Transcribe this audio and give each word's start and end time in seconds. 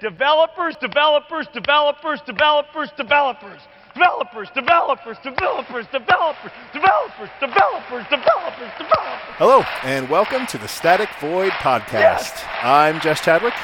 Developers, 0.00 0.76
developers, 0.76 1.48
developers, 1.48 2.20
developers, 2.20 2.88
developers. 2.96 3.60
Developers, 3.94 4.48
developers, 4.54 5.16
developers, 5.24 5.86
developers, 5.90 6.52
developers, 6.72 7.30
developers, 7.40 8.06
developers, 8.08 8.70
developers. 8.78 9.34
Hello, 9.38 9.62
and 9.82 10.08
welcome 10.08 10.46
to 10.46 10.56
the 10.56 10.68
Static 10.68 11.08
Void 11.20 11.50
Podcast. 11.50 11.94
Yes. 11.94 12.44
I'm 12.62 13.00
Jess 13.00 13.20
Chadwick, 13.22 13.54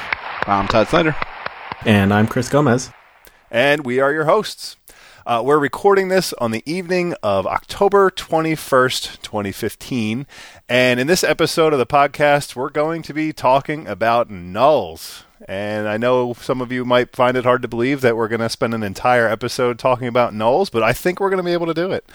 I'm 0.45 0.67
Todd 0.67 0.89
Snyder. 0.89 1.15
And 1.85 2.13
I'm 2.13 2.27
Chris 2.27 2.49
Gomez. 2.49 2.91
and 3.49 3.85
we 3.85 4.01
are 4.01 4.11
your 4.11 4.25
hosts. 4.25 4.75
Uh, 5.27 5.41
we're 5.43 5.57
recording 5.57 6.09
this 6.09 6.33
on 6.33 6.51
the 6.51 6.61
evening 6.67 7.15
of 7.23 7.47
October 7.47 8.11
21st, 8.11 9.23
2015. 9.23 10.27
And 10.69 10.99
in 10.99 11.07
this 11.07 11.23
episode 11.23 11.73
of 11.73 11.79
the 11.79 11.87
podcast, 11.87 12.55
we're 12.55 12.69
going 12.69 13.01
to 13.01 13.11
be 13.11 13.33
talking 13.33 13.87
about 13.87 14.29
nulls. 14.29 15.23
And 15.47 15.87
I 15.87 15.97
know 15.97 16.33
some 16.33 16.61
of 16.61 16.71
you 16.71 16.85
might 16.85 17.15
find 17.15 17.35
it 17.35 17.43
hard 17.43 17.63
to 17.63 17.67
believe 17.67 18.01
that 18.01 18.15
we're 18.15 18.27
going 18.27 18.41
to 18.41 18.49
spend 18.49 18.75
an 18.75 18.83
entire 18.83 19.27
episode 19.27 19.79
talking 19.79 20.07
about 20.07 20.31
nulls, 20.31 20.69
but 20.69 20.83
I 20.83 20.93
think 20.93 21.19
we're 21.19 21.31
going 21.31 21.37
to 21.37 21.43
be 21.43 21.53
able 21.53 21.65
to 21.65 21.73
do 21.73 21.91
it. 21.91 22.07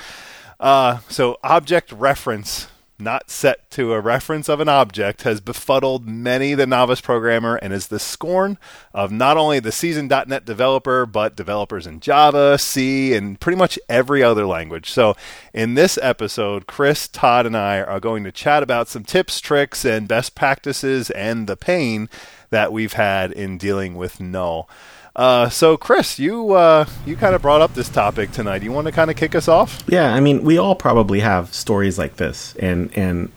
Uh, 0.60 0.98
so, 1.08 1.36
object 1.42 1.90
reference, 1.90 2.68
not 3.00 3.30
set 3.30 3.70
to 3.72 3.92
a 3.92 4.00
reference 4.00 4.48
of 4.48 4.60
an 4.60 4.68
object, 4.68 5.22
has 5.22 5.40
befuddled 5.40 6.06
many 6.06 6.54
the 6.54 6.66
novice 6.66 7.00
programmer 7.00 7.56
and 7.56 7.72
is 7.72 7.88
the 7.88 7.98
scorn 7.98 8.58
of 8.92 9.10
not 9.10 9.36
only 9.36 9.60
the 9.60 9.72
seasoned.NET 9.72 10.44
developer, 10.44 11.06
but 11.06 11.36
developers 11.36 11.86
in 11.86 12.00
Java, 12.00 12.58
C, 12.58 13.14
and 13.14 13.40
pretty 13.40 13.56
much 13.56 13.78
every 13.88 14.22
other 14.22 14.46
language. 14.46 14.90
So, 14.90 15.16
in 15.52 15.74
this 15.74 15.98
episode, 16.02 16.66
Chris, 16.66 17.08
Todd, 17.08 17.46
and 17.46 17.56
I 17.56 17.80
are 17.80 18.00
going 18.00 18.24
to 18.24 18.32
chat 18.32 18.62
about 18.62 18.88
some 18.88 19.04
tips, 19.04 19.40
tricks, 19.40 19.84
and 19.84 20.06
best 20.06 20.34
practices 20.34 21.10
and 21.10 21.46
the 21.46 21.56
pain 21.56 22.08
that 22.50 22.72
we've 22.72 22.94
had 22.94 23.32
in 23.32 23.58
dealing 23.58 23.94
with 23.94 24.20
null. 24.20 24.68
Uh, 25.14 25.48
so, 25.48 25.76
Chris, 25.76 26.18
you 26.18 26.52
uh, 26.52 26.84
you 27.04 27.16
kind 27.16 27.34
of 27.34 27.42
brought 27.42 27.60
up 27.60 27.74
this 27.74 27.88
topic 27.88 28.30
tonight. 28.32 28.62
You 28.62 28.72
want 28.72 28.86
to 28.86 28.92
kind 28.92 29.10
of 29.10 29.16
kick 29.16 29.34
us 29.34 29.48
off? 29.48 29.82
Yeah, 29.88 30.14
I 30.14 30.20
mean, 30.20 30.42
we 30.44 30.58
all 30.58 30.74
probably 30.74 31.20
have 31.20 31.52
stories 31.52 31.98
like 31.98 32.16
this, 32.16 32.54
and 32.56 32.96
and 32.96 33.32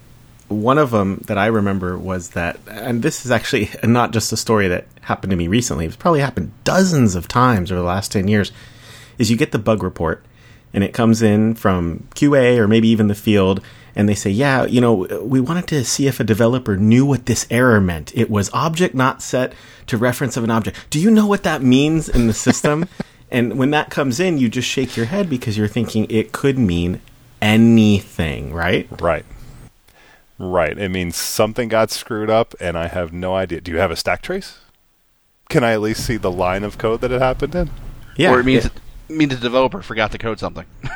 one 0.50 0.78
of 0.78 0.92
them 0.92 1.24
that 1.26 1.38
I 1.38 1.48
remember 1.48 1.98
was 1.98 2.30
that, 2.32 2.60
and 2.68 3.02
this 3.02 3.26
is 3.26 3.32
actually 3.32 3.70
not 3.84 4.12
just 4.12 4.32
a 4.32 4.38
story 4.38 4.68
that 4.68 4.86
happened 5.02 5.32
to 5.32 5.38
me 5.38 5.48
recently. 5.48 5.86
It's 5.86 5.96
probably 5.96 6.20
happened 6.20 6.52
dozens 6.64 7.16
of 7.16 7.28
times 7.28 7.72
over 7.72 7.82
the 7.82 7.88
last 7.88 8.12
ten 8.12 8.28
years. 8.28 8.52
Is 9.18 9.30
you 9.30 9.38
get 9.38 9.52
the 9.52 9.60
bug 9.60 9.84
report, 9.84 10.24
and 10.74 10.84
it 10.84 10.94
comes 10.94 11.22
in 11.22 11.56
from 11.56 12.08
QA 12.16 12.58
or 12.58 12.68
maybe 12.68 12.88
even 12.88 13.08
the 13.08 13.16
field, 13.16 13.62
and 13.96 14.10
they 14.10 14.16
say, 14.16 14.30
yeah, 14.30 14.66
you 14.66 14.82
know, 14.82 15.08
we 15.22 15.40
wanted 15.40 15.68
to 15.68 15.84
see 15.86 16.08
if 16.08 16.20
a 16.20 16.24
developer 16.24 16.76
knew 16.78 17.06
what 17.06 17.26
this 17.26 17.46
error 17.50 17.80
meant. 17.80 18.16
It 18.16 18.30
was 18.30 18.50
object 18.54 18.96
not 18.96 19.22
set 19.22 19.54
to 19.88 19.98
reference 19.98 20.38
of 20.38 20.44
an 20.44 20.52
object. 20.52 20.88
Do 20.90 21.00
you 21.00 21.12
know 21.12 21.28
what 21.28 21.44
that 21.44 21.62
means 21.62 22.10
in 22.10 22.28
the 22.28 22.34
system? 22.34 22.88
and 23.32 23.58
when 23.58 23.72
that 23.72 23.90
comes 23.90 24.20
in, 24.20 24.38
you 24.38 24.50
just 24.50 24.68
shake 24.68 24.98
your 24.98 25.06
head 25.08 25.30
because 25.30 25.58
you're 25.58 25.68
thinking 25.68 26.08
it 26.10 26.32
could 26.32 26.58
mean 26.58 27.02
anything, 27.42 28.54
right? 28.54 28.88
Right. 29.02 29.26
Right. 30.40 30.78
It 30.78 30.90
means 30.90 31.16
something 31.16 31.70
got 31.70 31.92
screwed 31.92 32.30
up, 32.30 32.56
and 32.60 32.78
I 32.78 32.88
have 32.88 33.14
no 33.14 33.36
idea. 33.36 33.62
Do 33.62 33.72
you 33.72 33.78
have 33.78 33.92
a 33.92 33.96
stack 33.96 34.22
trace? 34.22 34.60
Can 35.50 35.64
I 35.64 35.74
at 35.74 35.82
least 35.82 36.06
see 36.06 36.18
the 36.18 36.32
line 36.32 36.64
of 36.64 36.78
code 36.78 37.02
that 37.02 37.12
it 37.12 37.22
happened 37.22 37.54
in? 37.54 37.70
Yeah. 38.18 38.32
or 38.32 38.40
it 38.40 38.46
means 38.46 38.66
it, 38.66 38.72
means 39.10 39.36
the 39.36 39.42
developer 39.42 39.82
forgot 39.82 40.12
to 40.12 40.18
code 40.18 40.40
something. 40.40 40.66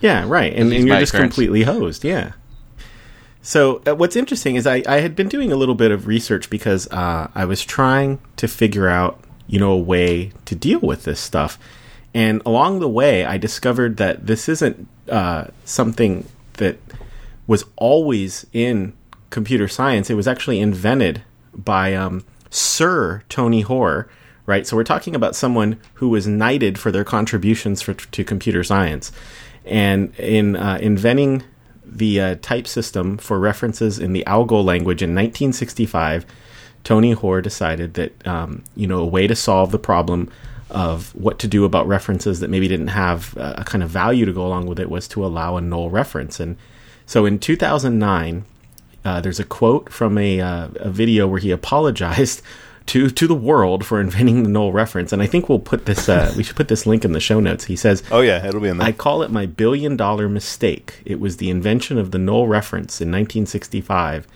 Yeah, 0.00 0.24
right. 0.26 0.52
And, 0.52 0.72
and 0.72 0.86
you're 0.86 0.98
just 0.98 1.12
completely 1.12 1.62
hosed. 1.62 2.04
Yeah. 2.04 2.32
So 3.42 3.82
uh, 3.86 3.94
what's 3.94 4.16
interesting 4.16 4.56
is 4.56 4.66
I, 4.66 4.82
I 4.86 5.00
had 5.00 5.16
been 5.16 5.28
doing 5.28 5.52
a 5.52 5.56
little 5.56 5.74
bit 5.74 5.90
of 5.90 6.06
research 6.06 6.50
because 6.50 6.86
uh, 6.90 7.30
I 7.34 7.44
was 7.44 7.64
trying 7.64 8.18
to 8.36 8.48
figure 8.48 8.88
out, 8.88 9.20
you 9.46 9.58
know, 9.58 9.72
a 9.72 9.78
way 9.78 10.32
to 10.44 10.54
deal 10.54 10.80
with 10.80 11.04
this 11.04 11.20
stuff. 11.20 11.58
And 12.12 12.42
along 12.44 12.80
the 12.80 12.88
way, 12.88 13.24
I 13.24 13.38
discovered 13.38 13.96
that 13.98 14.26
this 14.26 14.48
isn't 14.48 14.88
uh, 15.08 15.46
something 15.64 16.26
that 16.54 16.78
was 17.46 17.64
always 17.76 18.46
in 18.52 18.92
computer 19.30 19.68
science. 19.68 20.10
It 20.10 20.14
was 20.14 20.28
actually 20.28 20.60
invented 20.60 21.22
by 21.54 21.94
um, 21.94 22.24
Sir 22.50 23.22
Tony 23.28 23.62
Hoare, 23.62 24.08
right? 24.44 24.66
So 24.66 24.76
we're 24.76 24.84
talking 24.84 25.14
about 25.14 25.36
someone 25.36 25.80
who 25.94 26.08
was 26.08 26.26
knighted 26.26 26.78
for 26.78 26.90
their 26.90 27.04
contributions 27.04 27.80
for, 27.80 27.94
to 27.94 28.24
computer 28.24 28.64
science. 28.64 29.12
And 29.70 30.14
in 30.18 30.56
uh, 30.56 30.78
inventing 30.82 31.44
the 31.84 32.20
uh, 32.20 32.34
type 32.42 32.66
system 32.66 33.16
for 33.16 33.38
references 33.38 33.98
in 33.98 34.12
the 34.12 34.26
Algol 34.26 34.64
language 34.64 35.00
in 35.00 35.10
1965, 35.10 36.26
Tony 36.82 37.12
Hoare 37.12 37.40
decided 37.40 37.94
that 37.94 38.26
um, 38.26 38.64
you 38.74 38.86
know 38.86 38.98
a 38.98 39.06
way 39.06 39.26
to 39.26 39.36
solve 39.36 39.70
the 39.70 39.78
problem 39.78 40.30
of 40.70 41.14
what 41.14 41.38
to 41.40 41.48
do 41.48 41.64
about 41.64 41.86
references 41.86 42.40
that 42.40 42.50
maybe 42.50 42.68
didn't 42.68 42.88
have 42.88 43.36
uh, 43.36 43.54
a 43.58 43.64
kind 43.64 43.82
of 43.82 43.90
value 43.90 44.24
to 44.24 44.32
go 44.32 44.46
along 44.46 44.66
with 44.66 44.78
it 44.78 44.90
was 44.90 45.08
to 45.08 45.24
allow 45.24 45.56
a 45.56 45.60
null 45.60 45.90
reference. 45.90 46.38
And 46.38 46.56
so 47.06 47.26
in 47.26 47.38
2009, 47.38 48.44
uh, 49.04 49.20
there's 49.20 49.40
a 49.40 49.44
quote 49.44 49.92
from 49.92 50.16
a, 50.16 50.40
uh, 50.40 50.68
a 50.76 50.90
video 50.90 51.26
where 51.26 51.40
he 51.40 51.50
apologized 51.50 52.42
to 52.90 53.08
to 53.08 53.26
the 53.28 53.34
world 53.36 53.84
for 53.84 54.00
inventing 54.00 54.42
the 54.42 54.48
null 54.48 54.72
reference. 54.72 55.12
And 55.12 55.22
I 55.22 55.26
think 55.26 55.48
we'll 55.48 55.60
put 55.60 55.86
this 55.86 56.08
uh, 56.08 56.32
we 56.36 56.42
should 56.42 56.56
put 56.56 56.68
this 56.68 56.86
link 56.86 57.04
in 57.04 57.12
the 57.12 57.20
show 57.20 57.38
notes. 57.40 57.64
He 57.66 57.76
says, 57.76 58.02
Oh 58.10 58.20
yeah, 58.20 58.44
it'll 58.44 58.60
be 58.60 58.68
in 58.68 58.78
there. 58.78 58.88
I 58.88 58.92
call 58.92 59.22
it 59.22 59.30
my 59.30 59.46
billion 59.46 59.96
dollar 59.96 60.28
mistake. 60.28 61.00
It 61.04 61.20
was 61.20 61.36
the 61.36 61.50
invention 61.50 61.98
of 61.98 62.10
the 62.10 62.18
null 62.18 62.48
reference 62.48 63.00
in 63.00 63.08
1965. 63.08 64.26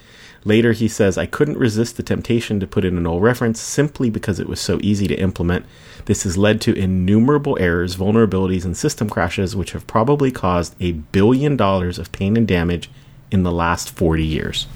Later, 0.47 0.73
he 0.73 0.89
says, 0.89 1.17
I 1.17 1.25
couldn't 1.25 1.57
resist 1.57 1.97
the 1.97 2.03
temptation 2.03 2.61
to 2.61 2.67
put 2.67 2.85
in 2.85 2.99
a 2.99 3.01
null 3.01 3.19
reference 3.19 3.59
simply 3.61 4.11
because 4.11 4.39
it 4.39 4.47
was 4.47 4.61
so 4.61 4.79
easy 4.83 5.09
to 5.09 5.15
implement. 5.15 5.65
This 6.05 6.25
has 6.25 6.37
led 6.37 6.61
to 6.61 6.75
innumerable 6.75 7.57
errors, 7.59 7.97
vulnerabilities, 7.97 8.67
and 8.67 8.77
system 8.77 9.09
crashes, 9.09 9.57
which 9.57 9.73
have 9.73 9.87
probably 9.87 10.31
caused 10.31 10.77
a 10.81 10.93
billion 10.93 11.57
dollars 11.57 11.99
of 11.99 12.13
pain 12.13 12.37
and 12.37 12.47
damage 12.47 12.91
in 13.31 13.43
the 13.43 13.51
last 13.51 13.91
40 13.97 14.23
years. 14.23 14.67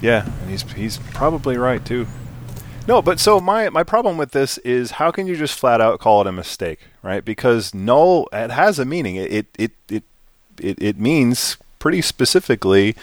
yeah, 0.00 0.24
and 0.40 0.50
he's 0.50 0.62
he's 0.72 0.96
probably 1.12 1.58
right 1.58 1.84
too. 1.84 2.06
No, 2.88 3.02
but 3.02 3.20
so 3.20 3.38
my 3.38 3.68
my 3.68 3.82
problem 3.82 4.16
with 4.16 4.30
this 4.30 4.56
is 4.58 4.92
how 4.92 5.10
can 5.10 5.26
you 5.26 5.36
just 5.36 5.58
flat 5.58 5.78
out 5.78 6.00
call 6.00 6.22
it 6.22 6.26
a 6.26 6.32
mistake, 6.32 6.80
right? 7.02 7.22
Because 7.22 7.74
null 7.74 8.28
it 8.32 8.50
has 8.50 8.78
a 8.78 8.86
meaning. 8.86 9.16
It 9.16 9.46
it 9.58 9.72
it 9.90 10.02
it 10.58 10.82
it, 10.82 10.98
means 10.98 11.58
pretty 11.78 12.00
specifically, 12.00 12.96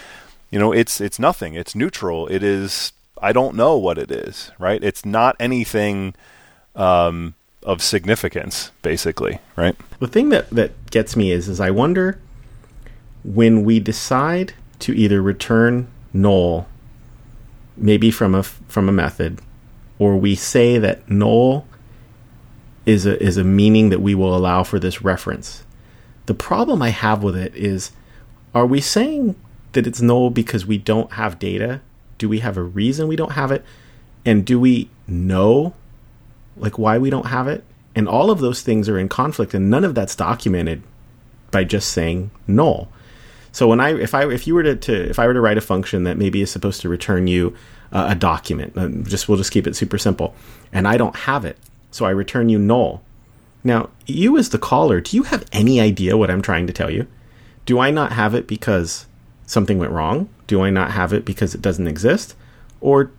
you 0.50 0.58
know, 0.58 0.72
it's 0.72 1.00
it's 1.00 1.20
nothing. 1.20 1.54
It's 1.54 1.76
neutral. 1.76 2.26
It 2.26 2.42
is 2.42 2.92
I 3.22 3.32
don't 3.32 3.54
know 3.54 3.76
what 3.76 3.96
it 3.96 4.10
is, 4.10 4.50
right? 4.58 4.82
It's 4.82 5.06
not 5.06 5.36
anything 5.38 6.14
um, 6.74 7.34
of 7.62 7.80
significance, 7.80 8.72
basically, 8.82 9.38
right? 9.54 9.76
The 10.00 10.08
thing 10.08 10.30
that, 10.30 10.50
that 10.50 10.90
gets 10.90 11.14
me 11.16 11.30
is, 11.30 11.48
is 11.48 11.60
I 11.60 11.70
wonder 11.70 12.18
when 13.22 13.64
we 13.64 13.78
decide 13.78 14.52
to 14.80 14.92
either 14.92 15.22
return 15.22 15.86
null, 16.12 16.66
maybe 17.76 18.10
from 18.10 18.34
a 18.34 18.42
from 18.42 18.88
a 18.88 18.92
method, 18.92 19.40
or 19.98 20.16
we 20.16 20.34
say 20.34 20.78
that 20.78 21.08
null 21.10 21.66
is 22.84 23.06
a 23.06 23.20
is 23.22 23.36
a 23.36 23.44
meaning 23.44 23.90
that 23.90 24.00
we 24.00 24.14
will 24.14 24.34
allow 24.34 24.62
for 24.62 24.78
this 24.78 25.02
reference. 25.02 25.64
The 26.26 26.34
problem 26.34 26.82
I 26.82 26.90
have 26.90 27.22
with 27.22 27.36
it 27.36 27.54
is, 27.54 27.92
are 28.54 28.66
we 28.66 28.80
saying 28.80 29.36
that 29.72 29.86
it's 29.86 30.00
null 30.00 30.30
because 30.30 30.66
we 30.66 30.78
don't 30.78 31.12
have 31.12 31.38
data? 31.38 31.80
Do 32.18 32.28
we 32.28 32.40
have 32.40 32.56
a 32.56 32.62
reason 32.62 33.08
we 33.08 33.16
don't 33.16 33.32
have 33.32 33.52
it? 33.52 33.64
And 34.24 34.44
do 34.44 34.58
we 34.58 34.90
know 35.06 35.74
like 36.56 36.78
why 36.78 36.98
we 36.98 37.10
don't 37.10 37.26
have 37.26 37.48
it? 37.48 37.64
And 37.94 38.08
all 38.08 38.30
of 38.30 38.40
those 38.40 38.62
things 38.62 38.88
are 38.88 38.98
in 38.98 39.08
conflict 39.08 39.54
and 39.54 39.70
none 39.70 39.84
of 39.84 39.94
that's 39.94 40.16
documented 40.16 40.82
by 41.50 41.64
just 41.64 41.90
saying 41.92 42.30
null. 42.46 42.88
So 43.52 43.68
when 43.68 43.80
I 43.80 43.98
if 43.98 44.14
I 44.14 44.30
if 44.30 44.46
you 44.46 44.54
were 44.54 44.62
to, 44.62 44.76
to 44.76 45.08
if 45.08 45.18
I 45.18 45.26
were 45.26 45.34
to 45.34 45.40
write 45.40 45.58
a 45.58 45.62
function 45.62 46.04
that 46.04 46.18
maybe 46.18 46.42
is 46.42 46.50
supposed 46.50 46.82
to 46.82 46.88
return 46.88 47.26
you 47.26 47.56
a 47.92 48.14
document, 48.14 48.76
uh, 48.76 48.88
just 49.08 49.28
we'll 49.28 49.38
just 49.38 49.52
keep 49.52 49.66
it 49.66 49.76
super 49.76 49.98
simple, 49.98 50.34
and 50.72 50.86
I 50.86 50.96
don't 50.96 51.16
have 51.16 51.44
it, 51.44 51.58
so 51.90 52.04
I 52.04 52.10
return 52.10 52.48
you 52.48 52.58
null. 52.58 53.02
Now, 53.64 53.90
you 54.06 54.36
as 54.38 54.50
the 54.50 54.58
caller, 54.58 55.00
do 55.00 55.16
you 55.16 55.24
have 55.24 55.44
any 55.52 55.80
idea 55.80 56.16
what 56.16 56.30
I'm 56.30 56.42
trying 56.42 56.66
to 56.66 56.72
tell 56.72 56.90
you? 56.90 57.06
Do 57.64 57.80
I 57.80 57.90
not 57.90 58.12
have 58.12 58.34
it 58.34 58.46
because 58.46 59.06
something 59.46 59.78
went 59.78 59.92
wrong? 59.92 60.28
Do 60.46 60.62
I 60.62 60.70
not 60.70 60.92
have 60.92 61.12
it 61.12 61.24
because 61.24 61.54
it 61.54 61.62
doesn't 61.62 61.88
exist? 61.88 62.36
Or 62.80 63.10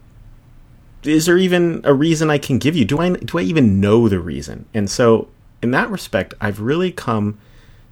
is 1.03 1.25
there 1.25 1.37
even 1.37 1.81
a 1.83 1.93
reason 1.93 2.29
I 2.29 2.37
can 2.37 2.57
give 2.59 2.75
you? 2.75 2.85
Do 2.85 2.99
I 2.99 3.09
do 3.09 3.37
I 3.37 3.41
even 3.41 3.79
know 3.79 4.07
the 4.07 4.19
reason? 4.19 4.65
And 4.73 4.89
so, 4.89 5.27
in 5.61 5.71
that 5.71 5.89
respect, 5.89 6.33
I've 6.39 6.59
really 6.59 6.91
come 6.91 7.37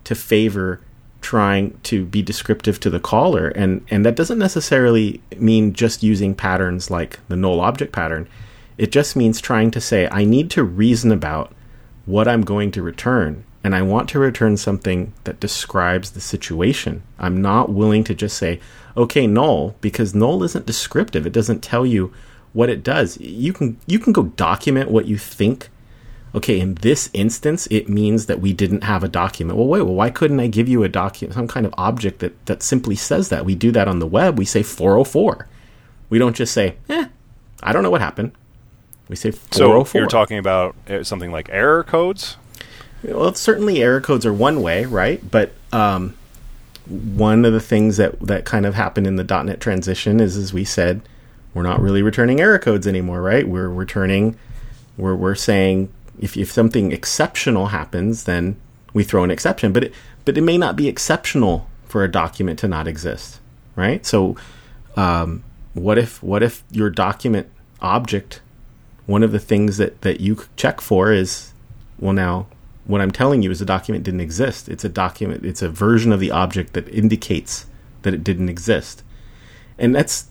to 0.06 0.16
favor 0.16 0.80
trying 1.26 1.76
to 1.82 2.06
be 2.06 2.22
descriptive 2.22 2.80
to 2.80 2.90
the 2.92 3.00
caller, 3.00 3.48
and 3.50 3.84
and 3.90 4.06
that 4.06 4.16
doesn't 4.16 4.38
necessarily 4.38 5.20
mean 5.38 5.74
just 5.74 6.04
using 6.04 6.36
patterns 6.36 6.92
like 6.92 7.20
the 7.30 7.36
null 7.36 7.62
object 7.62 7.92
pattern. 7.92 8.30
It 8.78 8.92
just 8.92 9.16
means 9.16 9.42
trying 9.42 9.72
to 9.72 9.82
say 9.82 10.08
I 10.12 10.24
need 10.24 10.52
to 10.52 10.64
reason 10.64 11.12
about 11.12 11.52
what 12.06 12.28
I'm 12.28 12.44
going 12.44 12.70
to 12.74 12.84
return, 12.84 13.44
and 13.64 13.76
I 13.76 13.82
want 13.82 14.08
to 14.10 14.20
return 14.20 14.56
something 14.56 15.14
that 15.24 15.40
describes 15.40 16.12
the 16.12 16.22
situation. 16.22 17.02
I'm 17.18 17.42
not 17.42 17.72
willing 17.72 18.04
to 18.04 18.14
just 18.14 18.38
say, 18.38 18.60
okay, 18.96 19.26
null, 19.26 19.76
because 19.82 20.14
null 20.14 20.44
isn't 20.44 20.68
descriptive. 20.68 21.26
It 21.26 21.34
doesn't 21.34 21.64
tell 21.64 21.88
you 21.88 22.14
what 22.54 22.70
it 22.70 22.84
does, 22.84 23.20
you 23.20 23.52
can 23.52 23.78
you 23.88 23.98
can 23.98 24.14
go 24.14 24.24
document 24.24 24.92
what 24.92 25.08
you 25.08 25.18
think. 25.18 25.70
Okay, 26.36 26.60
in 26.60 26.76
this 26.76 27.10
instance, 27.14 27.66
it 27.72 27.88
means 27.88 28.26
that 28.26 28.42
we 28.42 28.52
didn't 28.52 28.84
have 28.84 29.06
a 29.06 29.08
document. 29.08 29.58
Well, 29.58 29.68
wait, 29.68 29.84
well, 29.84 29.94
why 29.94 30.10
couldn't 30.10 30.42
I 30.42 30.48
give 30.48 30.68
you 30.68 30.84
a 30.84 30.90
document, 30.90 31.34
some 31.34 31.48
kind 31.48 31.66
of 31.66 31.74
object 31.78 32.20
that 32.20 32.46
that 32.46 32.62
simply 32.62 32.98
says 32.98 33.30
that? 33.30 33.46
We 33.46 33.56
do 33.56 33.72
that 33.72 33.88
on 33.88 34.00
the 34.00 34.06
web. 34.06 34.38
We 34.38 34.44
say 34.44 34.62
404. 34.62 35.48
We 36.10 36.20
don't 36.20 36.36
just 36.36 36.54
say, 36.54 36.76
eh, 36.90 37.08
I 37.64 37.72
don't 37.72 37.84
know 37.84 37.90
what 37.90 38.02
happened. 38.02 38.34
We 39.08 39.16
say 39.16 39.32
404. 39.32 39.86
So 39.86 39.98
you're 39.98 40.08
talking 40.08 40.38
about 40.38 40.76
uh, 40.90 41.06
something 41.06 41.32
like 41.32 41.50
error 41.52 41.84
codes? 41.84 42.36
Well, 43.02 43.34
certainly 43.34 43.82
error 43.82 44.02
codes 44.02 44.26
are 44.26 44.34
one 44.34 44.62
way, 44.62 44.86
right? 44.86 45.22
But 45.32 45.54
um, 45.72 46.16
one 46.88 47.46
of 47.46 47.54
the 47.54 47.62
things 47.62 47.96
that 47.96 48.20
that 48.20 48.44
kind 48.44 48.66
of 48.66 48.74
happened 48.74 49.08
in 49.08 49.16
the 49.16 49.24
.NET 49.24 49.62
transition 49.62 50.20
is, 50.20 50.36
as 50.36 50.52
we 50.52 50.66
said, 50.66 51.02
we're 51.54 51.64
not 51.64 51.80
really 51.80 52.02
returning 52.02 52.42
error 52.42 52.60
codes 52.60 52.88
anymore, 52.88 53.22
right? 53.22 53.48
We're 53.48 53.70
returning, 53.70 54.38
we're 54.98 55.16
we're 55.16 55.36
saying 55.36 55.92
if 56.20 56.38
if 56.38 56.52
something 56.52 56.92
exceptional 56.92 57.68
happens, 57.68 58.24
then 58.26 58.56
we 58.94 59.04
throw 59.04 59.24
an 59.24 59.32
exception. 59.32 59.74
But 59.74 59.86
it 59.86 59.94
but 60.24 60.38
it 60.38 60.42
may 60.42 60.58
not 60.58 60.76
be 60.76 60.88
exceptional 60.88 61.70
for 61.86 62.04
a 62.04 62.12
document 62.12 62.60
to 62.60 62.68
not 62.68 62.88
exist, 62.88 63.40
right? 63.76 64.06
So, 64.06 64.36
um, 64.96 65.44
what 65.74 65.98
if 65.98 66.22
what 66.24 66.44
if 66.44 66.64
your 66.72 66.90
document 66.90 67.48
object, 67.82 68.42
one 69.06 69.24
of 69.24 69.32
the 69.32 69.40
things 69.40 69.78
that 69.78 70.02
that 70.02 70.20
you 70.20 70.44
check 70.56 70.82
for 70.82 71.12
is, 71.12 71.54
well, 72.00 72.14
now 72.14 72.48
what 72.86 73.02
I'm 73.02 73.12
telling 73.12 73.42
you 73.42 73.52
is 73.52 73.60
the 73.60 73.66
document 73.66 74.04
didn't 74.04 74.22
exist. 74.22 74.70
It's 74.70 74.86
a 74.86 74.90
document, 74.90 75.46
it's 75.46 75.62
a 75.62 75.70
version 75.70 76.12
of 76.12 76.20
the 76.20 76.32
object 76.32 76.74
that 76.74 76.88
indicates 76.90 77.66
that 78.04 78.14
it 78.14 78.24
didn't 78.24 78.50
exist. 78.50 79.04
And 79.78 79.94
that's 79.94 80.28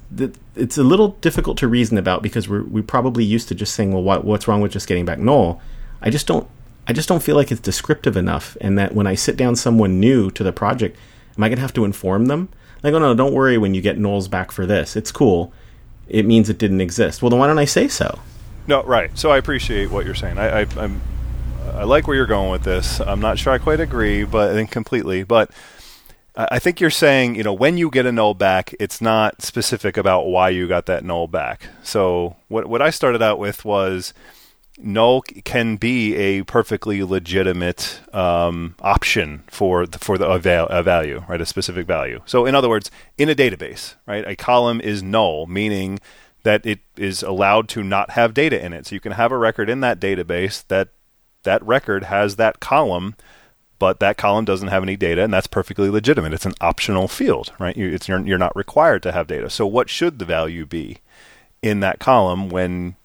it's 0.56 0.78
a 0.78 0.82
little 0.82 1.08
difficult 1.20 1.58
to 1.58 1.68
reason 1.68 1.98
about 1.98 2.22
because 2.22 2.48
we're 2.48 2.62
we 2.62 2.80
probably 2.80 3.24
used 3.24 3.48
to 3.48 3.54
just 3.54 3.74
saying, 3.74 3.92
well, 3.92 4.02
what, 4.02 4.24
what's 4.24 4.48
wrong 4.48 4.60
with 4.60 4.72
just 4.72 4.86
getting 4.86 5.04
back 5.04 5.18
null? 5.18 5.60
I 6.04 6.10
just 6.10 6.28
don't 6.28 6.48
I 6.86 6.92
just 6.92 7.08
don't 7.08 7.22
feel 7.22 7.34
like 7.34 7.50
it's 7.50 7.60
descriptive 7.60 8.16
enough, 8.16 8.56
and 8.60 8.78
that 8.78 8.94
when 8.94 9.06
I 9.06 9.14
sit 9.14 9.36
down 9.36 9.56
someone 9.56 9.98
new 9.98 10.30
to 10.32 10.44
the 10.44 10.52
project, 10.52 10.98
am 11.36 11.42
I 11.42 11.48
gonna 11.48 11.62
have 11.62 11.72
to 11.74 11.84
inform 11.84 12.26
them? 12.26 12.50
Like, 12.82 12.92
oh 12.92 12.98
no, 12.98 13.14
don't 13.14 13.32
worry 13.32 13.56
when 13.56 13.74
you 13.74 13.80
get 13.80 13.98
nulls 13.98 14.30
back 14.30 14.52
for 14.52 14.66
this. 14.66 14.94
It's 14.94 15.10
cool. 15.10 15.52
It 16.06 16.26
means 16.26 16.50
it 16.50 16.58
didn't 16.58 16.82
exist. 16.82 17.22
Well, 17.22 17.30
then 17.30 17.38
why 17.38 17.46
don't 17.46 17.58
I 17.58 17.64
say 17.64 17.88
so? 17.88 18.20
No, 18.66 18.82
right. 18.82 19.16
So 19.18 19.30
I 19.30 19.38
appreciate 19.38 19.90
what 19.90 20.04
you're 20.04 20.14
saying. 20.14 20.38
I, 20.38 20.60
I, 20.60 20.66
I'm 20.76 21.00
I 21.72 21.84
like 21.84 22.06
where 22.06 22.14
you're 22.14 22.26
going 22.26 22.50
with 22.50 22.62
this. 22.62 23.00
I'm 23.00 23.20
not 23.20 23.38
sure 23.38 23.52
I 23.52 23.58
quite 23.58 23.80
agree, 23.80 24.24
but 24.24 24.50
I 24.50 24.52
think 24.54 24.70
completely. 24.70 25.24
But 25.24 25.50
I 26.36 26.58
think 26.58 26.80
you're 26.80 26.90
saying, 26.90 27.36
you 27.36 27.42
know, 27.42 27.52
when 27.52 27.78
you 27.78 27.90
get 27.90 28.06
a 28.06 28.12
null 28.12 28.34
back, 28.34 28.74
it's 28.78 29.00
not 29.00 29.40
specific 29.40 29.96
about 29.96 30.26
why 30.26 30.50
you 30.50 30.68
got 30.68 30.86
that 30.86 31.04
null 31.04 31.26
back. 31.26 31.68
So 31.82 32.36
what 32.48 32.66
what 32.66 32.82
I 32.82 32.90
started 32.90 33.22
out 33.22 33.38
with 33.38 33.64
was 33.64 34.12
null 34.78 35.22
can 35.22 35.76
be 35.76 36.14
a 36.16 36.42
perfectly 36.42 37.02
legitimate 37.02 38.00
um, 38.12 38.74
option 38.80 39.44
for 39.46 39.86
the, 39.86 39.98
for 39.98 40.18
the 40.18 40.28
a, 40.28 40.64
a 40.66 40.82
value, 40.82 41.24
right? 41.28 41.40
A 41.40 41.46
specific 41.46 41.86
value. 41.86 42.20
So 42.26 42.46
in 42.46 42.54
other 42.54 42.68
words, 42.68 42.90
in 43.16 43.28
a 43.28 43.34
database, 43.34 43.94
right, 44.06 44.26
a 44.26 44.36
column 44.36 44.80
is 44.80 45.02
null, 45.02 45.46
meaning 45.46 46.00
that 46.42 46.64
it 46.66 46.80
is 46.96 47.22
allowed 47.22 47.68
to 47.70 47.82
not 47.82 48.10
have 48.10 48.34
data 48.34 48.62
in 48.62 48.72
it. 48.72 48.86
So 48.86 48.94
you 48.94 49.00
can 49.00 49.12
have 49.12 49.32
a 49.32 49.38
record 49.38 49.70
in 49.70 49.80
that 49.80 50.00
database 50.00 50.66
that 50.68 50.88
that 51.44 51.62
record 51.62 52.04
has 52.04 52.36
that 52.36 52.60
column, 52.60 53.16
but 53.78 54.00
that 54.00 54.16
column 54.16 54.44
doesn't 54.44 54.68
have 54.68 54.82
any 54.82 54.96
data, 54.96 55.22
and 55.22 55.32
that's 55.32 55.46
perfectly 55.46 55.90
legitimate. 55.90 56.32
It's 56.32 56.46
an 56.46 56.54
optional 56.60 57.06
field, 57.08 57.52
right? 57.58 57.76
You, 57.76 57.98
you're, 58.06 58.26
you're 58.26 58.38
not 58.38 58.56
required 58.56 59.02
to 59.04 59.12
have 59.12 59.26
data. 59.26 59.50
So 59.50 59.66
what 59.66 59.88
should 59.88 60.18
the 60.18 60.24
value 60.24 60.66
be 60.66 60.98
in 61.62 61.80
that 61.80 61.98
column 61.98 62.48
when 62.48 62.96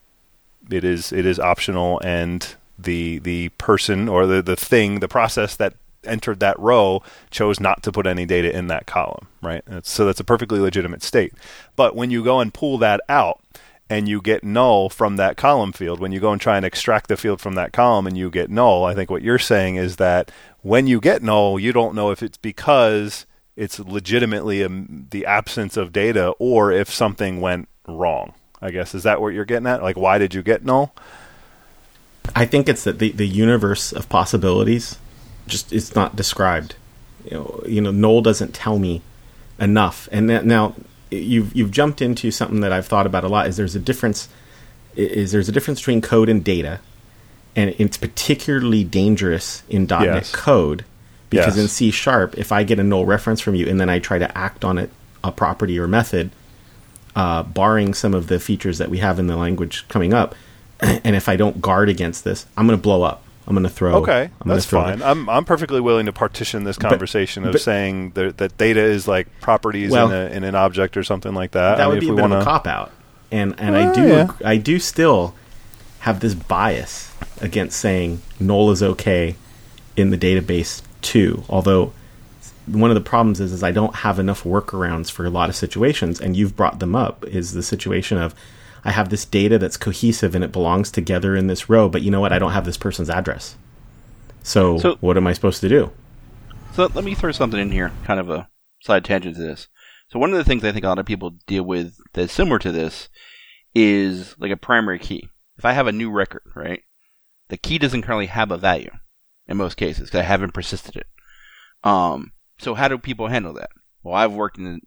it 0.69 0.83
is 0.83 1.11
it 1.11 1.25
is 1.25 1.39
optional 1.39 1.99
and 2.03 2.55
the 2.77 3.19
the 3.19 3.49
person 3.49 4.07
or 4.07 4.25
the, 4.25 4.41
the 4.41 4.55
thing, 4.55 4.99
the 4.99 5.07
process 5.07 5.55
that 5.55 5.73
entered 6.05 6.39
that 6.39 6.57
row 6.59 7.03
chose 7.29 7.59
not 7.59 7.83
to 7.83 7.91
put 7.91 8.07
any 8.07 8.25
data 8.25 8.55
in 8.55 8.67
that 8.67 8.85
column, 8.85 9.27
right? 9.41 9.63
so 9.83 10.05
that's 10.05 10.19
a 10.19 10.23
perfectly 10.23 10.59
legitimate 10.59 11.03
state. 11.03 11.33
But 11.75 11.95
when 11.95 12.09
you 12.09 12.23
go 12.23 12.39
and 12.39 12.53
pull 12.53 12.77
that 12.77 13.01
out, 13.09 13.41
and 13.89 14.07
you 14.07 14.21
get 14.21 14.43
null 14.43 14.87
from 14.89 15.15
that 15.15 15.35
column 15.35 15.71
field, 15.71 15.99
when 15.99 16.11
you 16.11 16.19
go 16.19 16.31
and 16.31 16.39
try 16.39 16.57
and 16.57 16.65
extract 16.65 17.07
the 17.07 17.17
field 17.17 17.41
from 17.41 17.55
that 17.55 17.73
column 17.73 18.05
and 18.05 18.17
you 18.17 18.29
get 18.29 18.49
null, 18.49 18.85
I 18.85 18.93
think 18.93 19.09
what 19.09 19.23
you're 19.23 19.39
saying 19.39 19.77
is 19.77 19.95
that 19.95 20.31
when 20.61 20.85
you 20.85 21.01
get 21.01 21.23
null, 21.23 21.59
you 21.59 21.73
don't 21.73 21.95
know 21.95 22.11
if 22.11 22.21
it's 22.21 22.37
because 22.37 23.25
it's 23.55 23.79
legitimately 23.79 24.61
a, 24.61 24.69
the 24.69 25.25
absence 25.25 25.75
of 25.75 25.91
data 25.91 26.29
or 26.37 26.71
if 26.71 26.93
something 26.93 27.41
went 27.41 27.67
wrong. 27.87 28.33
I 28.61 28.71
guess 28.71 28.93
is 28.93 29.03
that 29.03 29.21
what 29.21 29.29
you're 29.33 29.45
getting 29.45 29.67
at? 29.67 29.81
Like, 29.81 29.97
why 29.97 30.17
did 30.17 30.33
you 30.33 30.41
get 30.41 30.65
null? 30.65 30.93
I 32.35 32.45
think 32.45 32.69
it's 32.69 32.83
that 32.83 32.99
the, 32.99 33.11
the 33.11 33.27
universe 33.27 33.91
of 33.91 34.07
possibilities 34.09 34.97
just 35.47 35.73
it's 35.73 35.95
not 35.95 36.15
described. 36.15 36.75
You 37.25 37.31
know, 37.31 37.63
you 37.67 37.81
know, 37.81 37.91
null 37.91 38.21
doesn't 38.21 38.53
tell 38.53 38.77
me 38.79 39.01
enough. 39.59 40.07
And 40.11 40.29
that, 40.29 40.45
now 40.45 40.75
you've 41.09 41.55
you've 41.55 41.71
jumped 41.71 42.01
into 42.01 42.31
something 42.31 42.59
that 42.61 42.71
I've 42.71 42.85
thought 42.85 43.05
about 43.05 43.23
a 43.23 43.27
lot. 43.27 43.47
Is 43.47 43.57
there's 43.57 43.75
a 43.75 43.79
difference? 43.79 44.29
Is 44.95 45.31
there's 45.31 45.49
a 45.49 45.51
difference 45.51 45.79
between 45.79 46.01
code 46.01 46.29
and 46.29 46.43
data, 46.43 46.79
and 47.55 47.73
it's 47.79 47.97
particularly 47.97 48.83
dangerous 48.83 49.63
in 49.69 49.85
.NET 49.85 50.01
Yes. 50.03 50.31
code 50.35 50.83
because 51.29 51.55
Yes. 51.55 51.63
in 51.63 51.67
C 51.67 51.91
sharp, 51.91 52.37
if 52.37 52.51
I 52.51 52.63
get 52.63 52.79
a 52.79 52.83
null 52.83 53.05
reference 53.05 53.39
from 53.39 53.55
you 53.55 53.67
and 53.67 53.79
then 53.79 53.89
I 53.89 53.99
try 53.99 54.17
to 54.19 54.37
act 54.37 54.65
on 54.65 54.77
it, 54.77 54.89
a 55.23 55.31
property 55.31 55.79
or 55.79 55.87
method, 55.87 56.31
uh, 57.19 57.43
barring 57.43 57.93
some 57.93 58.13
of 58.13 58.27
the 58.27 58.39
features 58.39 58.77
that 58.77 58.89
we 58.89 58.99
have 58.99 59.19
in 59.19 59.27
the 59.27 59.35
language 59.35 59.85
coming 59.89 60.13
up, 60.13 60.35
and 60.79 61.15
if 61.15 61.27
I 61.27 61.35
don't 61.35 61.59
guard 61.61 61.89
against 61.89 62.23
this, 62.23 62.45
I'm 62.55 62.65
going 62.67 62.77
to 62.79 62.81
blow 62.81 63.03
up. 63.03 63.23
I'm 63.45 63.55
going 63.55 63.63
to 63.63 63.69
throw. 63.69 63.95
Okay, 64.03 64.29
I'm 64.41 64.47
that's 64.47 64.65
throw 64.67 64.83
fine. 64.83 65.01
I'm 65.01 65.27
I'm 65.27 65.43
perfectly 65.43 65.81
willing 65.81 66.05
to 66.05 66.13
partition 66.13 66.63
this 66.65 66.77
conversation 66.77 67.45
of 67.45 67.53
but- 67.53 67.61
saying 67.61 68.11
that, 68.11 68.37
that 68.37 68.57
data 68.57 68.79
is 68.81 69.07
like 69.07 69.27
properties 69.41 69.91
Well, 69.91 70.11
in, 70.11 70.13
a, 70.31 70.35
in 70.37 70.43
an 70.43 70.53
object 70.55 70.95
or 70.97 71.03
something 71.03 71.33
like 71.33 71.51
that. 71.51 71.77
that 71.77 71.81
I 71.81 71.85
mean, 71.85 71.89
would 71.95 71.97
if 71.97 72.01
be 72.01 72.07
a 72.09 72.11
we 72.11 72.15
bit 72.17 72.25
of 72.25 72.31
wanna- 72.31 72.41
a 72.41 72.45
cop 72.45 72.67
out, 72.67 72.91
and 73.31 73.55
and 73.59 73.75
Oh, 73.75 73.79
I 73.79 73.93
do 73.93 74.07
yeah. 74.07 74.27
I 74.45 74.57
do 74.57 74.77
still 74.79 75.33
have 76.01 76.19
this 76.21 76.35
bias 76.35 77.11
against 77.41 77.77
saying 77.79 78.21
null 78.39 78.69
is 78.71 78.81
okay 78.83 79.35
in 79.97 80.11
the 80.11 80.17
database 80.17 80.81
too. 81.01 81.43
Although 81.49 81.91
one 82.71 82.91
of 82.91 82.95
the 82.95 83.01
problems 83.01 83.39
is 83.39 83.51
is 83.51 83.63
I 83.63 83.71
don't 83.71 83.95
have 83.97 84.19
enough 84.19 84.43
workarounds 84.43 85.11
for 85.11 85.25
a 85.25 85.29
lot 85.29 85.49
of 85.49 85.55
situations, 85.55 86.19
and 86.19 86.35
you've 86.35 86.55
brought 86.55 86.79
them 86.79 86.95
up. 86.95 87.25
Is 87.25 87.53
the 87.53 87.63
situation 87.63 88.17
of 88.17 88.33
I 88.83 88.91
have 88.91 89.09
this 89.09 89.25
data 89.25 89.57
that's 89.57 89.77
cohesive 89.77 90.35
and 90.35 90.43
it 90.43 90.51
belongs 90.51 90.91
together 90.91 91.35
in 91.35 91.47
this 91.47 91.69
row, 91.69 91.89
but 91.89 92.01
you 92.01 92.11
know 92.11 92.21
what? 92.21 92.31
I 92.33 92.39
don't 92.39 92.51
have 92.53 92.65
this 92.65 92.77
person's 92.77 93.09
address. 93.09 93.55
So, 94.43 94.77
So- 94.79 94.97
what 95.01 95.17
am 95.17 95.27
I 95.27 95.33
supposed 95.33 95.61
to 95.61 95.69
do? 95.69 95.91
So 96.73 96.89
let 96.93 97.03
me 97.03 97.13
throw 97.15 97.31
something 97.31 97.59
in 97.59 97.71
here, 97.71 97.91
kind 98.05 98.19
of 98.19 98.29
a 98.29 98.47
side 98.81 99.03
tangent 99.03 99.35
to 99.35 99.41
this. 99.41 99.67
So 100.09 100.17
one 100.17 100.31
of 100.31 100.37
the 100.37 100.43
things 100.43 100.63
I 100.63 100.71
think 100.71 100.85
a 100.85 100.87
lot 100.87 100.99
of 100.99 101.05
people 101.05 101.31
deal 101.45 101.63
with 101.63 101.95
that's 102.13 102.31
similar 102.31 102.57
to 102.59 102.71
this 102.71 103.09
is 103.75 104.35
like 104.39 104.51
a 104.51 104.57
primary 104.57 104.99
key. 104.99 105.29
If 105.57 105.65
I 105.65 105.73
have 105.73 105.87
a 105.87 105.91
new 105.91 106.09
record, 106.09 106.43
right, 106.55 106.83
the 107.49 107.57
key 107.57 107.77
doesn't 107.79 108.03
currently 108.03 108.27
have 108.27 108.49
a 108.49 108.57
value 108.57 108.91
in 109.47 109.57
most 109.57 109.75
cases 109.75 110.05
because 110.07 110.21
I 110.21 110.23
haven't 110.23 110.53
persisted 110.53 110.95
it. 110.95 111.07
Um, 111.83 112.31
so 112.59 112.75
how 112.75 112.87
do 112.87 112.97
people 112.97 113.27
handle 113.27 113.53
that? 113.53 113.71
Well, 114.03 114.15
I've 114.15 114.33
worked 114.33 114.57
in 114.57 114.81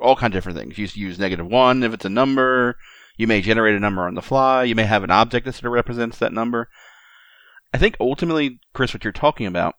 all 0.00 0.16
kinds 0.16 0.32
of 0.32 0.36
different 0.36 0.58
things. 0.58 0.78
You 0.78 1.06
use 1.06 1.18
negative 1.18 1.46
one 1.46 1.82
if 1.82 1.94
it's 1.94 2.04
a 2.04 2.10
number. 2.10 2.76
You 3.16 3.26
may 3.26 3.40
generate 3.40 3.76
a 3.76 3.80
number 3.80 4.06
on 4.06 4.14
the 4.14 4.22
fly. 4.22 4.64
You 4.64 4.74
may 4.74 4.84
have 4.84 5.04
an 5.04 5.10
object 5.10 5.46
that 5.46 5.54
sort 5.54 5.66
of 5.66 5.72
represents 5.72 6.18
that 6.18 6.32
number. 6.32 6.68
I 7.72 7.78
think 7.78 7.96
ultimately, 8.00 8.60
Chris, 8.72 8.92
what 8.92 9.04
you're 9.04 9.12
talking 9.12 9.46
about 9.46 9.76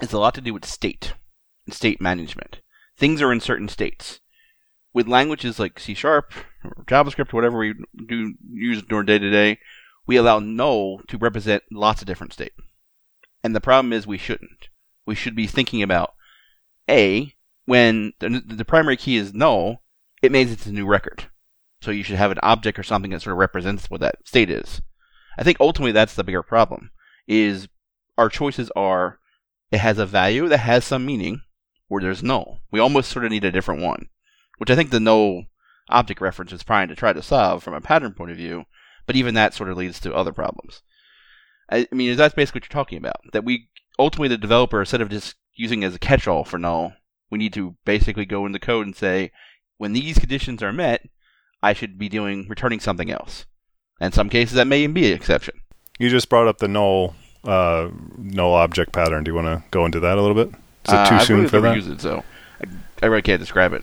it's 0.00 0.12
a 0.12 0.18
lot 0.18 0.34
to 0.34 0.40
do 0.40 0.54
with 0.54 0.64
state 0.64 1.14
and 1.66 1.74
state 1.74 2.00
management. 2.00 2.60
Things 2.96 3.20
are 3.20 3.32
in 3.32 3.40
certain 3.40 3.68
states. 3.68 4.20
With 4.94 5.08
languages 5.08 5.58
like 5.58 5.78
C 5.78 5.94
Sharp 5.94 6.32
or 6.64 6.84
JavaScript, 6.84 7.32
whatever 7.32 7.58
we 7.58 7.74
do 8.06 8.34
use 8.50 8.82
in 8.82 8.94
our 8.94 9.02
day 9.02 9.18
to 9.18 9.30
day, 9.30 9.58
we 10.06 10.16
allow 10.16 10.38
null 10.38 11.00
to 11.08 11.18
represent 11.18 11.62
lots 11.70 12.02
of 12.02 12.06
different 12.06 12.32
states. 12.32 12.56
And 13.42 13.54
the 13.54 13.60
problem 13.60 13.92
is 13.92 14.06
we 14.06 14.18
shouldn't. 14.18 14.68
We 15.06 15.14
should 15.14 15.34
be 15.34 15.46
thinking 15.46 15.82
about 15.82 16.14
A, 16.88 17.34
when 17.64 18.12
the, 18.18 18.42
the 18.44 18.64
primary 18.64 18.96
key 18.96 19.16
is 19.16 19.34
null, 19.34 19.82
it 20.22 20.32
means 20.32 20.50
it's 20.50 20.66
a 20.66 20.72
new 20.72 20.86
record. 20.86 21.24
So 21.80 21.90
you 21.90 22.02
should 22.02 22.16
have 22.16 22.30
an 22.30 22.38
object 22.42 22.78
or 22.78 22.82
something 22.82 23.10
that 23.10 23.22
sort 23.22 23.32
of 23.32 23.38
represents 23.38 23.90
what 23.90 24.00
that 24.00 24.16
state 24.24 24.50
is. 24.50 24.80
I 25.38 25.42
think 25.42 25.58
ultimately 25.60 25.92
that's 25.92 26.14
the 26.14 26.24
bigger 26.24 26.42
problem, 26.42 26.90
is 27.26 27.68
our 28.18 28.28
choices 28.28 28.70
are 28.76 29.18
it 29.70 29.78
has 29.78 29.98
a 29.98 30.06
value 30.06 30.48
that 30.48 30.58
has 30.58 30.84
some 30.84 31.06
meaning, 31.06 31.40
or 31.88 32.00
there's 32.00 32.22
null. 32.22 32.60
We 32.70 32.78
almost 32.78 33.10
sort 33.10 33.24
of 33.24 33.30
need 33.30 33.44
a 33.44 33.50
different 33.50 33.80
one, 33.80 34.08
which 34.58 34.70
I 34.70 34.76
think 34.76 34.90
the 34.90 35.00
null 35.00 35.44
object 35.88 36.20
reference 36.20 36.52
is 36.52 36.62
trying 36.62 36.88
to 36.88 36.94
try 36.94 37.12
to 37.12 37.22
solve 37.22 37.62
from 37.62 37.74
a 37.74 37.80
pattern 37.80 38.12
point 38.12 38.30
of 38.30 38.36
view, 38.36 38.64
but 39.06 39.16
even 39.16 39.34
that 39.34 39.54
sort 39.54 39.70
of 39.70 39.76
leads 39.76 39.98
to 40.00 40.14
other 40.14 40.32
problems. 40.32 40.82
I, 41.70 41.88
I 41.90 41.94
mean, 41.94 42.16
that's 42.16 42.34
basically 42.34 42.60
what 42.60 42.64
you're 42.66 42.80
talking 42.80 42.98
about. 42.98 43.20
That 43.32 43.44
we 43.44 43.68
ultimately 43.98 44.28
the 44.28 44.38
developer 44.38 44.80
instead 44.80 45.00
of 45.00 45.08
just 45.08 45.34
using 45.54 45.84
as 45.84 45.94
a 45.94 45.98
catch-all 45.98 46.44
for 46.44 46.58
null, 46.58 46.94
we 47.30 47.38
need 47.38 47.52
to 47.54 47.76
basically 47.84 48.24
go 48.26 48.46
in 48.46 48.52
the 48.52 48.58
code 48.58 48.86
and 48.86 48.96
say, 48.96 49.30
when 49.78 49.92
these 49.92 50.18
conditions 50.18 50.62
are 50.62 50.72
met, 50.72 51.02
I 51.62 51.72
should 51.72 51.98
be 51.98 52.08
doing 52.08 52.46
returning 52.48 52.80
something 52.80 53.10
else. 53.10 53.46
In 54.00 54.12
some 54.12 54.28
cases, 54.28 54.54
that 54.56 54.66
may 54.66 54.80
even 54.82 54.94
be 54.94 55.10
an 55.10 55.16
exception. 55.16 55.54
You 55.98 56.08
just 56.10 56.28
brought 56.28 56.48
up 56.48 56.58
the 56.58 56.68
null 56.68 57.14
uh, 57.44 57.88
null 58.16 58.54
object 58.54 58.92
pattern. 58.92 59.24
Do 59.24 59.30
you 59.30 59.34
want 59.34 59.46
to 59.46 59.62
go 59.70 59.84
into 59.84 60.00
that 60.00 60.16
a 60.18 60.20
little 60.22 60.34
bit? 60.36 60.48
Is 60.48 60.92
it 60.92 60.96
Uh, 60.96 61.08
too 61.08 61.14
I've 61.16 61.22
soon 61.26 61.36
really 61.38 61.48
for 61.48 61.56
never 61.56 61.68
that? 61.68 61.76
used 61.76 61.90
it, 61.90 62.00
so 62.00 62.24
I, 62.60 62.66
I 63.02 63.06
really 63.06 63.22
can't 63.22 63.40
describe 63.40 63.72
it. 63.72 63.82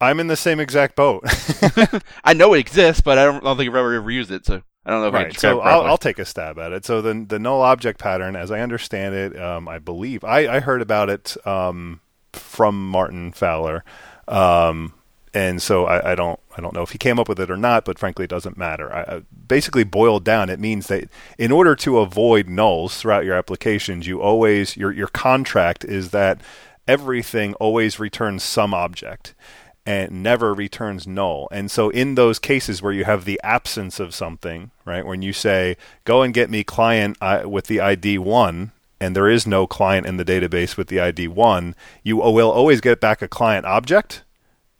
I'm 0.00 0.20
in 0.20 0.26
the 0.26 0.36
same 0.36 0.60
exact 0.60 0.96
boat. 0.96 1.22
I 2.24 2.34
know 2.34 2.52
it 2.54 2.58
exists, 2.60 3.00
but 3.00 3.16
I 3.18 3.24
don't, 3.24 3.36
I 3.36 3.40
don't 3.40 3.56
think 3.56 3.70
I've 3.70 3.76
ever, 3.76 3.94
ever 3.94 4.10
used 4.10 4.30
it, 4.30 4.44
so 4.44 4.62
I 4.86 4.90
don't 4.90 5.00
know 5.00 5.08
if 5.08 5.14
I 5.14 5.18
can 5.18 5.26
right. 5.28 5.40
So 5.40 5.60
I'll. 5.60 5.82
I'll 5.82 5.98
take 5.98 6.18
a 6.18 6.24
stab 6.24 6.58
at 6.58 6.72
it. 6.72 6.84
So 6.84 7.00
the 7.00 7.24
the 7.26 7.38
null 7.38 7.62
object 7.62 7.98
pattern, 7.98 8.36
as 8.36 8.50
I 8.50 8.60
understand 8.60 9.14
it, 9.14 9.40
um, 9.40 9.68
I 9.68 9.78
believe 9.78 10.24
I, 10.24 10.56
I 10.56 10.60
heard 10.60 10.82
about 10.82 11.08
it 11.08 11.36
um, 11.46 12.00
from 12.32 12.90
Martin 12.90 13.32
Fowler, 13.32 13.82
um, 14.28 14.92
and 15.32 15.62
so 15.62 15.86
I, 15.86 16.12
I 16.12 16.14
don't 16.14 16.38
I 16.56 16.60
don't 16.60 16.74
know 16.74 16.82
if 16.82 16.90
he 16.90 16.98
came 16.98 17.18
up 17.18 17.28
with 17.28 17.40
it 17.40 17.50
or 17.50 17.56
not. 17.56 17.86
But 17.86 17.98
frankly, 17.98 18.24
it 18.24 18.30
doesn't 18.30 18.58
matter. 18.58 18.92
I, 18.92 19.00
I 19.16 19.22
basically 19.46 19.84
boiled 19.84 20.24
down, 20.24 20.50
it 20.50 20.60
means 20.60 20.88
that 20.88 21.08
in 21.38 21.50
order 21.50 21.74
to 21.76 21.98
avoid 21.98 22.46
nulls 22.46 22.98
throughout 22.98 23.24
your 23.24 23.36
applications, 23.36 24.06
you 24.06 24.20
always 24.20 24.76
your 24.76 24.92
your 24.92 25.08
contract 25.08 25.84
is 25.84 26.10
that 26.10 26.42
everything 26.86 27.54
always 27.54 27.98
returns 27.98 28.42
some 28.42 28.74
object 28.74 29.34
and 29.86 30.22
never 30.22 30.54
returns 30.54 31.06
null. 31.06 31.48
And 31.50 31.70
so 31.70 31.90
in 31.90 32.14
those 32.14 32.38
cases 32.38 32.80
where 32.80 32.92
you 32.92 33.04
have 33.04 33.24
the 33.24 33.40
absence 33.42 34.00
of 34.00 34.14
something, 34.14 34.70
right, 34.84 35.04
when 35.04 35.22
you 35.22 35.32
say 35.32 35.76
go 36.04 36.22
and 36.22 36.32
get 36.32 36.50
me 36.50 36.64
client 36.64 37.16
uh, 37.20 37.42
with 37.46 37.66
the 37.66 37.80
ID 37.80 38.18
1 38.18 38.72
and 39.00 39.14
there 39.14 39.28
is 39.28 39.46
no 39.46 39.66
client 39.66 40.06
in 40.06 40.16
the 40.16 40.24
database 40.24 40.76
with 40.76 40.88
the 40.88 41.00
ID 41.00 41.28
1, 41.28 41.74
you 42.02 42.22
uh, 42.22 42.30
will 42.30 42.50
always 42.50 42.80
get 42.80 43.00
back 43.00 43.20
a 43.20 43.28
client 43.28 43.66
object 43.66 44.22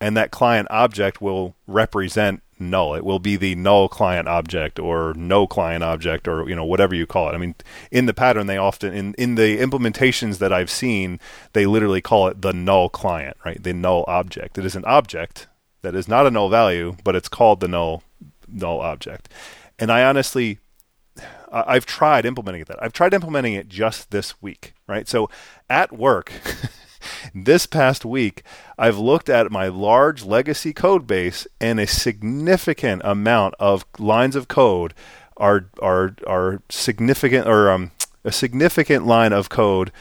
and 0.00 0.16
that 0.16 0.30
client 0.30 0.68
object 0.70 1.20
will 1.20 1.54
represent 1.66 2.42
null. 2.58 2.94
It 2.94 3.04
will 3.04 3.18
be 3.18 3.36
the 3.36 3.54
null 3.54 3.88
client 3.88 4.28
object 4.28 4.78
or 4.78 5.14
no 5.14 5.46
client 5.46 5.84
object 5.84 6.28
or 6.28 6.48
you 6.48 6.54
know 6.54 6.64
whatever 6.64 6.94
you 6.94 7.06
call 7.06 7.28
it. 7.28 7.34
I 7.34 7.38
mean, 7.38 7.54
in 7.90 8.06
the 8.06 8.14
pattern 8.14 8.46
they 8.46 8.56
often 8.56 8.92
in 8.92 9.14
in 9.14 9.34
the 9.34 9.58
implementations 9.58 10.38
that 10.38 10.52
I've 10.52 10.70
seen, 10.70 11.20
they 11.52 11.66
literally 11.66 12.00
call 12.00 12.28
it 12.28 12.42
the 12.42 12.52
null 12.52 12.88
client, 12.88 13.36
right? 13.44 13.62
The 13.62 13.72
null 13.72 14.04
object. 14.08 14.58
It 14.58 14.64
is 14.64 14.76
an 14.76 14.84
object 14.84 15.48
that 15.82 15.94
is 15.94 16.08
not 16.08 16.26
a 16.26 16.30
null 16.30 16.48
value, 16.48 16.96
but 17.04 17.16
it's 17.16 17.28
called 17.28 17.60
the 17.60 17.68
null 17.68 18.02
null 18.48 18.80
object. 18.80 19.28
And 19.78 19.90
I 19.90 20.04
honestly 20.04 20.58
I've 21.54 21.86
tried 21.86 22.26
implementing 22.26 22.64
that. 22.64 22.82
I've 22.82 22.92
tried 22.92 23.14
implementing 23.14 23.54
it 23.54 23.68
just 23.68 24.10
this 24.10 24.42
week, 24.42 24.74
right? 24.88 25.06
So 25.06 25.30
at 25.70 25.92
work, 25.92 26.32
this 27.34 27.66
past 27.66 28.04
week, 28.04 28.42
I've 28.78 28.98
looked 28.98 29.28
at 29.28 29.50
my 29.50 29.68
large 29.68 30.24
legacy 30.24 30.72
code 30.72 31.06
base, 31.06 31.46
and 31.60 31.78
a 31.80 31.86
significant 31.86 33.02
amount 33.04 33.54
of 33.58 33.84
lines 33.98 34.36
of 34.36 34.48
code 34.48 34.94
are 35.36 35.66
are 35.80 36.14
are 36.26 36.62
significant, 36.68 37.46
or 37.46 37.70
um, 37.70 37.90
a 38.24 38.32
significant 38.32 39.06
line 39.06 39.32
of 39.32 39.48
code, 39.48 39.92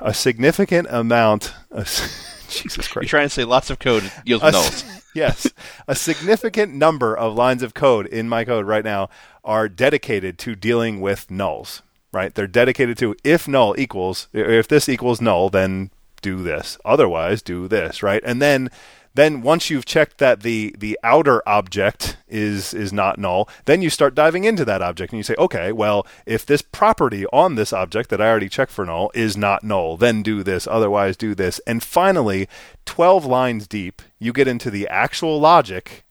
a 0.00 0.14
significant 0.14 0.88
amount. 0.90 1.54
Of, 1.70 1.86
Jesus 2.48 2.88
Christ! 2.88 3.04
You're 3.04 3.08
trying 3.20 3.28
to 3.28 3.34
say 3.34 3.44
lots 3.44 3.70
of 3.70 3.78
code 3.78 4.04
nulls. 4.26 5.02
yes, 5.14 5.48
a 5.86 5.94
significant 5.94 6.74
number 6.74 7.16
of 7.16 7.34
lines 7.34 7.62
of 7.62 7.74
code 7.74 8.06
in 8.06 8.28
my 8.28 8.44
code 8.44 8.66
right 8.66 8.84
now 8.84 9.08
are 9.44 9.68
dedicated 9.68 10.38
to 10.38 10.54
dealing 10.54 11.00
with 11.00 11.28
nulls. 11.28 11.82
Right? 12.12 12.34
They're 12.34 12.46
dedicated 12.46 12.98
to 12.98 13.14
if 13.22 13.46
null 13.46 13.74
equals 13.78 14.28
if 14.32 14.68
this 14.68 14.88
equals 14.88 15.20
null, 15.20 15.50
then 15.50 15.90
do 16.22 16.42
this. 16.42 16.76
Otherwise, 16.84 17.42
do 17.42 17.68
this. 17.68 18.02
Right? 18.02 18.22
And 18.24 18.42
then 18.42 18.70
then 19.14 19.42
once 19.42 19.70
you've 19.70 19.84
checked 19.84 20.18
that 20.18 20.42
the 20.42 20.74
the 20.78 20.98
outer 21.02 21.46
object 21.48 22.16
is 22.28 22.72
is 22.72 22.92
not 22.92 23.18
null, 23.18 23.48
then 23.64 23.82
you 23.82 23.90
start 23.90 24.14
diving 24.14 24.44
into 24.44 24.64
that 24.64 24.82
object 24.82 25.12
and 25.12 25.18
you 25.18 25.24
say, 25.24 25.34
okay, 25.38 25.72
well, 25.72 26.06
if 26.26 26.46
this 26.46 26.62
property 26.62 27.26
on 27.26 27.56
this 27.56 27.72
object 27.72 28.08
that 28.10 28.20
I 28.20 28.28
already 28.28 28.48
checked 28.48 28.72
for 28.72 28.86
null 28.86 29.10
is 29.14 29.36
not 29.36 29.64
null, 29.64 29.96
then 29.96 30.22
do 30.22 30.42
this. 30.42 30.66
Otherwise, 30.66 31.16
do 31.16 31.34
this. 31.34 31.60
And 31.66 31.82
finally, 31.82 32.48
12 32.86 33.24
lines 33.24 33.66
deep, 33.66 34.02
you 34.18 34.32
get 34.32 34.48
into 34.48 34.70
the 34.70 34.86
actual 34.88 35.40
logic, 35.40 36.04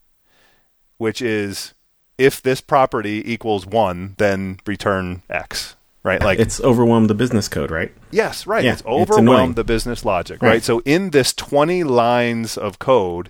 which 0.98 1.22
is 1.22 1.74
if 2.18 2.42
this 2.42 2.60
property 2.60 3.24
equals 3.32 3.66
one, 3.66 4.16
then 4.18 4.60
return 4.66 5.24
X. 5.30 5.78
Right? 6.02 6.22
Like 6.22 6.40
It's 6.40 6.62
overwhelmed 6.62 7.10
the 7.10 7.16
business 7.16 7.48
code, 7.50 7.72
right? 7.72 7.92
Yes, 8.12 8.48
right. 8.48 8.64
Yeah, 8.64 8.72
it's 8.74 8.82
it's 8.82 8.88
overwhelmed 8.88 9.56
the 9.56 9.64
business 9.66 10.06
logic, 10.06 10.42
right? 10.42 10.50
Right. 10.50 10.64
So 10.64 10.82
in 10.86 11.10
this 11.10 11.34
20 11.34 11.84
lines 11.84 12.58
of 12.58 12.80
code, 12.80 13.30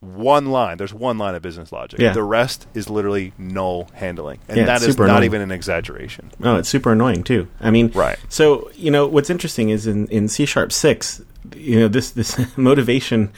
one 0.00 0.46
line, 0.46 0.76
there's 0.76 0.94
one 0.94 1.18
line 1.18 1.34
of 1.34 1.42
business 1.42 1.72
logic. 1.72 1.98
Yeah. 1.98 2.12
The 2.12 2.22
rest 2.22 2.66
is 2.74 2.88
literally 2.90 3.32
null 3.38 3.88
handling. 3.94 4.38
And 4.48 4.58
Yeah, 4.58 4.64
that 4.66 4.82
it's 4.82 4.98
not 4.98 5.04
annoying. 5.06 5.24
even 5.24 5.40
an 5.40 5.50
exaggeration. 5.50 6.30
Oh, 6.42 6.56
it's 6.56 6.68
super 6.68 6.92
annoying 6.92 7.24
too. 7.24 7.48
I 7.60 7.70
mean, 7.70 7.90
Right. 7.94 8.18
So 8.28 8.70
you 8.74 8.90
know 8.90 9.06
what's 9.06 9.30
interesting 9.30 9.70
is 9.70 9.86
in 9.86 10.06
in 10.08 10.28
C 10.28 10.46
sharp 10.46 10.72
six, 10.72 11.22
you 11.56 11.80
know 11.80 11.88
this 11.88 12.10
this 12.10 12.38
motivation 12.56 13.32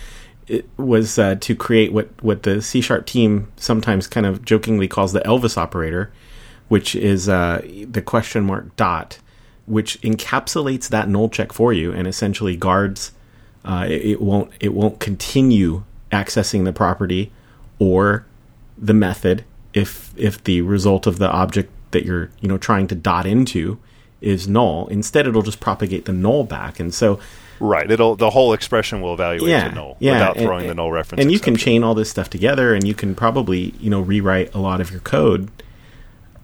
it 0.48 0.68
was 0.76 1.18
uh, 1.18 1.34
to 1.40 1.56
create 1.56 1.92
what 1.92 2.08
what 2.22 2.42
the 2.42 2.60
C 2.62 2.80
sharp 2.80 3.06
team 3.06 3.50
sometimes 3.56 4.06
kind 4.06 4.26
of 4.26 4.44
jokingly 4.44 4.88
calls 4.88 5.12
the 5.12 5.20
Elvis 5.20 5.56
operator, 5.56 6.12
which 6.68 6.94
is 6.94 7.28
uh, 7.28 7.62
the 7.90 8.02
question 8.02 8.44
mark 8.44 8.74
dot, 8.76 9.18
which 9.66 10.00
encapsulates 10.02 10.88
that 10.88 11.08
null 11.08 11.28
check 11.28 11.52
for 11.52 11.72
you 11.72 11.92
and 11.92 12.06
essentially 12.06 12.56
guards. 12.56 13.12
Uh, 13.64 13.86
it, 13.88 14.04
it 14.04 14.20
won't 14.20 14.50
it 14.60 14.72
won't 14.72 15.00
continue 15.00 15.82
accessing 16.12 16.64
the 16.64 16.72
property 16.72 17.32
or 17.78 18.24
the 18.78 18.94
method 18.94 19.44
if 19.74 20.14
if 20.16 20.42
the 20.44 20.62
result 20.62 21.06
of 21.06 21.18
the 21.18 21.30
object 21.30 21.70
that 21.90 22.04
you're 22.04 22.30
you 22.40 22.48
know 22.48 22.58
trying 22.58 22.86
to 22.86 22.94
dot 22.94 23.26
into 23.26 23.78
is 24.20 24.48
null. 24.48 24.86
Instead, 24.88 25.26
it'll 25.26 25.42
just 25.42 25.60
propagate 25.60 26.04
the 26.04 26.12
null 26.12 26.44
back, 26.44 26.80
and 26.80 26.94
so 26.94 27.18
Right. 27.58 27.90
It'll 27.90 28.16
the 28.16 28.30
whole 28.30 28.52
expression 28.52 29.00
will 29.00 29.14
evaluate 29.14 29.50
yeah, 29.50 29.68
to 29.68 29.74
null 29.74 29.96
yeah, 29.98 30.12
without 30.12 30.36
and- 30.36 30.46
throwing 30.46 30.66
the 30.66 30.74
null 30.74 30.92
reference. 30.92 31.22
And 31.22 31.32
you 31.32 31.40
can 31.40 31.56
chain 31.56 31.82
all 31.82 31.94
this 31.94 32.10
stuff 32.10 32.28
together, 32.28 32.74
and 32.74 32.86
you 32.86 32.94
can 32.94 33.14
probably 33.14 33.74
you 33.80 33.90
know 33.90 34.00
rewrite 34.00 34.54
a 34.54 34.58
lot 34.58 34.80
of 34.80 34.90
your 34.90 35.00
code. 35.00 35.50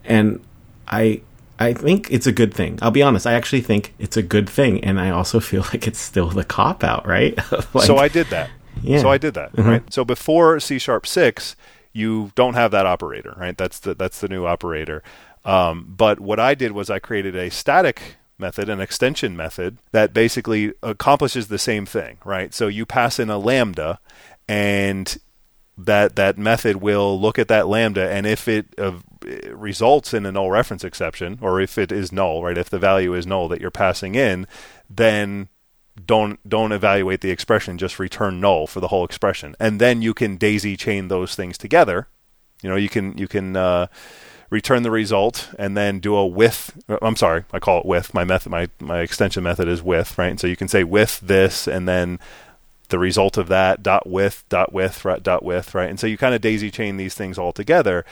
And 0.04 0.40
I 0.88 1.22
I 1.58 1.72
think 1.74 2.10
it's 2.10 2.26
a 2.26 2.32
good 2.32 2.52
thing. 2.52 2.78
I'll 2.82 2.90
be 2.90 3.02
honest. 3.02 3.26
I 3.26 3.34
actually 3.34 3.60
think 3.60 3.94
it's 3.98 4.16
a 4.16 4.22
good 4.22 4.48
thing, 4.48 4.82
and 4.84 4.98
I 5.00 5.10
also 5.10 5.40
feel 5.50 5.62
like 5.72 5.86
it's 5.86 6.00
still 6.00 6.28
the 6.28 6.44
cop 6.44 6.82
out, 6.84 7.06
right? 7.06 7.38
Like- 7.74 7.86
so 7.86 7.96
I 7.98 8.08
did 8.08 8.26
that. 8.28 8.50
Yeah. 8.82 9.00
So 9.00 9.10
I 9.10 9.18
did 9.18 9.34
that. 9.34 9.56
Right. 9.56 9.82
So 9.92 10.04
before 10.04 10.58
C 10.58 10.78
sharp 10.78 11.06
six, 11.06 11.54
you 11.92 12.32
don't 12.34 12.54
have 12.54 12.70
that 12.72 12.86
operator. 12.86 13.34
Right. 13.36 13.56
That's 13.56 13.78
the 13.78 13.94
that's 13.94 14.20
the 14.20 14.28
new 14.28 14.46
operator. 14.46 15.02
Um, 15.44 15.86
but 15.88 16.20
what 16.20 16.40
I 16.40 16.54
did 16.54 16.72
was 16.72 16.88
I 16.90 16.98
created 16.98 17.36
a 17.36 17.50
static 17.50 18.16
method, 18.38 18.68
an 18.68 18.80
extension 18.80 19.36
method 19.36 19.78
that 19.92 20.12
basically 20.14 20.72
accomplishes 20.82 21.48
the 21.48 21.58
same 21.58 21.84
thing. 21.86 22.18
Right. 22.24 22.52
So 22.54 22.66
you 22.66 22.86
pass 22.86 23.18
in 23.18 23.28
a 23.30 23.38
lambda, 23.38 24.00
and 24.48 25.16
that 25.86 26.16
that 26.16 26.38
method 26.38 26.76
will 26.76 27.20
look 27.20 27.38
at 27.38 27.48
that 27.48 27.68
lambda, 27.68 28.10
and 28.10 28.26
if 28.26 28.48
it 28.48 28.66
uh, 28.78 28.98
results 29.50 30.14
in 30.14 30.26
a 30.26 30.32
null 30.32 30.50
reference 30.50 30.84
exception, 30.84 31.38
or 31.40 31.60
if 31.60 31.78
it 31.78 31.92
is 31.92 32.12
null, 32.12 32.42
right, 32.42 32.58
if 32.58 32.70
the 32.70 32.78
value 32.78 33.14
is 33.14 33.26
null 33.26 33.48
that 33.48 33.60
you're 33.60 33.70
passing 33.70 34.14
in, 34.14 34.46
then 34.88 35.48
don't 36.06 36.46
don't 36.48 36.72
evaluate 36.72 37.20
the 37.20 37.30
expression, 37.30 37.78
just 37.78 37.98
return 37.98 38.40
null 38.40 38.66
for 38.66 38.80
the 38.80 38.88
whole 38.88 39.04
expression, 39.04 39.54
and 39.60 39.80
then 39.80 40.02
you 40.02 40.14
can 40.14 40.36
daisy 40.36 40.76
chain 40.76 41.08
those 41.08 41.34
things 41.34 41.58
together. 41.58 42.08
You 42.62 42.70
know, 42.70 42.76
you 42.76 42.88
can 42.88 43.16
you 43.18 43.28
can 43.28 43.56
uh, 43.56 43.86
return 44.50 44.82
the 44.82 44.90
result 44.90 45.48
and 45.58 45.76
then 45.76 45.98
do 45.98 46.14
a 46.14 46.26
with. 46.26 46.78
I'm 47.00 47.16
sorry, 47.16 47.44
I 47.52 47.58
call 47.58 47.80
it 47.80 47.86
with. 47.86 48.14
My 48.14 48.24
method, 48.24 48.50
my 48.50 48.68
my 48.80 49.00
extension 49.00 49.42
method 49.42 49.68
is 49.68 49.82
with, 49.82 50.16
right? 50.16 50.30
And 50.30 50.40
so 50.40 50.46
you 50.46 50.56
can 50.56 50.68
say 50.68 50.84
with 50.84 51.20
this, 51.20 51.66
and 51.66 51.88
then 51.88 52.20
the 52.92 52.98
result 53.00 53.36
of 53.36 53.48
that 53.48 53.82
dot 53.82 54.06
with 54.06 54.44
dot 54.48 54.72
with 54.72 55.04
right, 55.04 55.20
dot 55.20 55.42
with 55.42 55.74
right? 55.74 55.90
And 55.90 55.98
so 55.98 56.06
you 56.06 56.16
kind 56.16 56.34
of 56.34 56.40
daisy 56.40 56.70
chain 56.70 56.98
these 56.98 57.14
things 57.14 57.38
all 57.38 57.52
together. 57.52 58.04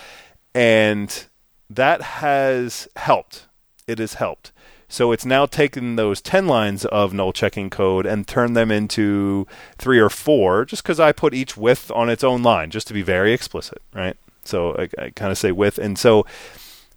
And 0.52 1.26
that 1.68 2.02
has 2.02 2.88
helped. 2.96 3.46
It 3.86 4.00
has 4.00 4.14
helped. 4.14 4.50
So 4.88 5.12
it's 5.12 5.24
now 5.24 5.46
taken 5.46 5.94
those 5.94 6.20
10 6.20 6.48
lines 6.48 6.84
of 6.86 7.12
null 7.12 7.32
checking 7.32 7.70
code 7.70 8.06
and 8.06 8.26
turned 8.26 8.56
them 8.56 8.72
into 8.72 9.46
three 9.78 10.00
or 10.00 10.10
four 10.10 10.64
just 10.64 10.82
because 10.82 10.98
i 10.98 11.12
put 11.12 11.32
each 11.32 11.56
with 11.56 11.92
on 11.92 12.10
its 12.10 12.24
own 12.24 12.42
line 12.42 12.70
just 12.70 12.88
to 12.88 12.94
be 12.94 13.02
very 13.02 13.32
explicit 13.32 13.80
right? 13.94 14.16
So 14.44 14.74
i, 14.74 14.88
I 14.98 15.10
kind 15.10 15.30
of 15.30 15.38
say 15.38 15.52
with 15.52 15.78
and 15.78 15.96
so 15.96 16.26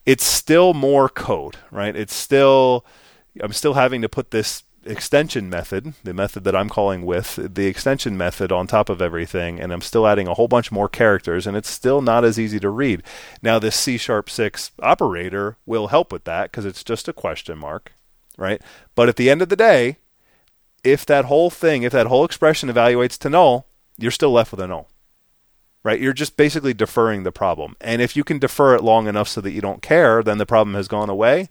it's 0.07 0.23
still 0.23 0.73
more 0.73 1.07
code 1.07 1.57
right? 1.69 1.95
It's 1.95 2.15
still 2.15 2.83
i'm 3.41 3.53
still 3.53 3.75
having 3.75 4.01
to 4.01 4.09
put 4.09 4.31
this 4.31 4.63
extension 4.85 5.49
method, 5.49 5.93
the 6.03 6.13
method 6.13 6.43
that 6.43 6.55
I'm 6.55 6.69
calling 6.69 7.05
with, 7.05 7.39
the 7.55 7.67
extension 7.67 8.17
method 8.17 8.51
on 8.51 8.67
top 8.67 8.89
of 8.89 9.01
everything, 9.01 9.59
and 9.59 9.71
I'm 9.71 9.81
still 9.81 10.07
adding 10.07 10.27
a 10.27 10.33
whole 10.33 10.47
bunch 10.47 10.71
more 10.71 10.89
characters, 10.89 11.47
and 11.47 11.55
it's 11.57 11.69
still 11.69 12.01
not 12.01 12.23
as 12.25 12.39
easy 12.39 12.59
to 12.59 12.69
read. 12.69 13.03
Now, 13.41 13.59
this 13.59 13.75
C 13.75 13.97
sharp 13.97 14.29
6 14.29 14.71
operator 14.81 15.57
will 15.65 15.87
help 15.87 16.11
with 16.11 16.23
that 16.25 16.51
because 16.51 16.65
it's 16.65 16.83
just 16.83 17.07
a 17.07 17.13
question 17.13 17.57
mark, 17.57 17.93
right? 18.37 18.61
But 18.95 19.09
at 19.09 19.15
the 19.15 19.29
end 19.29 19.41
of 19.41 19.49
the 19.49 19.55
day, 19.55 19.97
if 20.83 21.05
that 21.05 21.25
whole 21.25 21.49
thing, 21.49 21.83
if 21.83 21.91
that 21.93 22.07
whole 22.07 22.25
expression 22.25 22.69
evaluates 22.69 23.17
to 23.19 23.29
null, 23.29 23.67
you're 23.97 24.11
still 24.11 24.31
left 24.31 24.51
with 24.51 24.59
a 24.59 24.67
null. 24.67 24.89
right? 25.83 25.99
You're 25.99 26.13
just 26.13 26.37
basically 26.37 26.73
deferring 26.73 27.23
the 27.23 27.31
problem. 27.31 27.75
And 27.81 28.01
if 28.01 28.15
you 28.15 28.23
can 28.23 28.39
defer 28.39 28.75
it 28.75 28.83
long 28.83 29.07
enough 29.07 29.27
so 29.27 29.41
that 29.41 29.51
you 29.51 29.61
don't 29.61 29.81
care, 29.81 30.23
then 30.23 30.37
the 30.37 30.45
problem 30.45 30.75
has 30.75 30.87
gone 30.87 31.09
away. 31.09 31.49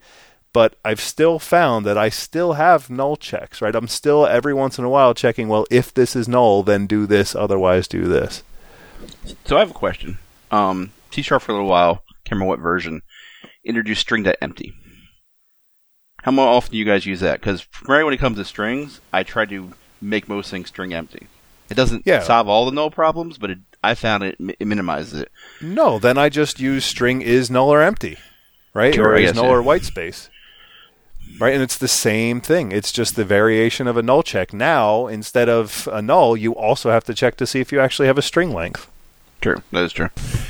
But 0.52 0.75
I've 0.85 1.00
still 1.00 1.38
found 1.38 1.87
that 1.87 1.97
I 1.97 2.11
still 2.11 2.54
have 2.54 2.90
null 2.90 3.16
checks, 3.16 3.62
right? 3.62 3.75
I'm 3.75 3.88
still 3.88 4.26
every 4.26 4.52
once 4.52 4.78
in 4.78 4.85
a 4.85 4.88
while 4.90 5.14
checking, 5.14 5.49
well, 5.49 5.66
if 5.71 5.94
this 5.94 6.14
is 6.14 6.28
null, 6.28 6.62
then 6.62 6.87
do 6.87 7.06
this, 7.06 7.35
otherwise 7.35 7.88
do 7.88 8.04
this. 8.04 8.42
So 9.47 9.56
I 9.56 9.61
have 9.61 9.71
a 9.71 9.75
question. 9.75 10.18
Um, 10.50 10.92
C 11.11 11.23
sharp 11.23 11.42
for 11.42 11.52
a 11.52 11.54
little 11.54 11.71
while, 11.71 12.02
can't 12.25 12.32
remember 12.32 12.50
what 12.50 12.59
version, 12.61 13.00
introduced 13.64 14.02
string.empty. 14.02 14.75
How 16.23 16.38
often 16.38 16.73
do 16.73 16.78
you 16.78 16.85
guys 16.85 17.06
use 17.06 17.21
that? 17.21 17.40
Because 17.40 17.66
right 17.88 18.04
when 18.04 18.14
it 18.14 18.18
comes 18.21 18.37
to 18.37 18.44
strings, 18.44 19.00
I 19.12 19.23
try 19.23 19.44
to 19.47 19.73
make 20.00 20.28
most 20.28 20.50
things 20.50 20.68
string 20.68 20.92
empty. 20.94 21.26
It 21.71 21.75
doesn't 21.75 22.02
Yeah. 22.06 22.21
solve 22.21 22.49
all 22.49 22.66
the 22.66 22.73
null 22.73 22.90
problems, 22.90 23.38
but 23.38 23.50
it, 23.50 23.59
I 23.82 23.94
found 23.94 24.23
it, 24.23 24.37
it 24.61 24.66
minimizes 24.66 25.23
it. 25.23 25.32
No, 25.61 25.99
then 25.99 26.18
I 26.18 26.28
just 26.28 26.61
use 26.61 26.85
string 26.85 27.23
is 27.23 27.50
null 27.50 27.71
or 27.73 27.80
empty, 27.82 28.18
right? 28.75 28.94
Sure, 28.94 29.09
or 29.09 29.16
is 29.16 29.30
guess, 29.30 29.37
null 29.37 29.47
yeah. 29.47 29.50
or 29.52 29.62
white 29.62 29.85
space. 29.85 30.28
Right, 31.38 31.55
and 31.55 31.62
it's 31.62 31.79
the 31.79 31.88
same 31.88 32.41
thing. 32.41 32.71
It's 32.73 32.93
just 32.93 33.17
the 33.17 33.25
variation 33.25 33.88
of 33.88 33.97
a 33.97 34.02
null 34.02 34.23
check. 34.23 34.52
Now, 34.52 35.07
instead 35.09 35.49
of 35.49 35.88
a 35.91 36.00
null, 36.00 36.37
you 36.37 36.52
also 36.55 36.91
have 36.91 37.05
to 37.05 37.14
check 37.14 37.37
to 37.38 37.47
see 37.47 37.61
if 37.61 37.73
you 37.73 37.81
actually 37.81 38.07
have 38.07 38.19
a 38.19 38.23
string 38.23 38.52
length. 38.52 38.88
True, 39.41 39.57
that 39.73 39.83
is 39.83 39.93
true. 39.93 40.09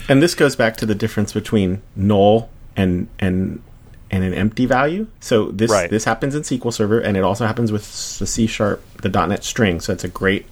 And 0.09 0.23
this 0.23 0.35
goes 0.35 0.55
back 0.55 0.77
to 0.79 0.87
the 0.87 0.95
difference 0.95 1.33
between 1.33 1.81
null 1.97 2.51
and 2.77 3.09
and 3.19 3.63
and 4.11 4.23
an 4.23 4.35
empty 4.35 4.67
value. 4.67 5.07
So 5.21 5.47
this 5.51 5.71
Right. 5.71 5.89
this 5.89 6.05
happens 6.05 6.35
in 6.35 6.43
SQL 6.43 6.71
Server, 6.73 6.99
and 7.01 7.17
it 7.17 7.25
also 7.25 7.47
happens 7.47 7.73
with 7.73 7.85
the 8.19 8.27
C 8.27 8.47
sharp, 8.47 8.83
the 9.01 9.09
.NET 9.09 9.45
string. 9.45 9.81
So 9.81 9.93
that's 9.93 10.05
a 10.05 10.09
great 10.09 10.45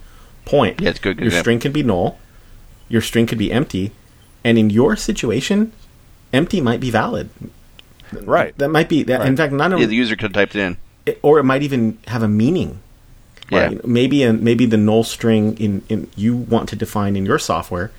point. 0.45 0.81
Yeah, 0.81 0.89
it's 0.89 0.97
good- 0.99 1.17
good 1.17 1.25
Your 1.25 1.27
example. 1.27 1.43
string 1.43 1.59
can 1.59 1.71
be 1.71 1.83
null, 1.83 2.17
your 2.89 3.01
string 3.01 3.27
could 3.27 3.37
be 3.37 3.51
empty, 3.51 3.91
and 4.43 4.57
in 4.57 4.71
your 4.71 4.95
situation, 4.95 5.71
empty 6.33 6.59
might 6.61 6.79
be 6.79 6.89
valid. 6.89 7.29
Right. 8.23 8.57
That 8.57 8.69
might 8.69 8.89
be 8.89 9.03
that. 9.03 9.25
In 9.25 9.35
fact, 9.37 9.53
not 9.53 9.69
Yeah, 9.71 9.75
only 9.75 9.85
the 9.87 9.95
user 9.95 10.15
could 10.15 10.23
have 10.23 10.33
typed 10.33 10.55
it 10.55 10.61
in. 10.61 10.77
it- 11.05 11.19
or 11.21 11.39
it 11.39 11.43
might 11.43 11.63
even 11.63 11.97
have 12.07 12.23
a 12.23 12.27
meaning. 12.27 12.79
Yeah. 13.49 13.65
Right? 13.67 13.85
Maybe 13.87 14.23
a, 14.23 14.31
maybe 14.33 14.65
the 14.65 14.77
null 14.77 15.03
string 15.03 15.57
in, 15.57 15.83
in 15.89 16.09
you 16.15 16.35
want 16.35 16.69
to 16.69 16.75
define 16.75 17.15
in 17.15 17.25
your 17.25 17.39
software 17.39 17.91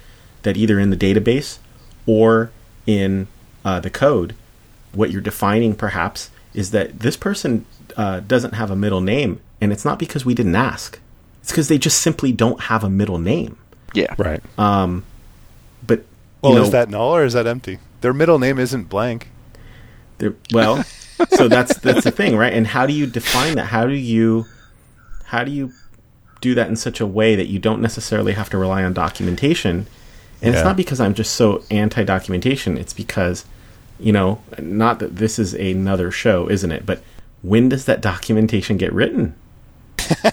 that 0.42 0.56
either 0.56 0.78
in 0.80 0.90
the 0.90 0.96
database 0.96 1.58
or 2.06 2.50
in 2.86 3.26
uh, 3.64 3.78
the 3.80 3.90
code, 3.90 4.34
what 4.92 5.10
you're 5.10 5.20
defining 5.20 5.74
perhaps 5.74 6.30
is 6.54 6.70
that 6.70 7.00
this 7.00 7.16
person 7.16 7.64
uh, 7.96 8.20
doesn't 8.20 8.54
have 8.54 8.70
a 8.70 8.76
middle 8.76 9.00
name, 9.00 9.40
and 9.60 9.72
it's 9.72 9.84
not 9.84 9.98
because 9.98 10.24
we 10.24 10.34
didn't 10.34 10.56
ask. 10.56 10.98
It's 11.42 11.50
because 11.50 11.68
they 11.68 11.78
just 11.78 12.00
simply 12.00 12.32
don't 12.32 12.60
have 12.62 12.82
a 12.84 12.90
middle 12.90 13.18
name. 13.18 13.56
Yeah. 13.94 14.14
Right. 14.18 14.42
But 14.56 15.98
you 15.98 16.04
Well, 16.42 16.54
know, 16.54 16.62
is 16.62 16.70
that 16.70 16.88
null 16.88 17.14
or 17.14 17.24
is 17.24 17.32
that 17.34 17.46
empty? 17.46 17.78
Their 18.00 18.12
middle 18.14 18.38
name 18.38 18.58
isn't 18.58 18.88
blank. 18.88 19.28
There, 20.22 20.34
well, 20.52 20.84
so 21.30 21.48
that's 21.48 21.76
that's 21.78 22.04
the 22.04 22.12
thing, 22.12 22.36
right? 22.36 22.52
And 22.52 22.64
how 22.64 22.86
do 22.86 22.92
you 22.92 23.08
define 23.08 23.56
that? 23.56 23.66
How 23.66 23.86
do 23.86 23.94
you 23.94 24.46
how 25.24 25.42
do 25.42 25.50
you 25.50 25.72
do 26.40 26.54
that 26.54 26.68
in 26.68 26.76
such 26.76 27.00
a 27.00 27.06
way 27.06 27.34
that 27.34 27.46
you 27.48 27.58
don't 27.58 27.82
necessarily 27.82 28.32
have 28.34 28.48
to 28.50 28.56
rely 28.58 28.84
on 28.84 28.92
documentation? 28.92 29.88
And 30.40 30.52
Yeah. 30.54 30.60
it's 30.60 30.64
not 30.64 30.76
because 30.76 31.00
I'm 31.00 31.14
just 31.14 31.34
so 31.34 31.64
anti-documentation. 31.72 32.78
It's 32.78 32.92
because 32.92 33.44
you 33.98 34.12
know, 34.12 34.40
not 34.60 35.00
that 35.00 35.16
this 35.16 35.40
is 35.40 35.54
another 35.54 36.12
show, 36.12 36.48
isn't 36.48 36.70
it? 36.70 36.86
But 36.86 37.02
when 37.42 37.68
does 37.68 37.84
that 37.86 38.00
documentation 38.00 38.76
get 38.76 38.92
written? 38.92 39.34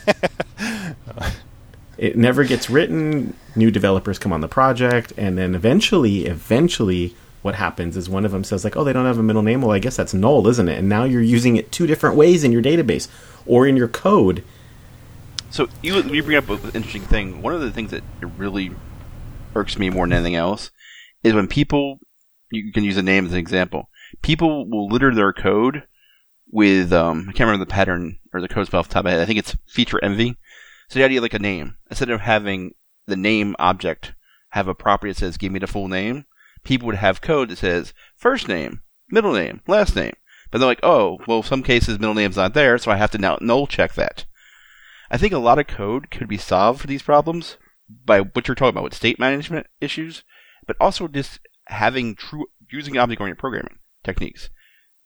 it 1.97 2.15
never 2.15 2.43
gets 2.43 2.69
written. 2.69 3.33
New 3.55 3.71
developers 3.71 4.19
come 4.19 4.31
on 4.33 4.41
the 4.41 4.47
project, 4.47 5.13
and 5.17 5.35
then 5.37 5.55
eventually, 5.55 6.25
eventually, 6.25 7.15
what 7.41 7.55
happens 7.55 7.95
is 7.95 8.09
one 8.09 8.25
of 8.25 8.31
them 8.31 8.43
says 8.43 8.63
like, 8.63 8.75
"Oh, 8.75 8.83
they 8.83 8.93
don't 8.93 9.05
have 9.05 9.17
a 9.17 9.23
middle 9.23 9.41
name. 9.41 9.61
Well, 9.61 9.71
I 9.71 9.79
guess 9.79 9.95
that's 9.95 10.13
null, 10.13 10.47
isn't 10.47 10.69
it?" 10.69 10.77
And 10.77 10.89
now 10.89 11.03
you're 11.05 11.21
using 11.21 11.55
it 11.55 11.71
two 11.71 11.87
different 11.87 12.15
ways 12.15 12.43
in 12.43 12.51
your 12.51 12.61
database 12.61 13.07
or 13.45 13.67
in 13.67 13.77
your 13.77 13.87
code. 13.87 14.43
So 15.49 15.67
you 15.81 16.01
you 16.03 16.23
bring 16.23 16.37
up 16.37 16.49
an 16.49 16.71
interesting 16.73 17.01
thing. 17.01 17.41
One 17.41 17.53
of 17.53 17.61
the 17.61 17.71
things 17.71 17.91
that 17.91 18.03
really 18.37 18.71
irks 19.55 19.79
me 19.79 19.89
more 19.89 20.05
than 20.05 20.13
anything 20.13 20.35
else 20.35 20.71
is 21.23 21.33
when 21.33 21.47
people 21.47 21.99
you 22.51 22.71
can 22.71 22.83
use 22.83 22.97
a 22.97 23.01
name 23.01 23.25
as 23.25 23.33
an 23.33 23.39
example. 23.39 23.89
People 24.21 24.69
will 24.69 24.87
litter 24.87 25.13
their 25.13 25.33
code 25.33 25.83
with 26.51 26.91
um 26.91 27.27
I 27.29 27.31
can't 27.31 27.47
remember 27.47 27.65
the 27.65 27.71
pattern 27.71 28.19
or 28.33 28.41
the 28.41 28.47
code 28.47 28.67
spell 28.67 28.79
off 28.79 28.87
the 28.87 28.93
top 28.93 29.01
of 29.01 29.05
my 29.05 29.11
head. 29.11 29.21
I 29.21 29.25
think 29.25 29.39
it's 29.39 29.55
feature 29.67 29.99
envy. 30.03 30.37
So 30.89 30.99
the 30.99 31.05
idea 31.05 31.21
like 31.21 31.33
a 31.33 31.39
name 31.39 31.77
instead 31.89 32.09
of 32.09 32.21
having 32.21 32.73
the 33.07 33.15
name 33.15 33.55
object 33.59 34.13
have 34.49 34.67
a 34.67 34.75
property 34.75 35.11
that 35.11 35.19
says 35.19 35.37
give 35.37 35.51
me 35.51 35.59
the 35.59 35.67
full 35.67 35.87
name, 35.87 36.25
people 36.63 36.85
would 36.87 36.95
have 36.95 37.21
code 37.21 37.49
that 37.49 37.57
says 37.57 37.93
first 38.15 38.47
name, 38.47 38.81
middle 39.09 39.33
name, 39.33 39.61
last 39.67 39.95
name. 39.95 40.13
But 40.51 40.57
they're 40.57 40.67
like, 40.67 40.83
oh, 40.83 41.19
well, 41.27 41.43
some 41.43 41.61
cases 41.61 41.99
middle 41.99 42.15
name's 42.15 42.37
not 42.37 42.53
there, 42.53 42.77
so 42.77 42.91
I 42.91 42.97
have 42.97 43.11
to 43.11 43.17
now 43.17 43.37
null 43.39 43.67
check 43.67 43.93
that. 43.93 44.25
I 45.11 45.17
think 45.17 45.33
a 45.33 45.37
lot 45.39 45.59
of 45.59 45.67
code 45.67 46.09
could 46.11 46.27
be 46.27 46.37
solved 46.37 46.81
for 46.81 46.87
these 46.87 47.01
problems 47.01 47.57
by 48.05 48.21
what 48.21 48.47
you're 48.47 48.55
talking 48.55 48.69
about 48.69 48.83
with 48.83 48.93
state 48.93 49.19
management 49.19 49.67
issues, 49.81 50.23
but 50.65 50.75
also 50.79 51.07
just 51.07 51.39
having 51.67 52.15
true 52.15 52.45
using 52.71 52.97
object-oriented 52.97 53.39
programming 53.39 53.79
techniques. 54.03 54.49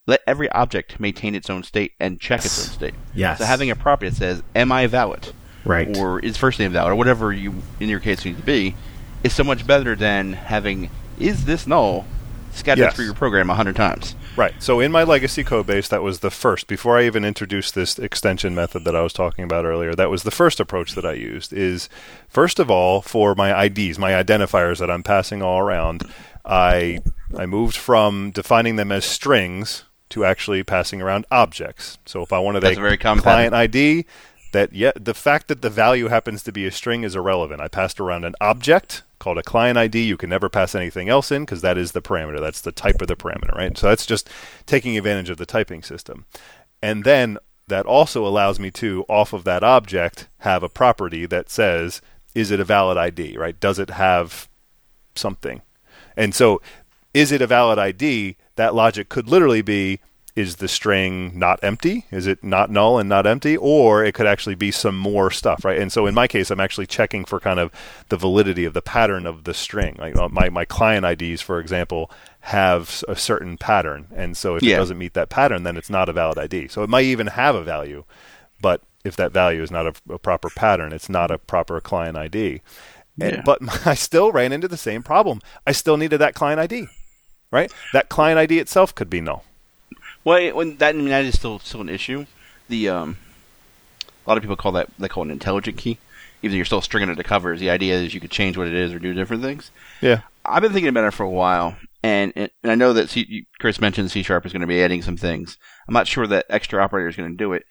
Let 0.06 0.22
every 0.28 0.50
object 0.52 1.00
maintain 1.00 1.34
its 1.34 1.50
own 1.50 1.64
state 1.64 1.94
and 2.00 2.20
check 2.20 2.44
its 2.44 2.68
own 2.68 2.74
state. 2.74 2.94
Yes. 3.14 3.38
So 3.40 3.46
having 3.46 3.70
a 3.70 3.76
property 3.76 4.10
that 4.10 4.16
says 4.18 4.44
"Am 4.54 4.72
I 4.72 4.88
valid?" 4.88 5.34
Right. 5.66 5.96
or 5.96 6.20
is 6.20 6.36
first 6.36 6.60
name 6.60 6.74
valid, 6.74 6.92
or 6.92 6.96
whatever 6.96 7.32
you 7.32 7.62
in 7.80 7.88
your 7.88 8.02
case 8.02 8.26
need 8.26 8.36
to 8.36 8.44
be, 8.44 8.76
is 9.24 9.34
so 9.34 9.46
much 9.46 9.66
better 9.66 9.96
than 9.96 10.34
having 10.34 10.90
"Is 11.20 11.46
this 11.46 11.68
null?" 11.68 12.06
scattered 12.54 12.82
Yes. 12.84 12.96
through 12.96 13.06
your 13.06 13.14
program 13.14 13.50
a 13.50 13.56
hundred 13.56 13.76
times. 13.76 14.16
Right. 14.36 14.54
So 14.60 14.80
in 14.80 14.92
my 14.92 15.04
legacy 15.04 15.44
code 15.44 15.68
base, 15.68 15.88
that 15.88 16.02
was 16.04 16.20
the 16.20 16.32
first. 16.32 16.68
Before 16.68 16.98
I 16.98 17.06
even 17.06 17.26
introduced 17.26 17.76
this 17.76 18.00
extension 18.00 18.56
method 18.56 18.84
that 18.86 18.96
I 18.96 19.02
was 19.02 19.14
talking 19.14 19.44
about 19.44 19.66
earlier, 19.66 19.94
that 19.96 20.10
was 20.10 20.24
the 20.24 20.32
first 20.32 20.60
approach 20.60 20.94
that 20.96 21.06
I 21.06 21.14
used. 21.14 21.54
Is 21.54 21.90
first 22.28 22.60
of 22.60 22.70
all 22.70 23.02
for 23.02 23.36
my 23.36 23.66
IDs, 23.66 24.00
my 24.00 24.12
identifiers 24.12 24.80
that 24.80 24.90
I'm 24.90 25.04
passing 25.04 25.42
all 25.42 25.60
around, 25.60 26.04
I 26.46 27.00
I 27.38 27.46
moved 27.46 27.76
from 27.76 28.32
defining 28.32 28.76
them 28.76 28.92
as 28.92 29.06
strings 29.06 29.86
to 30.10 30.26
actually 30.26 30.64
passing 30.64 31.02
around 31.02 31.26
objects. 31.32 31.98
So 32.06 32.22
if 32.22 32.32
I 32.32 32.40
wanted 32.40 32.62
That's 32.62 32.78
a, 32.78 32.80
a 32.80 32.84
very 32.84 32.98
client 32.98 33.54
ID, 33.54 34.06
that 34.52 34.74
yeah, 34.74 34.92
the 34.96 35.16
fact 35.16 35.48
that 35.48 35.62
the 35.64 35.70
value 35.70 36.08
happens 36.08 36.44
to 36.44 36.52
be 36.52 36.66
a 36.68 36.72
string 36.72 37.04
is 37.04 37.16
irrelevant. 37.16 37.62
I 37.62 37.68
passed 37.68 38.00
around 38.00 38.24
an 38.24 38.36
object 38.40 39.04
called 39.24 39.38
a 39.38 39.44
client 39.44 39.78
ID. 39.78 40.04
You 40.04 40.18
can 40.18 40.30
never 40.30 40.50
pass 40.50 40.76
anything 40.76 41.08
else 41.08 41.32
in 41.32 41.44
because 41.44 41.62
that 41.62 41.78
is 41.78 41.94
the 41.94 42.02
parameter. 42.02 42.42
That's 42.42 42.62
the 42.62 42.74
type 42.74 43.02
of 43.02 43.08
the 43.08 43.16
parameter, 43.16 43.56
right? 43.56 43.76
So 43.78 43.88
that's 43.88 44.06
just 44.06 44.30
taking 44.66 44.98
advantage 44.98 45.30
of 45.30 45.38
the 45.38 45.46
typing 45.46 45.82
system. 45.82 46.26
And 46.82 47.06
then 47.06 47.38
that 47.70 47.86
also 47.86 48.28
allows 48.28 48.60
me 48.60 48.70
to, 48.72 49.06
off 49.08 49.32
of 49.32 49.46
that 49.46 49.64
object, 49.64 50.28
have 50.40 50.62
a 50.62 50.70
property 50.70 51.26
that 51.26 51.50
says, 51.50 52.02
is 52.36 52.52
it 52.52 52.60
a 52.60 52.66
valid 52.66 52.98
ID, 52.98 53.38
right? 53.38 53.58
Does 53.58 53.80
it 53.80 53.92
have 53.92 54.50
something? 55.16 55.62
And 56.18 56.36
so, 56.36 56.62
is 57.14 57.32
it 57.32 57.42
a 57.42 57.48
valid 57.48 57.80
ID? 57.80 58.36
That 58.58 58.76
logic 58.76 59.08
could 59.08 59.30
literally 59.30 59.62
be 59.62 60.02
is 60.36 60.56
the 60.56 60.68
string 60.68 61.38
not 61.38 61.60
empty? 61.64 62.06
Is 62.12 62.26
it 62.26 62.44
not 62.44 62.72
null 62.72 62.98
and 62.98 63.08
not 63.08 63.28
empty? 63.28 63.56
Or 63.56 64.04
it 64.04 64.14
could 64.16 64.26
actually 64.26 64.56
be 64.56 64.72
some 64.72 64.98
more 64.98 65.30
stuff, 65.30 65.64
right? 65.64 65.80
And 65.80 65.92
so 65.92 66.08
in 66.08 66.16
my 66.16 66.28
case, 66.28 66.50
I'm 66.50 66.60
actually 66.60 66.88
checking 66.88 67.24
for 67.24 67.40
kind 67.40 67.60
of 67.60 67.72
the 68.10 68.18
validity 68.18 68.66
of 68.66 68.74
the 68.74 68.82
pattern 68.82 69.28
of 69.28 69.44
the 69.44 69.54
string. 69.54 69.96
Like 70.00 70.16
uh, 70.16 70.30
my, 70.30 70.50
my 70.50 70.66
client 70.66 71.06
IDs, 71.06 71.42
for 71.42 71.60
example, 71.60 72.10
have 72.42 73.04
a 73.08 73.16
certain 73.16 73.58
pattern. 73.58 74.08
And 74.16 74.36
so 74.36 74.56
if 74.56 74.64
it 74.64 74.80
doesn't 74.80 74.98
meet 74.98 75.14
that 75.14 75.30
pattern, 75.30 75.64
then 75.64 75.78
it's 75.78 75.90
not 75.90 76.10
a 76.10 76.14
valid 76.14 76.40
ID. 76.40 76.68
So 76.70 76.82
it 76.82 76.90
might 76.90 77.06
even 77.06 77.28
have 77.28 77.54
a 77.54 77.64
value, 77.64 78.04
but 78.60 78.82
if 79.06 79.16
that 79.18 79.34
value 79.34 79.62
is 79.62 79.70
not 79.70 79.86
a, 79.86 79.94
a 80.14 80.18
proper 80.18 80.50
pattern, 80.50 80.94
it's 80.94 81.10
not 81.10 81.30
a 81.30 81.38
proper 81.38 81.80
client 81.80 82.18
ID. 82.18 82.62
And- 83.22 83.44
but 83.46 83.60
I 83.86 83.94
still 83.94 84.32
ran 84.32 84.52
into 84.52 84.68
the 84.68 84.78
same 84.78 85.04
problem. 85.04 85.42
I 85.68 85.74
still 85.74 85.98
needed 85.98 86.18
that 86.18 86.34
client 86.34 86.60
ID, 86.60 86.88
right? 87.52 87.72
That 87.94 88.10
client 88.10 88.40
ID 88.40 88.58
itself 88.58 88.96
could 88.96 89.12
be 89.12 89.22
null. 89.22 89.44
Well, 90.24 90.38
it- 90.38 90.56
when 90.56 90.78
that 90.78 90.96
I 90.96 90.98
mean, 90.98 91.10
that 91.10 91.26
is 91.26 91.36
still 91.38 91.60
still 91.60 91.82
an 91.82 91.90
issue. 91.90 92.26
The 92.70 92.90
um, 92.90 93.18
a 94.26 94.30
lot 94.30 94.38
of 94.38 94.44
people 94.44 94.56
call 94.56 94.72
that 94.74 94.90
they 94.98 95.08
call 95.10 95.24
it 95.24 95.28
an 95.28 95.32
intelligent 95.32 95.78
key. 95.78 95.98
Even 96.42 96.52
though 96.54 96.58
you're 96.58 96.66
still 96.66 96.82
stringing 96.82 97.10
it 97.10 97.16
to 97.16 97.24
covers, 97.24 97.60
the 97.62 97.70
idea 97.70 97.96
is 97.96 98.14
you 98.14 98.20
could 98.20 98.32
change 98.32 98.58
what 98.58 98.68
it 98.68 98.74
is 98.74 98.92
or 98.94 99.00
do 99.00 99.14
different 99.14 99.44
things. 99.44 99.72
Yeah. 100.02 100.22
I've 100.46 100.62
been 100.62 100.74
thinking 100.74 100.90
about 100.90 101.06
it 101.06 101.14
for 101.14 101.24
a 101.24 101.30
while, 101.30 101.78
and 102.04 102.34
and 102.36 102.50
I 102.66 102.76
know 102.76 102.92
that 102.94 103.10
C, 103.10 103.48
Chris 103.60 103.80
mentioned 103.80 104.12
C 104.12 104.24
sharp 104.24 104.46
is 104.46 104.52
going 104.52 104.60
to 104.62 104.68
be 104.68 104.84
adding 104.84 105.02
some 105.02 105.16
things. 105.16 105.58
I'm 105.88 105.94
not 105.94 106.08
sure 106.08 106.28
that 106.28 106.46
extra 106.50 106.84
operator 106.84 107.08
is 107.08 107.16
going 107.16 107.32
to 107.32 107.38
do 107.38 107.54
it. 107.54 107.66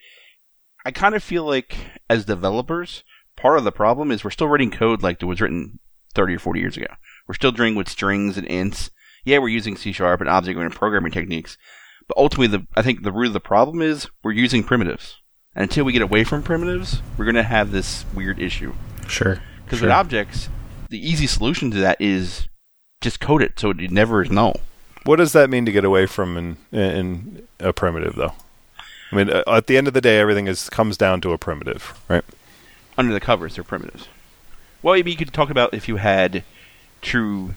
I 0.86 0.90
kind 0.90 1.14
of 1.14 1.22
feel 1.22 1.44
like 1.44 1.76
as 2.08 2.24
developers, 2.24 3.04
part 3.36 3.58
of 3.58 3.64
the 3.64 3.72
problem 3.72 4.10
is 4.10 4.24
we're 4.24 4.30
still 4.30 4.48
writing 4.48 4.70
code 4.70 5.02
like 5.02 5.22
it 5.22 5.26
was 5.26 5.40
written 5.40 5.78
30 6.14 6.36
or 6.36 6.38
40 6.38 6.60
years 6.60 6.76
ago. 6.78 6.86
We're 7.28 7.34
still 7.34 7.52
dealing 7.52 7.74
with 7.74 7.88
strings 7.90 8.36
and 8.38 8.46
ints. 8.48 8.88
Yeah, 9.24 9.38
we're 9.38 9.48
using 9.48 9.76
C 9.76 9.92
sharp 9.92 10.20
and 10.20 10.28
object-oriented 10.30 10.76
programming 10.78 11.12
techniques, 11.12 11.56
but 12.08 12.16
ultimately, 12.16 12.58
the 12.58 12.66
I 12.76 12.82
think 12.82 13.02
the 13.02 13.12
root 13.12 13.28
of 13.28 13.32
the 13.32 13.40
problem 13.40 13.82
is 13.82 14.08
we're 14.22 14.32
using 14.32 14.64
primitives. 14.64 15.16
And 15.54 15.62
until 15.64 15.84
we 15.84 15.92
get 15.92 16.02
away 16.02 16.24
from 16.24 16.42
primitives, 16.42 17.02
we're 17.16 17.26
going 17.26 17.34
to 17.34 17.42
have 17.42 17.72
this 17.72 18.06
weird 18.14 18.38
issue. 18.38 18.72
Sure. 19.06 19.42
Because 19.64 19.80
sure. 19.80 19.88
with 19.88 19.94
objects, 19.94 20.48
the 20.88 21.06
easy 21.06 21.26
solution 21.26 21.70
to 21.72 21.78
that 21.78 22.00
is 22.00 22.48
just 23.00 23.20
code 23.20 23.42
it 23.42 23.58
so 23.58 23.70
it 23.70 23.90
never 23.90 24.22
is 24.22 24.30
null. 24.30 24.60
What 25.04 25.16
does 25.16 25.32
that 25.32 25.50
mean 25.50 25.66
to 25.66 25.72
get 25.72 25.84
away 25.84 26.06
from 26.06 26.36
in, 26.36 26.56
in 26.78 27.48
a 27.58 27.72
primitive, 27.72 28.14
though? 28.14 28.32
I 29.10 29.16
mean, 29.16 29.30
uh, 29.30 29.42
at 29.46 29.66
the 29.66 29.76
end 29.76 29.88
of 29.88 29.94
the 29.94 30.00
day, 30.00 30.18
everything 30.18 30.46
is 30.46 30.70
comes 30.70 30.96
down 30.96 31.20
to 31.22 31.32
a 31.32 31.38
primitive, 31.38 32.00
right? 32.08 32.24
Under 32.96 33.12
the 33.12 33.20
covers, 33.20 33.56
they're 33.56 33.64
primitives. 33.64 34.08
Well, 34.80 34.94
maybe 34.94 35.10
you 35.10 35.16
could 35.16 35.32
talk 35.32 35.50
about 35.50 35.74
if 35.74 35.88
you 35.88 35.96
had 35.96 36.44
true, 37.02 37.54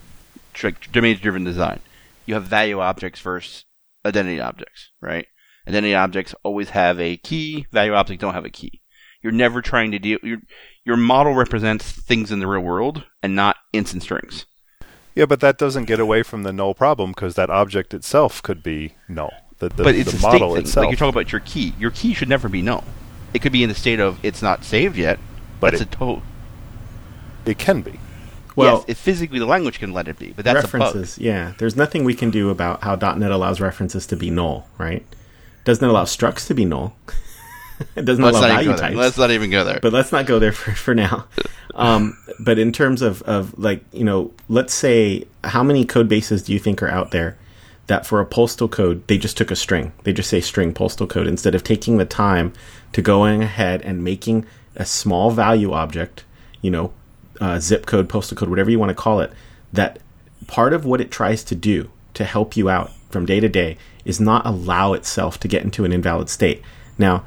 true 0.54 0.72
like, 0.72 0.92
domain-driven 0.92 1.44
design. 1.44 1.80
You 2.26 2.34
have 2.34 2.44
value 2.44 2.80
objects 2.80 3.20
versus 3.22 3.64
identity 4.06 4.40
objects, 4.40 4.92
right? 5.02 5.28
Identity 5.68 5.96
objects 5.96 6.36
always 6.44 6.70
have 6.70 7.00
a 7.00 7.18
key. 7.18 7.66
Value 7.72 7.94
objects 7.94 8.22
don't 8.22 8.34
have 8.36 8.46
a 8.46 8.50
key. 8.50 8.82
You're 9.22 9.32
never 9.32 9.62
trying 9.62 9.92
to 9.92 10.00
deal. 10.00 10.20
Your 10.22 10.38
your 10.84 10.98
model 10.98 11.34
represents 11.34 11.92
things 11.92 12.32
in 12.32 12.40
the 12.40 12.48
real 12.48 12.62
world 12.62 13.04
and 13.24 13.36
not 13.36 13.56
instant 13.74 14.04
strings. 14.04 14.46
Yeah, 15.16 15.26
but 15.26 15.40
that 15.40 15.58
doesn't 15.58 15.86
get 15.86 16.00
away 16.00 16.22
from 16.24 16.44
the 16.44 16.54
null 16.54 16.76
problem 16.76 17.12
because 17.12 17.36
that 17.36 17.50
object 17.50 17.94
itself 17.94 18.44
could 18.44 18.62
be 18.62 18.96
null. 19.10 19.32
The, 19.60 19.70
the, 19.70 19.84
but 19.84 19.96
it's 19.96 20.12
the 20.12 20.18
a 20.18 20.22
model 20.22 20.50
state 20.52 20.56
thing. 20.58 20.66
itself. 20.66 20.84
Like 20.84 20.92
you're 20.92 20.98
talking 20.98 21.20
about 21.22 21.32
your 21.32 21.42
key. 21.42 21.74
Your 21.80 21.92
key 21.92 22.14
should 22.14 22.30
never 22.30 22.50
be 22.50 22.62
null. 22.62 22.84
It 23.34 23.40
could 23.42 23.54
be 23.54 23.64
in 23.64 23.70
the 23.70 23.76
state 23.76 24.00
of 24.00 24.20
it's 24.24 24.42
not 24.42 24.64
saved 24.64 24.98
yet. 24.98 25.18
But 25.60 25.72
that's 25.72 25.82
it- 25.82 25.88
a 25.88 25.98
total. 25.98 26.22
it 27.46 27.58
can 27.58 27.82
be. 27.82 28.00
Well, 28.56 28.78
yes, 28.78 28.86
if 28.88 28.98
physically 28.98 29.40
the 29.40 29.46
language 29.46 29.80
can 29.80 29.94
let 29.94 30.08
it 30.08 30.18
be, 30.18 30.32
but 30.32 30.46
that's 30.46 30.64
references, 30.64 31.18
yeah. 31.18 31.54
There's 31.58 31.76
nothing 31.76 32.04
we 32.04 32.14
can 32.14 32.32
do 32.32 32.50
about 32.50 32.84
how 32.84 32.96
.NET 32.96 33.32
allows 33.32 33.60
references 33.60 34.08
to 34.08 34.16
be 34.16 34.30
null, 34.30 34.68
right? 34.78 35.06
Doesn't 35.66 35.88
allow 35.88 36.06
structs 36.06 36.48
to 36.48 36.54
be 36.54 36.64
null. 36.64 36.96
it 37.96 38.06
doesn't. 38.06 38.24
Let's 38.24 38.38
allow 38.38 38.48
value 38.48 38.76
types. 38.76 38.96
Let's 38.96 39.18
not 39.18 39.32
even 39.32 39.50
go 39.50 39.64
there. 39.64 39.80
but 39.82 39.92
let's 39.92 40.12
not 40.12 40.26
go 40.26 40.40
there 40.40 40.52
for, 40.52 40.72
for 40.72 40.96
now. 40.96 41.26
Um, 41.76 42.18
but 42.40 42.58
in 42.58 42.72
terms 42.72 43.02
of, 43.02 43.22
of 43.24 43.60
like, 43.60 43.84
you 43.92 44.06
know, 44.06 44.32
let's 44.48 44.74
say 44.74 45.26
how 45.44 45.62
many 45.62 45.84
code 45.84 46.08
bases 46.08 46.44
do 46.44 46.54
you 46.54 46.60
think 46.60 46.82
are 46.82 46.88
out 46.88 47.12
there 47.12 47.38
that 47.88 48.06
for 48.06 48.20
a 48.20 48.26
postal 48.26 48.68
code, 48.68 49.06
they 49.08 49.18
just 49.18 49.38
took 49.38 49.52
a 49.52 49.56
string. 49.56 49.92
They 50.04 50.14
just 50.14 50.30
say 50.30 50.42
string 50.42 50.74
postal 50.74 51.06
code 51.06 51.28
instead 51.28 51.54
of 51.54 51.64
taking 51.64 51.98
the 51.98 52.06
time 52.06 52.54
to 52.94 53.02
going 53.02 53.44
ahead 53.44 53.82
and 53.82 54.04
making 54.04 54.46
a 54.76 54.86
small 54.86 55.32
value 55.32 55.74
object, 55.74 56.24
you 56.62 56.72
know, 56.72 56.94
uh, 57.42 57.60
zip 57.60 57.86
code, 57.86 58.10
postal 58.10 58.38
code, 58.38 58.50
whatever 58.50 58.70
you 58.70 58.80
want 58.80 58.90
to 58.90 58.96
call 58.96 59.20
it, 59.20 59.32
that 59.74 60.00
part 60.48 60.74
of 60.74 60.86
what 60.86 61.02
it 61.02 61.12
tries 61.12 61.44
to 61.46 61.56
do 61.56 61.90
to 62.14 62.24
help 62.24 62.56
you 62.56 62.70
out 62.70 62.92
from 63.10 63.26
day 63.26 63.40
to 63.40 63.50
day 63.50 63.78
is 64.04 64.20
not 64.20 64.46
allow 64.46 64.94
itself 64.94 65.40
to 65.40 65.48
get 65.48 65.64
into 65.64 65.86
an 65.86 65.92
invalid 65.92 66.30
state. 66.30 66.62
Now, 66.98 67.26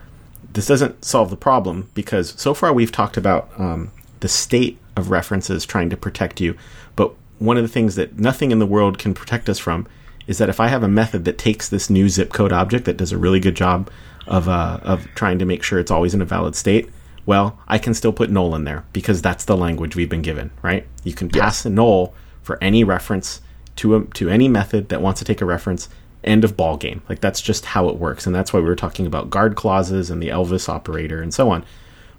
this 0.53 0.67
doesn't 0.67 1.05
solve 1.05 1.31
the 1.31 1.37
problem 1.37 1.91
because 1.95 2.35
so 2.41 2.55
far 2.55 2.73
we've 2.73 2.93
talked 2.93 3.17
about 3.17 3.51
um, 3.59 3.91
the 4.21 4.29
state 4.29 4.79
of 4.97 5.11
references 5.11 5.65
trying 5.65 5.91
to 5.91 5.97
protect 5.97 6.41
you. 6.41 6.57
But 6.97 7.13
one 7.39 7.57
of 7.57 7.63
the 7.63 7.69
things 7.69 7.95
that 7.97 8.19
nothing 8.19 8.51
in 8.51 8.59
the 8.59 8.67
world 8.67 8.99
can 8.99 9.15
protect 9.15 9.49
us 9.49 9.59
from 9.59 9.87
is 10.27 10.39
that 10.39 10.49
if 10.49 10.61
I 10.61 10.69
have 10.69 10.83
a 10.83 10.89
method 10.89 11.25
that 11.25 11.39
takes 11.39 11.69
this 11.69 11.89
new 11.89 12.09
zip 12.09 12.33
code 12.33 12.53
object 12.53 12.85
that 12.85 12.97
does 12.97 13.13
a 13.13 13.19
really 13.19 13.41
good 13.41 13.57
job 13.57 13.91
of, 14.27 14.49
uh, 14.49 14.81
of 14.83 15.07
trying 15.15 15.39
to 15.39 15.45
make 15.45 15.63
sure 15.63 15.79
it's 15.79 15.91
always 15.91 16.15
in 16.15 16.21
a 16.21 16.27
valid 16.27 16.55
state, 16.55 16.91
well, 17.29 17.59
I 17.69 17.77
can 17.77 17.93
still 17.93 18.15
put 18.15 18.31
null 18.31 18.55
in 18.55 18.65
there 18.65 18.87
because 18.95 19.21
that's 19.21 19.45
the 19.45 19.55
language 19.55 19.95
we've 19.95 20.09
been 20.09 20.23
given, 20.23 20.51
right? 20.63 20.87
You 21.05 21.13
can 21.13 21.29
pass 21.29 21.63
a 21.67 21.69
null 21.69 22.15
for 22.41 22.57
any 22.65 22.85
reference 22.85 23.43
to 23.77 23.97
a, 23.97 24.05
to 24.15 24.31
any 24.31 24.49
method 24.49 24.89
that 24.89 25.03
wants 25.03 25.19
to 25.19 25.27
take 25.27 25.43
a 25.43 25.45
reference. 25.45 25.91
End 26.25 26.43
of 26.43 26.57
ball 26.57 26.79
game. 26.79 27.03
Like 27.07 27.21
that's 27.21 27.43
just 27.43 27.67
how 27.67 27.91
it 27.91 27.97
works, 27.97 28.27
and 28.27 28.35
that's 28.35 28.55
why 28.55 28.61
we 28.61 28.67
were 28.67 28.75
talking 28.75 29.07
about 29.07 29.29
guard 29.29 29.57
clauses 29.57 30.09
and 30.09 30.23
the 30.23 30.31
Elvis 30.31 30.71
operator 30.71 31.21
and 31.21 31.35
so 31.35 31.51
on. 31.51 31.67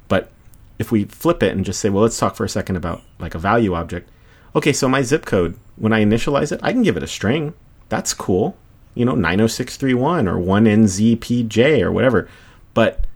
But 0.09 0.29
if 0.77 0.91
we 0.91 1.05
flip 1.05 1.41
it 1.41 1.53
and 1.53 1.65
just 1.65 1.79
say, 1.79 1.89
well, 1.89 2.03
let's 2.03 2.19
talk 2.19 2.35
for 2.35 2.45
a 2.45 2.49
second 2.49 2.75
about 2.75 3.01
like 3.17 3.33
a 3.33 3.39
value 3.39 3.73
object. 3.73 4.11
Okay, 4.55 4.73
so 4.73 4.87
my 4.87 5.01
zip 5.01 5.25
code, 5.25 5.57
when 5.75 5.91
I 5.91 6.05
initialize 6.05 6.51
it, 6.51 6.59
I 6.61 6.71
can 6.71 6.83
give 6.83 6.97
it 6.97 7.03
a 7.03 7.07
string. 7.07 7.55
That's 7.89 8.13
cool. 8.13 8.55
You 8.93 9.05
know, 9.05 9.15
90631 9.15 10.27
or 10.27 10.35
1NZPJ 10.35 11.81
or 11.81 11.91
whatever. 11.91 12.29
But 12.75 13.07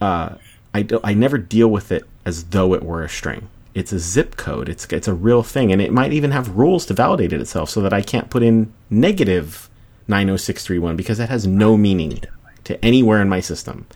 uh, 0.00 0.34
I, 0.76 0.82
do, 0.82 1.00
I 1.02 1.14
never 1.14 1.38
deal 1.38 1.68
with 1.68 1.90
it 1.90 2.04
as 2.26 2.44
though 2.44 2.74
it 2.74 2.82
were 2.82 3.02
a 3.02 3.08
string. 3.08 3.48
It's 3.74 3.92
a 3.92 3.98
zip 3.98 4.36
code. 4.36 4.68
It's 4.68 4.86
it's 4.86 5.08
a 5.08 5.14
real 5.14 5.42
thing, 5.42 5.72
and 5.72 5.80
it 5.80 5.90
might 5.90 6.12
even 6.12 6.32
have 6.32 6.56
rules 6.56 6.84
to 6.86 6.94
validate 6.94 7.32
it 7.32 7.40
itself, 7.40 7.70
so 7.70 7.80
that 7.80 7.94
I 7.94 8.02
can't 8.02 8.28
put 8.28 8.42
in 8.42 8.72
negative 8.90 9.70
90631 10.08 10.96
because 10.96 11.16
that 11.16 11.30
has 11.30 11.46
no 11.46 11.78
meaning 11.78 12.20
to 12.64 12.84
anywhere 12.84 13.22
in 13.22 13.28
my 13.28 13.40
system. 13.40 13.86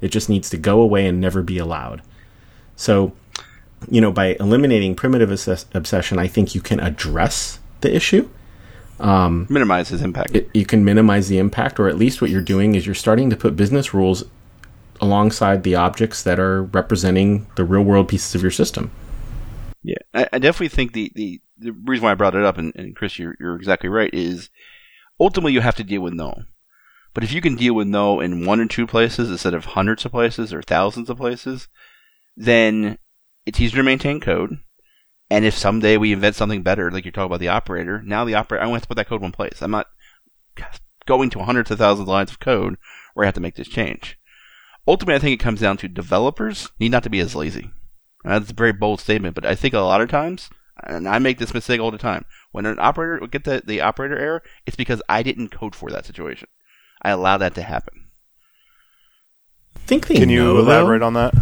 It 0.00 0.08
just 0.08 0.30
needs 0.30 0.48
to 0.50 0.56
go 0.56 0.80
away 0.80 1.06
and 1.06 1.20
never 1.20 1.42
be 1.42 1.58
allowed. 1.58 2.00
So, 2.74 3.12
you 3.90 4.00
know, 4.00 4.10
by 4.10 4.36
eliminating 4.40 4.94
primitive 4.94 5.30
assess- 5.30 5.66
obsession, 5.74 6.18
I 6.18 6.26
think 6.26 6.54
you 6.54 6.62
can 6.62 6.80
address 6.80 7.58
the 7.82 7.94
issue. 7.94 8.30
Um, 8.98 9.46
minimize 9.50 9.90
his 9.90 10.00
impact. 10.00 10.34
It, 10.34 10.50
you 10.54 10.64
can 10.64 10.84
minimize 10.86 11.28
the 11.28 11.38
impact, 11.38 11.78
or 11.78 11.88
at 11.88 11.98
least 11.98 12.22
what 12.22 12.30
you're 12.30 12.40
doing 12.40 12.74
is 12.74 12.86
you're 12.86 12.94
starting 12.94 13.28
to 13.28 13.36
put 13.36 13.56
business 13.56 13.92
rules 13.92 14.24
alongside 15.00 15.62
the 15.62 15.74
objects 15.74 16.22
that 16.22 16.38
are 16.38 16.64
representing 16.64 17.46
the 17.56 17.64
real 17.64 17.82
world 17.82 18.08
pieces 18.08 18.34
of 18.34 18.42
your 18.42 18.50
system. 18.50 18.90
Yeah, 19.82 19.96
I, 20.12 20.28
I 20.34 20.38
definitely 20.38 20.68
think 20.68 20.92
the, 20.92 21.10
the, 21.14 21.40
the 21.58 21.72
reason 21.72 22.04
why 22.04 22.12
I 22.12 22.14
brought 22.14 22.34
it 22.34 22.44
up, 22.44 22.58
and, 22.58 22.72
and 22.76 22.94
Chris, 22.94 23.18
you're, 23.18 23.36
you're 23.40 23.56
exactly 23.56 23.88
right, 23.88 24.12
is 24.12 24.50
ultimately 25.18 25.52
you 25.52 25.62
have 25.62 25.76
to 25.76 25.84
deal 25.84 26.02
with 26.02 26.12
no. 26.12 26.34
But 27.12 27.24
if 27.24 27.32
you 27.32 27.40
can 27.40 27.56
deal 27.56 27.74
with 27.74 27.88
no 27.88 28.20
in 28.20 28.46
one 28.46 28.60
or 28.60 28.66
two 28.66 28.86
places 28.86 29.30
instead 29.30 29.54
of 29.54 29.64
hundreds 29.64 30.04
of 30.04 30.12
places 30.12 30.52
or 30.52 30.62
thousands 30.62 31.10
of 31.10 31.16
places, 31.16 31.68
then 32.36 32.98
it's 33.46 33.60
easier 33.60 33.78
to 33.78 33.82
maintain 33.82 34.20
code. 34.20 34.58
And 35.28 35.44
if 35.44 35.56
someday 35.56 35.96
we 35.96 36.12
invent 36.12 36.36
something 36.36 36.62
better, 36.62 36.90
like 36.90 37.04
you're 37.04 37.12
talking 37.12 37.26
about 37.26 37.40
the 37.40 37.48
operator, 37.48 38.02
now 38.02 38.24
the 38.24 38.34
operator, 38.34 38.62
I 38.62 38.66
only 38.66 38.76
have 38.76 38.82
to 38.82 38.88
put 38.88 38.96
that 38.96 39.08
code 39.08 39.20
in 39.20 39.24
one 39.24 39.32
place. 39.32 39.62
I'm 39.62 39.70
not 39.70 39.86
going 41.06 41.30
to 41.30 41.40
hundreds 41.40 41.70
of 41.70 41.78
thousands 41.78 42.02
of 42.02 42.08
lines 42.08 42.30
of 42.30 42.38
code 42.38 42.76
where 43.14 43.24
I 43.24 43.28
have 43.28 43.34
to 43.34 43.40
make 43.40 43.56
this 43.56 43.68
change. 43.68 44.18
Ultimately, 44.88 45.14
I 45.14 45.18
think 45.18 45.40
it 45.40 45.44
comes 45.44 45.60
down 45.60 45.76
to 45.78 45.88
developers 45.88 46.70
need 46.80 46.90
not 46.90 47.02
to 47.04 47.10
be 47.10 47.20
as 47.20 47.34
lazy. 47.34 47.70
Uh, 48.24 48.38
That's 48.38 48.50
a 48.50 48.54
very 48.54 48.72
bold 48.72 49.00
statement, 49.00 49.34
but 49.34 49.44
I 49.46 49.54
think 49.54 49.74
a 49.74 49.80
lot 49.80 50.00
of 50.00 50.08
times, 50.08 50.50
and 50.82 51.08
I 51.08 51.18
make 51.18 51.38
this 51.38 51.54
mistake 51.54 51.80
all 51.80 51.90
the 51.90 51.98
time, 51.98 52.24
when 52.52 52.66
an 52.66 52.78
operator 52.80 53.18
will 53.20 53.26
get 53.28 53.44
the, 53.44 53.62
the 53.64 53.80
operator 53.80 54.18
error, 54.18 54.42
it's 54.66 54.76
because 54.76 55.02
I 55.08 55.22
didn't 55.22 55.50
code 55.50 55.74
for 55.74 55.90
that 55.90 56.06
situation. 56.06 56.48
I 57.02 57.10
allow 57.10 57.36
that 57.38 57.54
to 57.54 57.62
happen. 57.62 58.08
I 59.76 59.80
think 59.80 60.06
they 60.06 60.16
Can 60.16 60.28
you 60.30 60.58
elaborate 60.58 61.00
though. 61.00 61.06
on 61.06 61.14
that? 61.14 61.34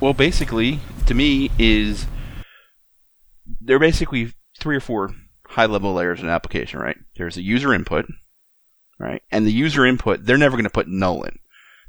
Well, 0.00 0.14
basically, 0.14 0.80
to 1.06 1.14
me, 1.14 1.50
is 1.58 2.06
there 3.60 3.76
are 3.76 3.80
basically 3.80 4.32
three 4.58 4.76
or 4.76 4.80
four 4.80 5.14
high 5.46 5.66
level 5.66 5.92
layers 5.94 6.20
in 6.20 6.26
an 6.26 6.32
application, 6.32 6.80
right? 6.80 6.96
There's 7.16 7.36
a 7.36 7.42
user 7.42 7.72
input, 7.74 8.06
right? 8.98 9.22
And 9.30 9.46
the 9.46 9.52
user 9.52 9.84
input, 9.86 10.24
they're 10.24 10.38
never 10.38 10.56
going 10.56 10.64
to 10.64 10.70
put 10.70 10.88
null 10.88 11.22
in. 11.24 11.38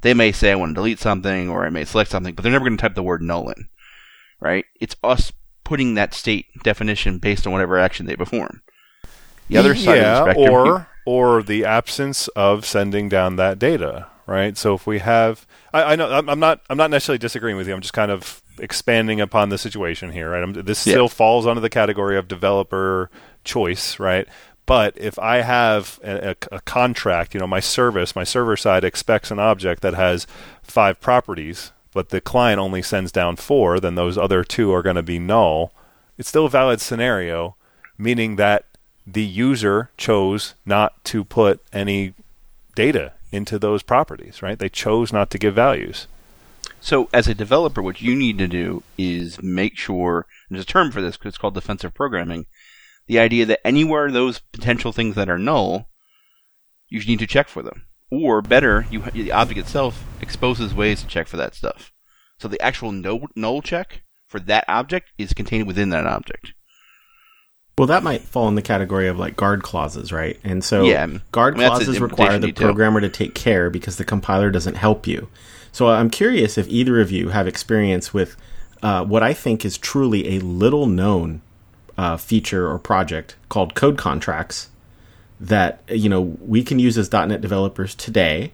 They 0.03 0.13
may 0.13 0.31
say, 0.31 0.51
I 0.51 0.55
want 0.55 0.71
to 0.71 0.75
delete 0.75 0.99
something, 0.99 1.49
or 1.49 1.65
I 1.65 1.69
may 1.69 1.85
select 1.85 2.11
something, 2.11 2.35
but 2.35 2.43
they're 2.43 2.51
never 2.51 2.65
going 2.65 2.77
to 2.77 2.81
type 2.81 2.95
the 2.95 3.03
word 3.03 3.21
null 3.21 3.49
in, 3.49 3.67
right? 4.39 4.65
It's 4.79 4.95
us 5.03 5.31
putting 5.63 5.95
that 5.95 6.13
state 6.13 6.45
definition 6.63 7.17
based 7.17 7.47
on 7.47 7.53
whatever 7.53 7.77
action 7.79 8.05
they 8.05 8.15
perform. 8.15 8.61
The 9.49 9.57
other 9.57 9.75
side 9.75 9.97
yeah, 9.97 10.19
of 10.19 10.25
the 10.25 10.31
spectrum, 10.31 10.53
or 10.53 10.87
or 11.05 11.43
the 11.43 11.65
absence 11.65 12.27
of 12.29 12.65
sending 12.65 13.09
down 13.09 13.35
that 13.37 13.59
data, 13.59 14.07
right? 14.25 14.57
So 14.57 14.73
if 14.73 14.87
we 14.87 14.99
have, 14.99 15.45
I, 15.73 15.83
I 15.83 15.95
know 15.95 16.11
I'm, 16.11 16.29
I'm 16.29 16.39
not 16.39 16.61
I'm 16.69 16.77
not 16.77 16.91
necessarily 16.91 17.17
disagreeing 17.19 17.57
with 17.57 17.67
you. 17.67 17.73
I'm 17.73 17.81
just 17.81 17.93
kind 17.93 18.11
of 18.11 18.41
expanding 18.59 19.19
upon 19.19 19.49
the 19.49 19.57
situation 19.57 20.11
here, 20.11 20.29
right? 20.31 20.43
I'm, 20.43 20.53
this 20.53 20.85
Yeah. 20.85 20.93
still 20.93 21.09
falls 21.09 21.47
under 21.47 21.61
the 21.61 21.69
category 21.69 22.17
of 22.17 22.27
developer 22.27 23.09
choice, 23.43 23.99
right? 23.99 24.27
But 24.65 24.97
if 24.97 25.19
I 25.19 25.41
have 25.41 25.99
a, 26.03 26.35
a, 26.51 26.61
contract, 26.61 27.33
you 27.33 27.39
know, 27.39 27.47
my 27.47 27.59
service, 27.59 28.15
my 28.15 28.23
server 28.23 28.55
side 28.55 28.83
expects 28.83 29.29
an 29.29 29.39
object 29.39 29.81
that 29.81 29.93
has 29.93 30.25
five 30.61 31.01
properties, 31.01 31.73
but 31.93 32.09
the 32.09 32.21
client 32.21 32.59
only 32.59 32.81
sends 32.81 33.11
down 33.11 33.35
four, 33.35 33.79
then 33.79 33.95
those 33.95 34.17
other 34.17 34.43
two 34.43 34.71
are 34.71 34.81
going 34.81 34.95
to 34.95 35.03
be 35.03 35.19
null. 35.19 35.73
It's 36.17 36.29
still 36.29 36.45
a 36.45 36.49
valid 36.49 36.79
scenario, 36.79 37.55
meaning 37.97 38.37
that 38.37 38.65
the 39.05 39.23
user 39.23 39.89
chose 39.97 40.55
not 40.65 41.03
to 41.05 41.25
put 41.25 41.59
any 41.73 42.13
data 42.73 43.13
into 43.33 43.59
those 43.59 43.83
properties, 43.83 44.41
right? 44.41 44.57
They 44.57 44.69
chose 44.69 45.11
not 45.11 45.29
to 45.31 45.37
give 45.37 45.55
values. 45.55 46.07
So, 46.79 47.09
as 47.13 47.27
a 47.27 47.33
developer, 47.33 47.81
what 47.81 48.01
you 48.01 48.15
need 48.15 48.37
to 48.39 48.47
do 48.47 48.83
is 48.97 49.41
make 49.41 49.77
sure, 49.77 50.25
there's 50.49 50.63
a 50.63 50.65
term 50.65 50.91
for 50.91 51.01
this 51.01 51.17
because 51.17 51.31
it's 51.31 51.37
called 51.37 51.53
defensive 51.53 51.93
programming, 51.93 52.45
the 53.07 53.19
idea 53.19 53.45
that 53.45 53.65
anywhere 53.65 54.11
those 54.11 54.39
potential 54.39 54.91
things 54.91 55.15
that 55.15 55.29
are 55.29 55.37
null, 55.37 55.89
you 56.89 57.03
need 57.05 57.19
to 57.19 57.27
check 57.27 57.47
for 57.47 57.61
them. 57.61 57.85
Or 58.11 58.41
better, 58.41 58.85
you, 58.91 59.01
the 59.01 59.31
object 59.31 59.59
itself 59.59 60.03
exposes 60.21 60.73
ways 60.73 61.01
to 61.01 61.07
check 61.07 61.27
for 61.27 61.37
that 61.37 61.55
stuff. 61.55 61.91
So 62.37 62.47
the 62.47 62.61
actual 62.61 62.91
no, 62.91 63.27
null 63.35 63.61
check 63.61 64.03
for 64.27 64.39
that 64.41 64.65
object 64.67 65.11
is 65.17 65.33
contained 65.33 65.67
within 65.67 65.89
that 65.89 66.05
object. 66.05 66.53
Well, 67.77 67.87
that 67.87 68.03
might 68.03 68.21
fall 68.21 68.47
in 68.47 68.55
the 68.55 68.61
category 68.61 69.07
of 69.07 69.17
like 69.17 69.35
guard 69.35 69.63
clauses, 69.63 70.11
right? 70.11 70.39
And 70.43 70.63
so 70.63 70.83
Yeah, 70.83 71.07
guard 71.31 71.55
I 71.55 71.57
mean, 71.57 71.67
clauses 71.67 71.99
require 71.99 72.37
the 72.37 72.51
programmer 72.51 73.01
to 73.01 73.09
take 73.09 73.33
care 73.33 73.71
because 73.71 73.97
the 73.97 74.05
compiler 74.05 74.51
doesn't 74.51 74.75
help 74.75 75.07
you. 75.07 75.27
So 75.71 75.87
I'm 75.87 76.11
curious 76.11 76.57
if 76.57 76.67
either 76.67 77.01
of 77.01 77.09
you 77.09 77.29
have 77.29 77.47
experience 77.47 78.13
with 78.13 78.37
uh, 78.83 79.03
what 79.05 79.23
I 79.23 79.33
think 79.33 79.65
is 79.65 79.77
truly 79.79 80.35
a 80.35 80.39
little 80.39 80.85
known 80.85 81.41
uh, 81.97 82.17
feature 82.17 82.69
or 82.69 82.79
project 82.79 83.35
called 83.49 83.75
code 83.75 83.97
contracts 83.97 84.69
that 85.39 85.81
you 85.89 86.09
know 86.09 86.21
we 86.21 86.63
can 86.63 86.79
use 86.79 86.97
as 86.97 87.11
.NET 87.11 87.41
developers 87.41 87.95
today, 87.95 88.51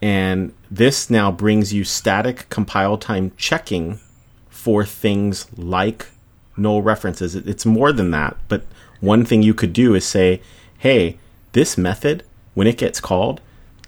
and 0.00 0.54
this 0.70 1.10
now 1.10 1.30
brings 1.30 1.72
you 1.72 1.84
static 1.84 2.48
compile 2.48 2.96
time 2.96 3.32
checking 3.36 3.98
for 4.48 4.84
things 4.84 5.46
like 5.56 6.08
null 6.56 6.82
references. 6.82 7.34
It's 7.34 7.66
more 7.66 7.92
than 7.92 8.10
that, 8.12 8.36
but 8.48 8.64
one 9.00 9.24
thing 9.24 9.42
you 9.42 9.54
could 9.54 9.72
do 9.72 9.94
is 9.94 10.04
say, 10.04 10.40
"Hey, 10.78 11.18
this 11.52 11.76
method 11.76 12.22
when 12.54 12.66
it 12.66 12.78
gets 12.78 13.00
called." 13.00 13.40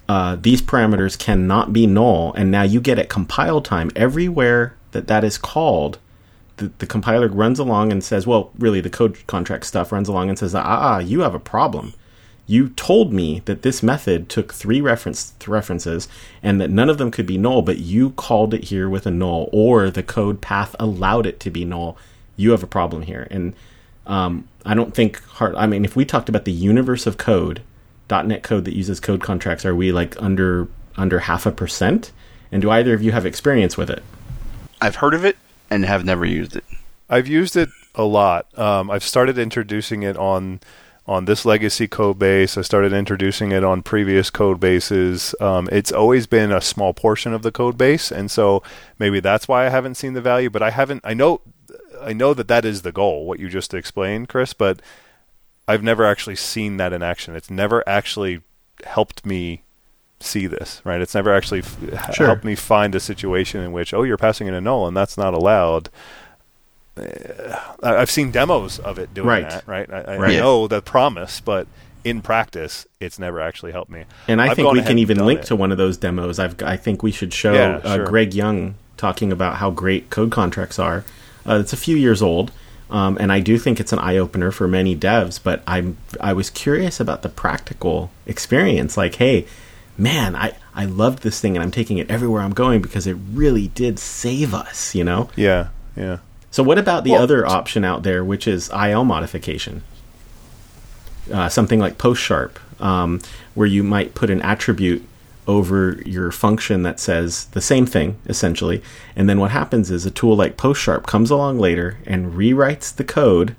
Uh, 0.07 0.35
these 0.41 0.61
parameters 0.61 1.17
cannot 1.17 1.71
be 1.71 1.85
null, 1.85 2.33
and 2.33 2.49
now 2.49 2.63
you 2.63 2.81
get 2.81 2.97
at 2.97 3.09
compile 3.09 3.61
time 3.61 3.91
everywhere 3.95 4.73
that 4.91 5.05
that 5.05 5.23
is 5.23 5.37
called 5.37 5.99
the, 6.59 6.71
the 6.77 6.85
compiler 6.85 7.27
runs 7.27 7.57
along 7.57 7.91
and 7.91 8.03
says, 8.03 8.27
well, 8.27 8.51
really, 8.59 8.81
the 8.81 8.89
code 8.89 9.25
contract 9.27 9.65
stuff 9.65 9.91
runs 9.91 10.07
along 10.07 10.29
and 10.29 10.37
says, 10.37 10.53
ah, 10.53 10.63
ah, 10.63 10.99
you 10.99 11.21
have 11.21 11.33
a 11.33 11.39
problem. 11.39 11.93
You 12.45 12.69
told 12.69 13.13
me 13.13 13.41
that 13.45 13.61
this 13.61 13.81
method 13.81 14.27
took 14.27 14.53
three 14.53 14.81
reference 14.81 15.33
references 15.47 16.07
and 16.43 16.59
that 16.59 16.69
none 16.69 16.89
of 16.89 16.97
them 16.97 17.11
could 17.11 17.25
be 17.25 17.37
null, 17.37 17.61
but 17.61 17.79
you 17.79 18.11
called 18.11 18.53
it 18.53 18.65
here 18.65 18.89
with 18.89 19.05
a 19.05 19.11
null, 19.11 19.49
or 19.51 19.89
the 19.89 20.03
code 20.03 20.41
path 20.41 20.75
allowed 20.79 21.25
it 21.25 21.39
to 21.41 21.49
be 21.49 21.63
null. 21.63 21.97
You 22.35 22.51
have 22.51 22.63
a 22.63 22.67
problem 22.67 23.03
here. 23.03 23.27
And 23.31 23.53
um, 24.05 24.47
I 24.65 24.73
don't 24.73 24.93
think 24.93 25.23
hard. 25.23 25.55
I 25.55 25.67
mean, 25.67 25.85
if 25.85 25.95
we 25.95 26.05
talked 26.05 26.29
about 26.29 26.45
the 26.45 26.51
universe 26.51 27.07
of 27.07 27.17
code, 27.17 27.61
.NET 28.09 28.43
code 28.43 28.65
that 28.65 28.75
uses 28.75 28.99
code 28.99 29.21
contracts, 29.21 29.65
are 29.65 29.75
we 29.75 29.91
like 29.91 30.19
under 30.21 30.67
under 30.97 31.19
half 31.19 31.45
a 31.45 31.51
percent? 31.51 32.11
And 32.51 32.61
do 32.63 32.71
either 32.71 32.95
of 32.95 33.03
you 33.03 33.11
have 33.11 33.25
experience 33.25 33.77
with 33.77 33.91
it? 33.91 34.03
I've 34.81 34.95
heard 34.95 35.13
of 35.13 35.23
it 35.23 35.37
and 35.69 35.85
have 35.85 36.05
never 36.05 36.25
used 36.25 36.55
it. 36.55 36.63
I've 37.09 37.27
used 37.27 37.55
it 37.55 37.69
a 37.95 38.03
lot. 38.03 38.57
Um, 38.57 38.91
I've 38.91 39.03
started 39.03 39.37
introducing 39.37 40.03
it 40.03 40.17
on 40.17 40.59
on 41.07 41.25
this 41.25 41.43
legacy 41.43 41.87
code 41.87 42.19
base. 42.19 42.55
I 42.55 42.61
started 42.61 42.93
introducing 42.93 43.51
it 43.51 43.63
on 43.63 43.81
previous 43.81 44.29
code 44.29 44.59
bases. 44.59 45.33
Um, 45.41 45.67
it's 45.71 45.91
always 45.91 46.27
been 46.27 46.51
a 46.51 46.61
small 46.61 46.93
portion 46.93 47.33
of 47.33 47.41
the 47.41 47.51
code 47.51 47.79
base, 47.79 48.11
and 48.11 48.29
so 48.29 48.61
maybe 48.99 49.19
that's 49.19 49.47
why 49.47 49.65
I 49.65 49.69
haven't 49.69 49.95
seen 49.95 50.13
the 50.13 50.21
value. 50.21 50.51
But 50.51 50.61
I 50.61 50.69
haven't. 50.69 51.01
I 51.03 51.15
know, 51.15 51.41
I 51.99 52.13
know 52.13 52.35
that 52.35 52.47
that 52.47 52.63
is 52.63 52.83
the 52.83 52.91
goal. 52.91 53.25
What 53.25 53.39
you 53.39 53.49
just 53.49 53.73
explained, 53.73 54.29
Chris. 54.29 54.53
But 54.53 54.81
I've 55.67 55.83
never 55.83 56.05
actually 56.05 56.35
seen 56.35 56.77
that 56.77 56.93
in 56.93 57.01
action. 57.01 57.35
It's 57.35 57.49
never 57.49 57.87
actually 57.89 58.41
helped 58.85 59.25
me 59.25 59.63
see 60.19 60.47
this, 60.47 60.81
right? 60.83 61.01
It's 61.01 61.15
never 61.15 61.33
actually 61.33 61.59
f- 61.59 62.13
Sure. 62.15 62.27
helped 62.27 62.43
me 62.43 62.55
find 62.55 62.93
a 62.95 62.99
situation 62.99 63.61
in 63.61 63.71
which, 63.71 63.93
oh, 63.93 64.03
you're 64.03 64.17
passing 64.17 64.47
in 64.47 64.53
a 64.53 64.61
null 64.61 64.87
and 64.87 64.95
that's 64.97 65.17
not 65.17 65.33
allowed. 65.33 65.89
I- 66.97 67.95
I've 67.95 68.11
seen 68.11 68.31
demos 68.31 68.79
of 68.79 68.99
it 68.99 69.13
doing 69.13 69.27
Right. 69.27 69.49
that, 69.49 69.63
right? 69.67 69.89
I, 69.91 70.01
I 70.13 70.17
Right. 70.17 70.37
know 70.37 70.67
the 70.67 70.81
promise, 70.81 71.39
but 71.39 71.67
in 72.03 72.21
practice, 72.21 72.85
it's 72.99 73.19
never 73.19 73.39
actually 73.41 73.71
helped 73.71 73.91
me. 73.91 74.03
And 74.27 74.41
I 74.41 74.49
I've 74.49 74.55
think 74.55 74.71
we 74.73 74.81
can 74.81 74.99
even 74.99 75.25
link 75.25 75.41
it. 75.41 75.45
to 75.47 75.55
one 75.55 75.71
of 75.71 75.77
those 75.77 75.97
demos. 75.97 76.39
I've, 76.39 76.61
I 76.63 76.75
think 76.77 77.01
we 77.03 77.11
should 77.11 77.33
show 77.33 77.53
Yeah, 77.53 77.79
uh, 77.83 77.95
sure. 77.97 78.05
Greg 78.05 78.33
Young 78.33 78.75
talking 78.97 79.31
about 79.31 79.55
how 79.55 79.69
great 79.71 80.09
code 80.09 80.31
contracts 80.31 80.77
are. 80.79 81.03
Uh, 81.47 81.55
it's 81.59 81.71
a 81.73 81.77
few 81.77 81.95
years 81.95 82.21
old, 82.21 82.51
um, 82.91 83.17
and 83.19 83.31
I 83.31 83.39
do 83.39 83.57
think 83.57 83.79
it's 83.79 83.93
an 83.93 83.99
eye 83.99 84.17
opener 84.17 84.51
for 84.51 84.67
many 84.67 84.95
devs. 84.95 85.39
But 85.41 85.61
I'm 85.67 85.97
I 86.19 86.33
was 86.33 86.49
curious 86.49 86.99
about 86.99 87.21
the 87.21 87.29
practical 87.29 88.11
experience. 88.27 88.97
Like, 88.97 89.15
hey, 89.15 89.45
man, 89.99 90.35
I 90.35 90.53
I 90.73 90.85
loved 90.85 91.23
this 91.23 91.39
thing, 91.39 91.55
and 91.55 91.63
I'm 91.63 91.71
taking 91.71 91.97
it 91.97 92.09
everywhere 92.09 92.41
I'm 92.41 92.53
going 92.53 92.81
because 92.81 93.05
it 93.05 93.17
really 93.33 93.67
did 93.69 93.99
save 93.99 94.53
us. 94.53 94.95
You 94.95 95.03
know. 95.03 95.29
Yeah, 95.35 95.69
yeah. 95.95 96.19
So 96.51 96.63
what 96.63 96.77
about 96.79 97.03
the 97.03 97.11
Well, 97.11 97.21
other 97.23 97.45
option 97.45 97.85
out 97.85 98.03
there, 98.03 98.23
which 98.23 98.47
is 98.47 98.69
IL 98.69 99.03
modification? 99.03 99.83
Uh, 101.31 101.47
something 101.47 101.79
like 101.79 101.99
PostSharp, 101.99 102.55
um, 102.81 103.21
where 103.53 103.67
you 103.67 103.83
might 103.83 104.15
put 104.15 104.31
an 104.31 104.41
attribute 104.41 105.05
over 105.47 106.01
your 106.05 106.31
function 106.31 106.83
that 106.83 106.99
says 106.99 107.45
the 107.47 107.61
same 107.61 107.85
thing 107.85 108.17
essentially, 108.27 108.81
and 109.15 109.29
then 109.29 109.39
what 109.39 109.51
happens 109.51 109.91
is 109.91 110.05
a 110.05 110.11
tool 110.11 110.35
like 110.35 110.57
PostSharp 110.57 111.03
comes 111.03 111.29
along 111.29 111.59
later 111.59 111.97
and 112.05 112.33
rewrites 112.33 112.95
the 112.95 113.03
code, 113.03 113.55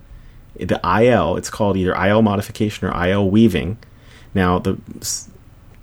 the 0.57 0.81
IL. 0.85 1.37
It's 1.37 1.51
called 1.51 1.77
either 1.77 1.95
IL 1.95 2.23
modification 2.23 2.89
or 2.89 3.07
IL 3.07 3.31
weaving. 3.31 3.79
Now 4.35 4.59
the 4.59 4.79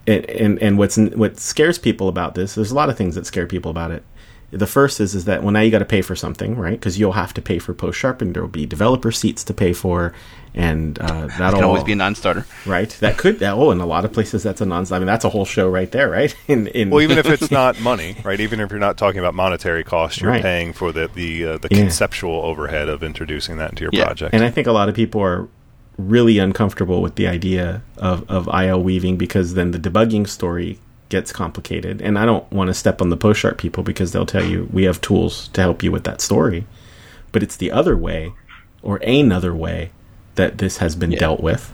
and 0.07 0.25
and, 0.29 0.61
and 0.61 0.77
what's 0.77 0.97
what 0.97 1.37
scares 1.39 1.77
people 1.77 2.07
about 2.07 2.35
this 2.35 2.55
there's 2.55 2.71
a 2.71 2.75
lot 2.75 2.89
of 2.89 2.97
things 2.97 3.15
that 3.15 3.25
scare 3.25 3.45
people 3.45 3.69
about 3.71 3.91
it 3.91 4.03
the 4.51 4.65
first 4.67 5.01
is 5.01 5.13
is 5.13 5.25
that 5.25 5.43
well 5.43 5.51
now 5.51 5.59
you 5.59 5.69
got 5.69 5.79
to 5.79 5.85
pay 5.85 6.01
for 6.01 6.15
something 6.15 6.55
right 6.55 6.79
because 6.79 6.97
you'll 6.97 7.11
have 7.11 7.33
to 7.33 7.41
pay 7.41 7.59
for 7.59 7.73
PostSharp 7.73 8.21
and 8.21 8.33
there 8.33 8.41
will 8.41 8.47
be 8.49 8.65
developer 8.65 9.11
seats 9.11 9.43
to 9.43 9.53
pay 9.53 9.73
for 9.73 10.13
and 10.53 10.97
uh, 10.99 11.27
that'll 11.37 11.59
Can 11.59 11.63
always 11.65 11.83
be 11.83 11.91
a 11.91 11.97
non-starter. 11.97 12.45
right 12.65 12.89
that 13.01 13.17
could 13.17 13.39
that, 13.39 13.53
oh 13.55 13.71
in 13.71 13.81
a 13.81 13.85
lot 13.85 14.05
of 14.05 14.13
places 14.13 14.43
that's 14.43 14.61
a 14.61 14.65
non 14.65 14.85
i 14.91 14.99
mean 14.99 15.05
that's 15.05 15.25
a 15.25 15.29
whole 15.29 15.43
show 15.43 15.67
right 15.69 15.91
there 15.91 16.09
right 16.09 16.33
in 16.47 16.67
in 16.67 16.89
Well, 16.89 17.01
even 17.01 17.17
if 17.17 17.25
it's 17.25 17.51
not 17.61 17.77
money, 17.81 18.15
right? 18.23 18.39
Even 18.39 18.61
if 18.61 18.71
you're 18.71 18.79
not 18.79 18.97
talking 18.97 19.19
about 19.19 19.33
monetary 19.35 19.83
costs, 19.83 20.21
you're 20.21 20.31
Right. 20.31 20.41
paying 20.41 20.71
for 20.71 20.93
the 20.93 21.09
the 21.13 21.45
uh, 21.45 21.57
the 21.57 21.67
Yeah. 21.69 21.79
conceptual 21.81 22.35
overhead 22.43 22.87
of 22.87 23.03
introducing 23.03 23.57
that 23.57 23.71
into 23.71 23.83
your 23.83 23.91
Yeah. 23.93 24.05
project. 24.05 24.33
And 24.33 24.43
I 24.45 24.49
think 24.49 24.65
a 24.67 24.71
lot 24.71 24.87
of 24.87 24.95
people 24.95 25.19
are 25.21 25.49
really 25.97 26.37
uncomfortable 26.39 27.01
with 27.01 27.15
the 27.15 27.27
idea 27.27 27.81
of, 27.97 28.29
of 28.29 28.47
IL 28.53 28.81
weaving 28.83 29.17
because 29.17 29.53
then 29.55 29.71
the 29.71 29.79
debugging 29.79 30.27
story 30.27 30.79
gets 31.09 31.31
complicated. 31.31 32.01
And 32.01 32.19
I 32.19 32.25
don't 32.25 32.49
want 32.51 32.67
to 32.67 32.73
step 32.73 33.01
on 33.01 33.09
the 33.09 33.17
PostSharp 33.17 33.57
people 33.57 33.83
because 33.83 34.11
they'll 34.11 34.25
tell 34.25 34.45
you 34.45 34.69
we 34.71 34.83
have 34.83 35.01
tools 35.01 35.47
to 35.49 35.61
help 35.61 35.81
you 35.81 35.91
with 35.91 36.03
that 36.03 36.21
story. 36.21 36.65
But 37.31 37.43
it's 37.43 37.55
the 37.57 37.71
other 37.71 37.97
way 37.97 38.33
or 38.81 38.97
another 38.97 39.55
way 39.55 39.91
that 40.35 40.59
this 40.59 40.77
has 40.77 40.95
been 40.95 41.11
Yeah. 41.11 41.19
dealt 41.19 41.39
with. 41.39 41.73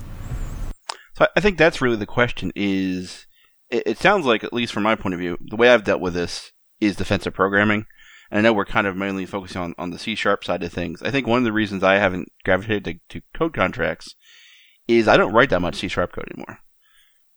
So 1.16 1.26
I- 1.26 1.30
I 1.36 1.40
think 1.42 1.58
that's 1.58 1.82
really 1.82 1.98
the 1.98 2.06
question. 2.06 2.52
Is 2.56 3.28
it, 3.70 3.84
it 3.86 3.98
sounds 3.98 4.26
like, 4.26 4.44
at 4.44 4.54
least 4.54 4.72
from 4.74 4.84
my 4.84 4.96
point 4.96 5.14
of 5.14 5.20
view, 5.20 5.38
the 5.42 5.56
way 5.56 5.70
I've 5.70 5.84
dealt 5.84 6.02
with 6.02 6.14
this 6.14 6.52
is 6.80 6.96
defensive 6.96 7.34
programming. 7.34 7.86
And 8.34 8.40
I 8.40 8.50
know 8.50 8.54
we're 8.54 8.66
kind 8.66 8.88
of 8.88 8.98
mainly 8.98 9.28
focusing 9.28 9.62
on, 9.62 9.76
on 9.78 9.92
the 9.92 10.00
C 10.00 10.16
sharp 10.16 10.44
side 10.44 10.64
of 10.64 10.74
things. 10.74 11.04
I 11.04 11.12
think 11.12 11.28
one 11.28 11.38
of 11.38 11.44
the 11.44 11.52
reasons 11.54 11.84
I 11.84 12.00
haven't 12.00 12.32
gravitated 12.44 13.00
to, 13.10 13.20
to 13.20 13.26
code 13.38 13.54
contracts 13.54 14.16
is 14.88 15.08
I 15.08 15.18
don't 15.18 15.34
write 15.34 15.52
that 15.52 15.62
much 15.62 15.76
C 15.76 15.88
sharp 15.88 16.14
code 16.14 16.28
anymore. 16.34 16.58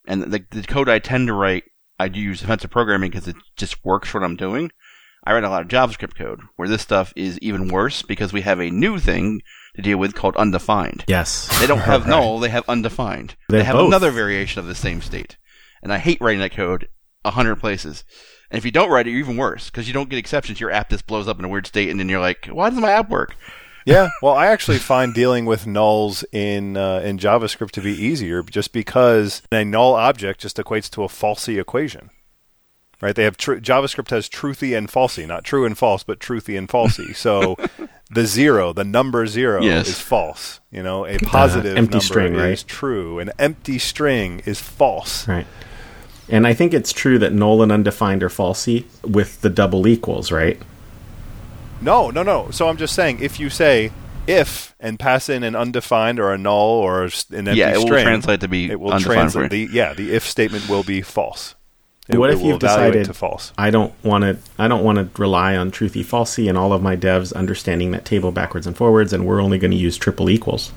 And 0.09 0.23
the, 0.23 0.43
the 0.51 0.63
code 0.63 0.89
I 0.89 0.99
tend 0.99 1.27
to 1.27 1.35
write, 1.35 1.65
I 1.99 2.09
do 2.09 2.19
use 2.19 2.41
defensive 2.41 2.71
programming 2.71 3.11
because 3.11 3.29
it 3.29 3.37
just 3.57 3.85
works 3.85 4.09
for 4.09 4.21
what 4.21 4.25
I'm 4.25 4.37
doing. 4.37 4.71
I 5.23 5.35
write 5.35 5.45
a 5.45 5.51
lot 5.51 5.61
of 5.61 5.69
JavaScript 5.69 6.17
code 6.17 6.41
where 6.57 6.69
this 6.69 6.81
stuff 6.81 7.13
is 7.15 7.39
even 7.41 7.69
worse 7.69 8.01
because 8.01 8.33
we 8.33 8.41
have 8.41 8.59
a 8.59 8.71
new 8.71 8.99
thing 8.99 9.43
to 9.75 9.83
deal 9.83 9.99
with 9.99 10.15
called 10.15 10.37
undefined. 10.37 11.05
Yes. 11.09 11.49
They 11.61 11.67
don't 11.67 11.79
have 11.93 12.07
null, 12.07 12.39
they 12.39 12.49
have 12.49 12.67
undefined. 12.71 13.37
They 13.51 13.59
They, 13.59 13.65
have 13.65 13.75
have 13.75 13.83
both. 13.83 13.89
another 13.89 14.13
variation 14.13 14.61
of 14.61 14.67
the 14.67 14.75
same 14.75 15.03
state. 15.03 15.37
And 15.83 15.93
I 15.93 15.99
hate 15.99 16.23
writing 16.23 16.41
that 16.41 16.53
code 16.55 16.89
a 17.23 17.33
hundred 17.33 17.57
places. 17.57 18.03
And 18.51 18.59
if 18.59 18.65
you 18.65 18.71
don't 18.71 18.91
write 18.91 19.07
it, 19.07 19.11
you're 19.11 19.21
even 19.21 19.37
worse 19.37 19.71
because 19.71 19.87
you 19.89 19.95
don't 19.95 20.09
get 20.09 20.19
exceptions. 20.19 20.61
Your 20.61 20.71
app 20.71 20.91
just 20.91 21.07
blows 21.07 21.27
up 21.29 21.39
in 21.39 21.45
a 21.45 21.49
weird 21.49 21.67
state, 21.67 21.91
and 21.91 21.99
then 21.99 22.09
you're 22.09 22.21
like, 22.21 22.47
"Why 22.47 22.71
does 22.71 22.79
my 22.79 22.91
app 22.93 23.09
work?" 23.11 23.35
Yeah, 23.85 24.11
well, 24.21 24.35
I 24.35 24.47
actually 24.47 24.79
find 24.79 25.15
dealing 25.15 25.47
with 25.47 25.65
nulls 25.65 26.25
in 26.33 26.77
uh, 26.77 27.01
in 27.05 27.19
JavaScript 27.19 27.71
to 27.73 27.81
be 27.81 27.93
easier, 27.93 28.43
just 28.43 28.73
because 28.73 29.43
a 29.53 29.65
null 29.65 29.95
object 29.95 30.41
just 30.41 30.57
equates 30.57 30.91
to 30.91 31.05
a 31.05 31.09
falsy 31.09 31.61
equation, 31.61 32.11
right? 33.01 33.15
They 33.15 33.23
have 33.25 33.37
tr- 33.37 33.55
JavaScript 33.55 34.11
has 34.11 34.29
truthy 34.29 34.77
and 34.77 34.89
falsy, 34.89 35.27
not 35.27 35.45
true 35.45 35.65
and 35.65 35.79
false, 35.79 36.03
but 36.03 36.19
truthy 36.19 36.57
and 36.59 36.69
falsy. 36.69 37.15
So 37.17 37.57
the 38.11 38.27
zero, 38.27 38.73
the 38.73 38.85
number 38.85 39.27
zero, 39.27 39.63
Yes. 39.63 39.89
is 39.89 40.01
false. 40.01 40.61
You 40.73 40.83
know, 40.83 41.07
a 41.07 41.19
positive 41.19 41.77
empty 41.77 41.91
number 41.93 42.05
string, 42.05 42.35
is 42.35 42.41
right? 42.63 42.65
true. 42.69 43.19
An 43.21 43.31
empty 43.39 43.79
string 43.79 44.43
is 44.47 44.61
false. 44.61 45.27
Right. 45.29 45.47
And 46.29 46.47
I 46.47 46.55
think 46.55 46.75
it's 46.75 46.93
true 46.93 47.19
that 47.21 47.33
null 47.33 47.63
and 47.63 47.71
undefined 47.71 48.23
are 48.23 48.29
falsy 48.29 48.85
with 49.03 49.41
the 49.43 49.51
double 49.51 49.87
equals, 49.87 50.33
right? 50.33 50.61
No, 51.81 52.11
no, 52.11 52.23
no. 52.23 52.51
So 52.51 52.69
I'm 52.69 52.77
just 52.77 52.95
saying, 52.95 53.21
if 53.21 53.39
you 53.39 53.49
say 53.49 53.93
if 54.27 54.75
and 54.81 54.99
pass 54.99 55.29
in 55.29 55.43
an 55.43 55.55
undefined 55.55 56.19
or 56.19 56.33
a 56.33 56.39
null 56.39 56.55
or 56.55 57.05
an 57.05 57.11
empty 57.31 57.55
Yeah, 57.55 57.73
it 57.73 57.79
will 57.79 57.87
string, 57.87 58.05
translate 58.05 58.41
to 58.41 58.49
be 58.49 58.71
it 58.71 58.81
will 58.81 58.93
undefined 58.93 59.31
translate. 59.33 59.51
The, 59.51 59.69
yeah, 59.73 59.95
the 59.95 60.15
if 60.15 60.29
statement 60.29 60.69
will 60.69 60.83
be 60.83 61.03
false. 61.03 61.55
It, 62.09 62.19
what 62.19 62.31
it 62.31 62.35
if 62.35 62.41
will 62.41 62.51
you've 62.51 62.61
decided 62.61 63.05
to 63.07 63.15
false? 63.15 63.53
I 63.59 63.71
don't 63.71 63.93
want 64.05 64.23
to 64.23 64.39
I 64.59 64.69
don't 64.69 64.85
want 64.85 64.99
to 64.99 65.21
rely 65.21 65.57
on 65.57 65.71
truthy 65.71 66.05
falsy 66.05 66.49
and 66.49 66.57
all 66.57 66.73
of 66.73 66.83
my 66.83 66.97
devs 66.97 67.35
understanding 67.35 67.91
that 67.93 68.05
table 68.05 68.33
backwards 68.33 68.67
and 68.67 68.77
forwards 68.77 69.13
and 69.13 69.27
we're 69.27 69.41
only 69.41 69.59
going 69.59 69.73
to 69.73 69.77
use 69.77 69.97
triple 69.97 70.31
equals. 70.31 70.73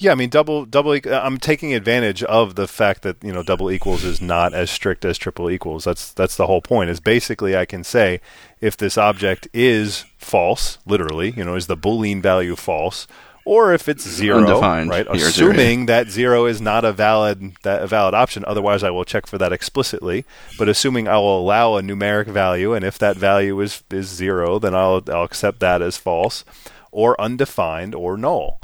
Yeah, 0.00 0.12
I 0.12 0.14
mean 0.14 0.30
double 0.30 0.64
double. 0.64 0.96
I'm 1.10 1.38
taking 1.38 1.74
advantage 1.74 2.22
of 2.22 2.54
the 2.54 2.68
fact 2.68 3.02
that 3.02 3.16
you 3.22 3.32
know 3.32 3.42
double 3.42 3.68
equals 3.70 4.04
is 4.04 4.20
not 4.20 4.54
as 4.54 4.70
strict 4.70 5.04
as 5.04 5.18
triple 5.18 5.50
equals. 5.50 5.84
That's 5.84 6.12
that's 6.12 6.36
the 6.36 6.46
whole 6.46 6.62
point. 6.62 6.88
Is 6.90 7.00
basically 7.00 7.56
I 7.56 7.64
can 7.64 7.82
say 7.82 8.20
if 8.60 8.76
this 8.76 8.96
object 8.96 9.48
is 9.52 10.04
false, 10.18 10.78
literally, 10.86 11.30
you 11.36 11.44
know, 11.44 11.56
is 11.56 11.66
the 11.66 11.76
boolean 11.76 12.22
value 12.22 12.54
false, 12.54 13.08
or 13.44 13.72
if 13.74 13.88
it's 13.88 14.08
zero, 14.08 14.38
Undefined. 14.38 14.88
right? 14.88 15.06
Here, 15.06 15.30
zero. 15.30 15.50
Assuming 15.50 15.86
that 15.86 16.08
zero 16.10 16.46
is 16.46 16.60
not 16.60 16.84
a 16.84 16.92
valid 16.92 17.54
that 17.64 17.82
a 17.82 17.88
valid 17.88 18.14
option. 18.14 18.44
Otherwise, 18.46 18.84
I 18.84 18.90
will 18.90 19.04
check 19.04 19.26
for 19.26 19.36
that 19.38 19.52
explicitly. 19.52 20.24
But 20.56 20.68
assuming 20.68 21.08
I 21.08 21.16
will 21.16 21.40
allow 21.40 21.74
a 21.74 21.82
numeric 21.82 22.26
value, 22.26 22.72
and 22.72 22.84
if 22.84 22.98
that 22.98 23.16
value 23.16 23.58
is 23.60 23.82
is 23.90 24.06
zero, 24.06 24.60
then 24.60 24.76
I'll 24.76 25.02
I'll 25.08 25.24
accept 25.24 25.58
that 25.58 25.82
as 25.82 25.96
false. 25.96 26.44
or 26.92 27.20
undefined 27.20 27.94
or 27.94 28.16
null. 28.16 28.60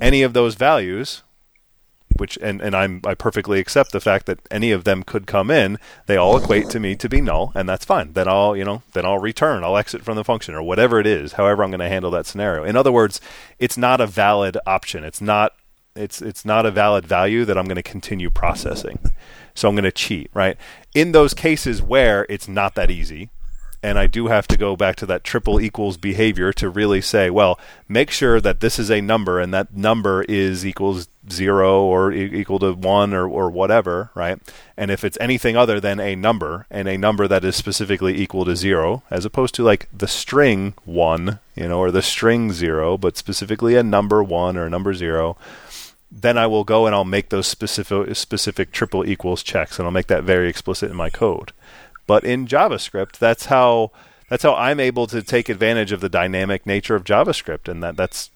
Any 0.00 0.22
of 0.22 0.32
those 0.32 0.54
values 0.54 1.22
which 2.18 2.38
and, 2.40 2.60
and 2.60 2.74
I'm 2.74 3.00
I 3.04 3.14
perfectly 3.14 3.60
accept 3.60 3.92
the 3.92 4.00
fact 4.00 4.26
that 4.26 4.40
any 4.50 4.70
of 4.70 4.84
them 4.84 5.02
could 5.02 5.26
come 5.26 5.50
in, 5.50 5.78
they 6.06 6.16
all 6.16 6.36
equate 6.36 6.70
to 6.70 6.80
me 6.80 6.96
to 6.96 7.08
be 7.08 7.20
null, 7.20 7.52
and 7.54 7.68
that's 7.68 7.84
fine. 7.84 8.12
Then 8.12 8.28
I'll 8.28 8.56
you 8.56 8.64
know 8.64 8.82
then 8.92 9.04
I'll 9.04 9.18
return, 9.18 9.64
I'll 9.64 9.76
exit 9.76 10.02
from 10.02 10.16
the 10.16 10.24
function 10.24 10.54
or 10.54 10.62
whatever 10.62 11.00
it 11.00 11.06
is, 11.06 11.34
however 11.34 11.62
I'm 11.62 11.70
going 11.70 11.80
to 11.80 11.88
handle 11.88 12.10
that 12.12 12.26
scenario. 12.26 12.64
In 12.64 12.76
other 12.76 12.92
words, 12.92 13.20
it's 13.58 13.76
not 13.76 14.00
a 14.00 14.06
valid 14.06 14.56
option. 14.66 15.04
It's 15.04 15.20
not 15.20 15.52
it's 15.94 16.20
it's 16.20 16.44
not 16.44 16.66
a 16.66 16.70
valid 16.70 17.06
value 17.06 17.44
that 17.44 17.56
I'm 17.58 17.66
going 17.66 17.76
to 17.76 17.82
continue 17.82 18.30
processing. 18.30 18.98
So 19.54 19.68
I'm 19.68 19.74
going 19.74 19.84
to 19.84 19.92
cheat, 19.92 20.30
right? 20.34 20.58
In 20.94 21.12
those 21.12 21.32
cases 21.32 21.80
where 21.80 22.26
it's 22.28 22.46
not 22.46 22.74
that 22.74 22.90
easy, 22.90 23.30
and 23.82 23.98
I 23.98 24.06
do 24.06 24.26
have 24.26 24.48
to 24.48 24.56
go 24.56 24.76
back 24.76 24.96
to 24.96 25.06
that 25.06 25.24
triple 25.24 25.60
equals 25.60 25.96
behavior 25.96 26.52
to 26.54 26.68
really 26.68 27.00
say, 27.00 27.30
well, 27.30 27.58
make 27.88 28.10
sure 28.10 28.40
that 28.40 28.60
this 28.60 28.78
is 28.78 28.90
a 28.90 29.00
number 29.00 29.38
and 29.38 29.52
that 29.54 29.74
number 29.74 30.22
is 30.28 30.66
equals 30.66 31.08
zero 31.30 31.82
or 31.82 32.12
e- 32.12 32.40
equal 32.40 32.58
to 32.60 32.72
one 32.72 33.12
or, 33.12 33.28
or 33.28 33.50
whatever, 33.50 34.10
right? 34.14 34.38
And 34.76 34.90
if 34.90 35.04
it's 35.04 35.18
anything 35.20 35.56
other 35.56 35.80
than 35.80 36.00
a 36.00 36.16
number 36.16 36.66
and 36.70 36.88
a 36.88 36.98
number 36.98 37.28
that 37.28 37.44
is 37.44 37.56
specifically 37.56 38.16
equal 38.20 38.44
to 38.44 38.56
zero, 38.56 39.02
as 39.10 39.24
opposed 39.24 39.54
to 39.56 39.62
like 39.62 39.88
the 39.92 40.08
string 40.08 40.74
one, 40.84 41.38
you 41.54 41.68
know, 41.68 41.78
or 41.78 41.90
the 41.90 42.02
string 42.02 42.52
zero, 42.52 42.96
but 42.96 43.16
specifically 43.16 43.76
a 43.76 43.82
number 43.82 44.22
one 44.22 44.56
or 44.56 44.66
a 44.66 44.70
number 44.70 44.94
zero, 44.94 45.36
then 46.10 46.38
I 46.38 46.46
will 46.46 46.64
go 46.64 46.86
and 46.86 46.94
I'll 46.94 47.04
make 47.04 47.28
those 47.28 47.46
specific 47.46 48.14
specific 48.16 48.72
triple 48.72 49.04
equals 49.04 49.42
checks 49.42 49.78
and 49.78 49.86
I'll 49.86 49.92
make 49.92 50.06
that 50.06 50.24
very 50.24 50.48
explicit 50.48 50.90
in 50.90 50.96
my 50.96 51.10
code. 51.10 51.52
But 52.06 52.24
in 52.24 52.46
JavaScript, 52.46 53.18
that's 53.18 53.46
how 53.46 53.90
that's 54.28 54.42
how 54.42 54.54
I'm 54.54 54.80
able 54.80 55.06
to 55.08 55.22
take 55.22 55.48
advantage 55.48 55.92
of 55.92 56.00
the 56.00 56.08
dynamic 56.08 56.66
nature 56.66 56.94
of 56.94 57.04
JavaScript, 57.04 57.68
and 57.68 57.82
that 57.82 57.96
that's 57.96 58.30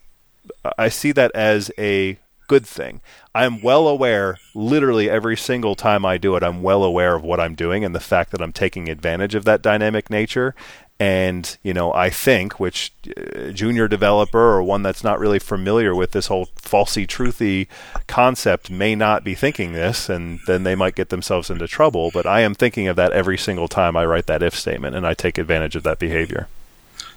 I 0.78 0.88
see 0.88 1.12
that 1.12 1.30
as 1.34 1.70
a 1.78 2.18
good 2.48 2.66
thing. 2.66 3.00
I'm 3.32 3.62
well 3.62 3.86
aware, 3.86 4.38
literally 4.54 5.08
every 5.08 5.36
single 5.36 5.76
time 5.76 6.04
I 6.04 6.18
do 6.18 6.34
it, 6.34 6.42
I'm 6.42 6.62
well 6.62 6.82
aware 6.82 7.14
of 7.14 7.22
what 7.22 7.38
I'm 7.38 7.54
doing 7.54 7.84
and 7.84 7.94
the 7.94 8.00
fact 8.00 8.32
that 8.32 8.42
I'm 8.42 8.52
taking 8.52 8.88
advantage 8.88 9.36
of 9.36 9.44
that 9.44 9.62
dynamic 9.62 10.10
nature. 10.10 10.54
And, 11.00 11.56
you 11.62 11.72
know, 11.72 11.94
I 11.94 12.10
think, 12.10 12.60
which 12.60 12.92
uh, 13.16 13.52
junior 13.52 13.88
developer 13.88 14.38
or 14.38 14.62
one 14.62 14.82
that's 14.82 15.02
not 15.02 15.18
really 15.18 15.38
familiar 15.38 15.94
with 15.94 16.10
this 16.10 16.26
whole 16.26 16.48
falsy 16.56 17.06
truthy 17.06 17.68
concept 18.06 18.70
may 18.70 18.94
not 18.94 19.24
be 19.24 19.34
thinking 19.34 19.72
this, 19.72 20.10
and 20.10 20.40
then 20.46 20.64
they 20.64 20.74
might 20.74 20.94
get 20.94 21.08
themselves 21.08 21.48
into 21.48 21.66
trouble. 21.66 22.10
But 22.12 22.26
I 22.26 22.40
am 22.40 22.54
thinking 22.54 22.86
of 22.86 22.96
that 22.96 23.12
every 23.12 23.38
single 23.38 23.66
time 23.66 23.96
I 23.96 24.04
write 24.04 24.26
that 24.26 24.42
if 24.42 24.54
statement, 24.54 24.94
and 24.94 25.06
I 25.06 25.14
take 25.14 25.38
advantage 25.38 25.74
of 25.74 25.84
that 25.84 25.98
behavior. 25.98 26.48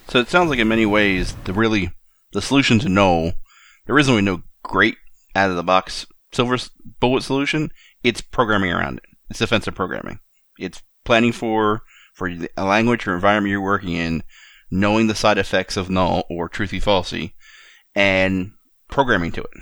So 0.07 0.19
it 0.19 0.29
sounds 0.29 0.49
like 0.49 0.59
in 0.59 0.69
many 0.69 0.85
ways, 0.85 1.35
the 1.43 1.51
really 1.51 1.91
the 2.31 2.41
solution 2.41 2.79
to 2.79 2.89
no, 2.89 3.33
there 3.85 3.99
isn't 3.99 4.13
really 4.13 4.23
no 4.23 4.43
great 4.63 4.95
out 5.35 5.49
of 5.49 5.57
the 5.57 5.63
box 5.63 6.05
silver 6.31 6.57
bullet 7.01 7.23
solution. 7.23 7.69
It's 8.01 8.21
programming 8.21 8.71
around 8.71 8.99
it. 8.99 9.05
It's 9.29 9.39
defensive 9.39 9.75
programming. 9.75 10.19
It's 10.57 10.81
planning 11.03 11.33
for 11.33 11.81
for 12.13 12.29
a 12.55 12.63
language 12.63 13.07
or 13.07 13.15
environment 13.15 13.51
you're 13.51 13.61
working 13.61 13.93
in, 13.93 14.23
knowing 14.71 15.07
the 15.07 15.15
side 15.15 15.37
effects 15.37 15.75
of 15.75 15.89
null 15.89 16.25
or 16.29 16.47
truthy 16.47 16.81
falsy, 16.81 17.33
and 17.95 18.51
programming 18.87 19.31
to 19.33 19.41
it. 19.41 19.61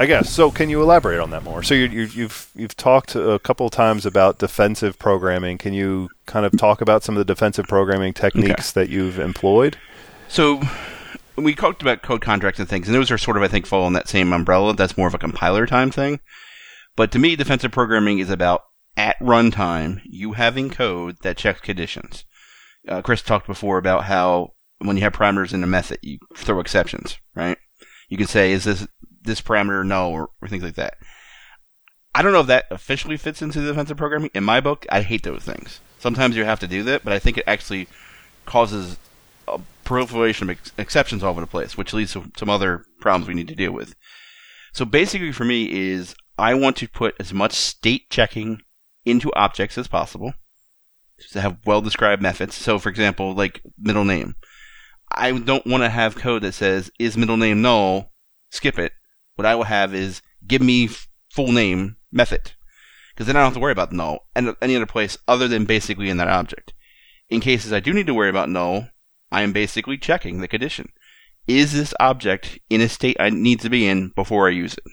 I 0.00 0.06
guess. 0.06 0.30
So, 0.30 0.50
can 0.50 0.70
you 0.70 0.80
elaborate 0.80 1.18
on 1.18 1.30
that 1.30 1.42
more? 1.42 1.62
So, 1.62 1.74
you, 1.74 1.86
you, 1.86 2.02
you've 2.04 2.50
you've 2.54 2.76
talked 2.76 3.16
a 3.16 3.40
couple 3.40 3.66
of 3.66 3.72
times 3.72 4.06
about 4.06 4.38
defensive 4.38 4.96
programming. 4.98 5.58
Can 5.58 5.74
you 5.74 6.08
kind 6.26 6.46
of 6.46 6.56
talk 6.56 6.80
about 6.80 7.02
some 7.02 7.16
of 7.16 7.18
the 7.18 7.24
defensive 7.24 7.66
programming 7.66 8.14
techniques 8.14 8.70
okay. 8.70 8.80
that 8.80 8.90
you've 8.90 9.18
employed? 9.18 9.76
So, 10.28 10.62
we 11.36 11.54
talked 11.54 11.82
about 11.82 12.02
code 12.02 12.20
contracts 12.20 12.60
and 12.60 12.68
things, 12.68 12.86
and 12.86 12.94
those 12.94 13.10
are 13.10 13.18
sort 13.18 13.36
of, 13.36 13.42
I 13.42 13.48
think, 13.48 13.66
fall 13.66 13.88
in 13.88 13.92
that 13.94 14.08
same 14.08 14.32
umbrella. 14.32 14.74
That's 14.74 14.96
more 14.96 15.08
of 15.08 15.14
a 15.14 15.18
compiler 15.18 15.66
time 15.66 15.90
thing. 15.90 16.20
But 16.94 17.10
to 17.12 17.18
me, 17.18 17.34
defensive 17.34 17.72
programming 17.72 18.20
is 18.20 18.30
about 18.30 18.62
at 18.98 19.18
runtime, 19.20 20.02
you 20.04 20.32
having 20.32 20.68
code 20.68 21.18
that 21.22 21.38
checks 21.38 21.60
conditions. 21.60 22.24
Uh, 22.86 23.00
Chris 23.00 23.22
talked 23.22 23.46
before 23.46 23.78
about 23.78 24.04
how 24.04 24.52
when 24.78 24.96
you 24.96 25.02
have 25.02 25.12
parameters 25.12 25.54
in 25.54 25.64
a 25.64 25.66
method, 25.66 25.98
you 26.02 26.18
throw 26.36 26.60
exceptions, 26.60 27.18
right? 27.34 27.56
You 28.08 28.18
can 28.18 28.26
say, 28.26 28.52
is 28.52 28.64
this 28.64 28.86
this 29.22 29.40
parameter 29.40 29.86
null 29.86 30.10
or, 30.10 30.30
or 30.42 30.48
things 30.48 30.62
like 30.64 30.74
that. 30.74 30.96
I 32.14 32.22
don't 32.22 32.32
know 32.32 32.40
if 32.40 32.46
that 32.48 32.64
officially 32.70 33.16
fits 33.16 33.42
into 33.42 33.64
defensive 33.64 33.96
programming. 33.96 34.30
In 34.34 34.42
my 34.42 34.60
book, 34.60 34.86
I 34.90 35.02
hate 35.02 35.22
those 35.22 35.44
things. 35.44 35.80
Sometimes 35.98 36.36
you 36.36 36.44
have 36.44 36.60
to 36.60 36.66
do 36.66 36.82
that, 36.84 37.04
but 37.04 37.12
I 37.12 37.18
think 37.18 37.38
it 37.38 37.44
actually 37.46 37.86
causes 38.46 38.96
a 39.46 39.60
proliferation 39.84 40.48
of 40.48 40.56
ex- 40.56 40.72
exceptions 40.78 41.22
all 41.22 41.30
over 41.30 41.40
the 41.40 41.46
place, 41.46 41.76
which 41.76 41.92
leads 41.92 42.14
to 42.14 42.30
some 42.36 42.48
other 42.48 42.84
problems 43.00 43.28
we 43.28 43.34
need 43.34 43.48
to 43.48 43.54
deal 43.54 43.72
with. 43.72 43.94
So 44.72 44.84
basically, 44.84 45.32
for 45.32 45.44
me, 45.44 45.70
is 45.70 46.14
I 46.38 46.54
want 46.54 46.76
to 46.78 46.88
put 46.88 47.14
as 47.20 47.32
much 47.32 47.52
state 47.52 48.10
checking 48.10 48.62
into 49.08 49.32
objects 49.34 49.78
as 49.78 49.88
possible 49.88 50.34
to 51.30 51.40
have 51.40 51.58
well 51.64 51.80
described 51.80 52.22
methods. 52.22 52.54
So, 52.54 52.78
for 52.78 52.88
example, 52.88 53.34
like 53.34 53.62
middle 53.78 54.04
name. 54.04 54.36
I 55.10 55.32
don't 55.32 55.66
want 55.66 55.82
to 55.82 55.88
have 55.88 56.16
code 56.16 56.42
that 56.42 56.52
says, 56.52 56.90
is 56.98 57.16
middle 57.16 57.36
name 57.36 57.62
null? 57.62 58.12
Skip 58.50 58.78
it. 58.78 58.92
What 59.36 59.46
I 59.46 59.54
will 59.54 59.64
have 59.64 59.94
is, 59.94 60.20
give 60.46 60.62
me 60.62 60.88
full 61.30 61.52
name 61.52 61.96
method. 62.12 62.52
Because 63.14 63.26
then 63.26 63.36
I 63.36 63.40
don't 63.40 63.46
have 63.46 63.54
to 63.54 63.60
worry 63.60 63.72
about 63.72 63.92
null 63.92 64.26
and 64.34 64.54
any 64.60 64.76
other 64.76 64.86
place 64.86 65.18
other 65.26 65.48
than 65.48 65.64
basically 65.64 66.08
in 66.08 66.18
that 66.18 66.28
object. 66.28 66.72
In 67.30 67.40
cases 67.40 67.72
I 67.72 67.80
do 67.80 67.92
need 67.92 68.06
to 68.06 68.14
worry 68.14 68.30
about 68.30 68.48
null, 68.48 68.88
I 69.32 69.42
am 69.42 69.52
basically 69.52 69.98
checking 69.98 70.40
the 70.40 70.48
condition. 70.48 70.92
Is 71.46 71.72
this 71.72 71.94
object 71.98 72.58
in 72.70 72.80
a 72.80 72.88
state 72.88 73.16
I 73.18 73.30
need 73.30 73.60
to 73.60 73.70
be 73.70 73.86
in 73.86 74.10
before 74.14 74.46
I 74.46 74.52
use 74.52 74.74
it? 74.74 74.84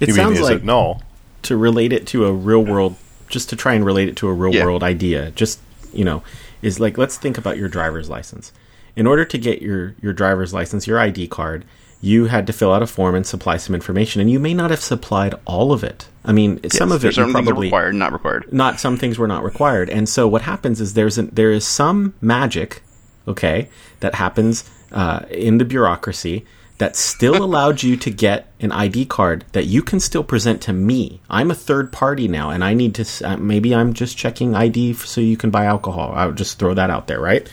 It 0.00 0.08
you 0.08 0.14
sounds 0.14 0.40
mean, 0.40 0.42
like 0.42 0.56
it 0.58 0.64
null 0.64 1.02
to 1.42 1.56
relate 1.56 1.92
it 1.92 2.06
to 2.08 2.26
a 2.26 2.32
real 2.32 2.64
world, 2.64 2.96
just 3.28 3.50
to 3.50 3.56
try 3.56 3.74
and 3.74 3.84
relate 3.84 4.08
it 4.08 4.16
to 4.16 4.28
a 4.28 4.32
real 4.32 4.54
yeah. 4.54 4.64
world 4.64 4.82
idea. 4.82 5.30
Just 5.32 5.60
you 5.92 6.04
know, 6.04 6.22
is 6.62 6.80
like 6.80 6.98
let's 6.98 7.16
think 7.16 7.38
about 7.38 7.56
your 7.56 7.68
driver's 7.68 8.08
license. 8.08 8.52
In 8.96 9.06
order 9.06 9.24
to 9.24 9.38
get 9.38 9.62
your 9.62 9.94
your 10.00 10.12
driver's 10.12 10.52
license, 10.52 10.86
your 10.86 10.98
ID 10.98 11.28
card, 11.28 11.64
you 12.00 12.26
had 12.26 12.46
to 12.46 12.52
fill 12.52 12.72
out 12.72 12.82
a 12.82 12.86
form 12.86 13.14
and 13.14 13.26
supply 13.26 13.56
some 13.56 13.74
information, 13.74 14.20
and 14.20 14.30
you 14.30 14.38
may 14.38 14.54
not 14.54 14.70
have 14.70 14.80
supplied 14.80 15.34
all 15.44 15.72
of 15.72 15.82
it. 15.82 16.08
I 16.24 16.32
mean, 16.32 16.60
yes, 16.62 16.76
some 16.76 16.92
of 16.92 17.04
it 17.04 17.16
you 17.16 17.30
probably 17.30 17.66
required, 17.66 17.94
not 17.94 18.12
required. 18.12 18.52
Not 18.52 18.80
some 18.80 18.96
things 18.96 19.18
were 19.18 19.28
not 19.28 19.44
required, 19.44 19.90
and 19.90 20.08
so 20.08 20.28
what 20.28 20.42
happens 20.42 20.80
is 20.80 20.94
there's 20.94 21.18
an, 21.18 21.30
there 21.32 21.50
is 21.50 21.66
some 21.66 22.14
magic, 22.20 22.82
okay, 23.26 23.68
that 24.00 24.14
happens 24.14 24.68
uh, 24.92 25.20
in 25.30 25.58
the 25.58 25.64
bureaucracy 25.64 26.44
that 26.78 26.96
still 26.96 27.42
allowed 27.44 27.82
you 27.82 27.96
to 27.96 28.10
get 28.10 28.52
an 28.60 28.72
ID 28.72 29.06
card 29.06 29.44
that 29.52 29.66
you 29.66 29.82
can 29.82 30.00
still 30.00 30.24
present 30.24 30.62
to 30.62 30.72
me. 30.72 31.20
I'm 31.28 31.50
a 31.50 31.54
third 31.54 31.92
party 31.92 32.28
now, 32.28 32.50
and 32.50 32.64
I 32.64 32.74
need 32.74 32.94
to. 32.96 33.26
Uh, 33.26 33.36
maybe 33.36 33.74
I'm 33.74 33.92
just 33.92 34.16
checking 34.16 34.54
ID 34.54 34.94
so 34.94 35.20
you 35.20 35.36
can 35.36 35.50
buy 35.50 35.64
alcohol. 35.64 36.12
I'll 36.14 36.32
just 36.32 36.58
throw 36.58 36.74
that 36.74 36.90
out 36.90 37.06
there, 37.06 37.20
right? 37.20 37.48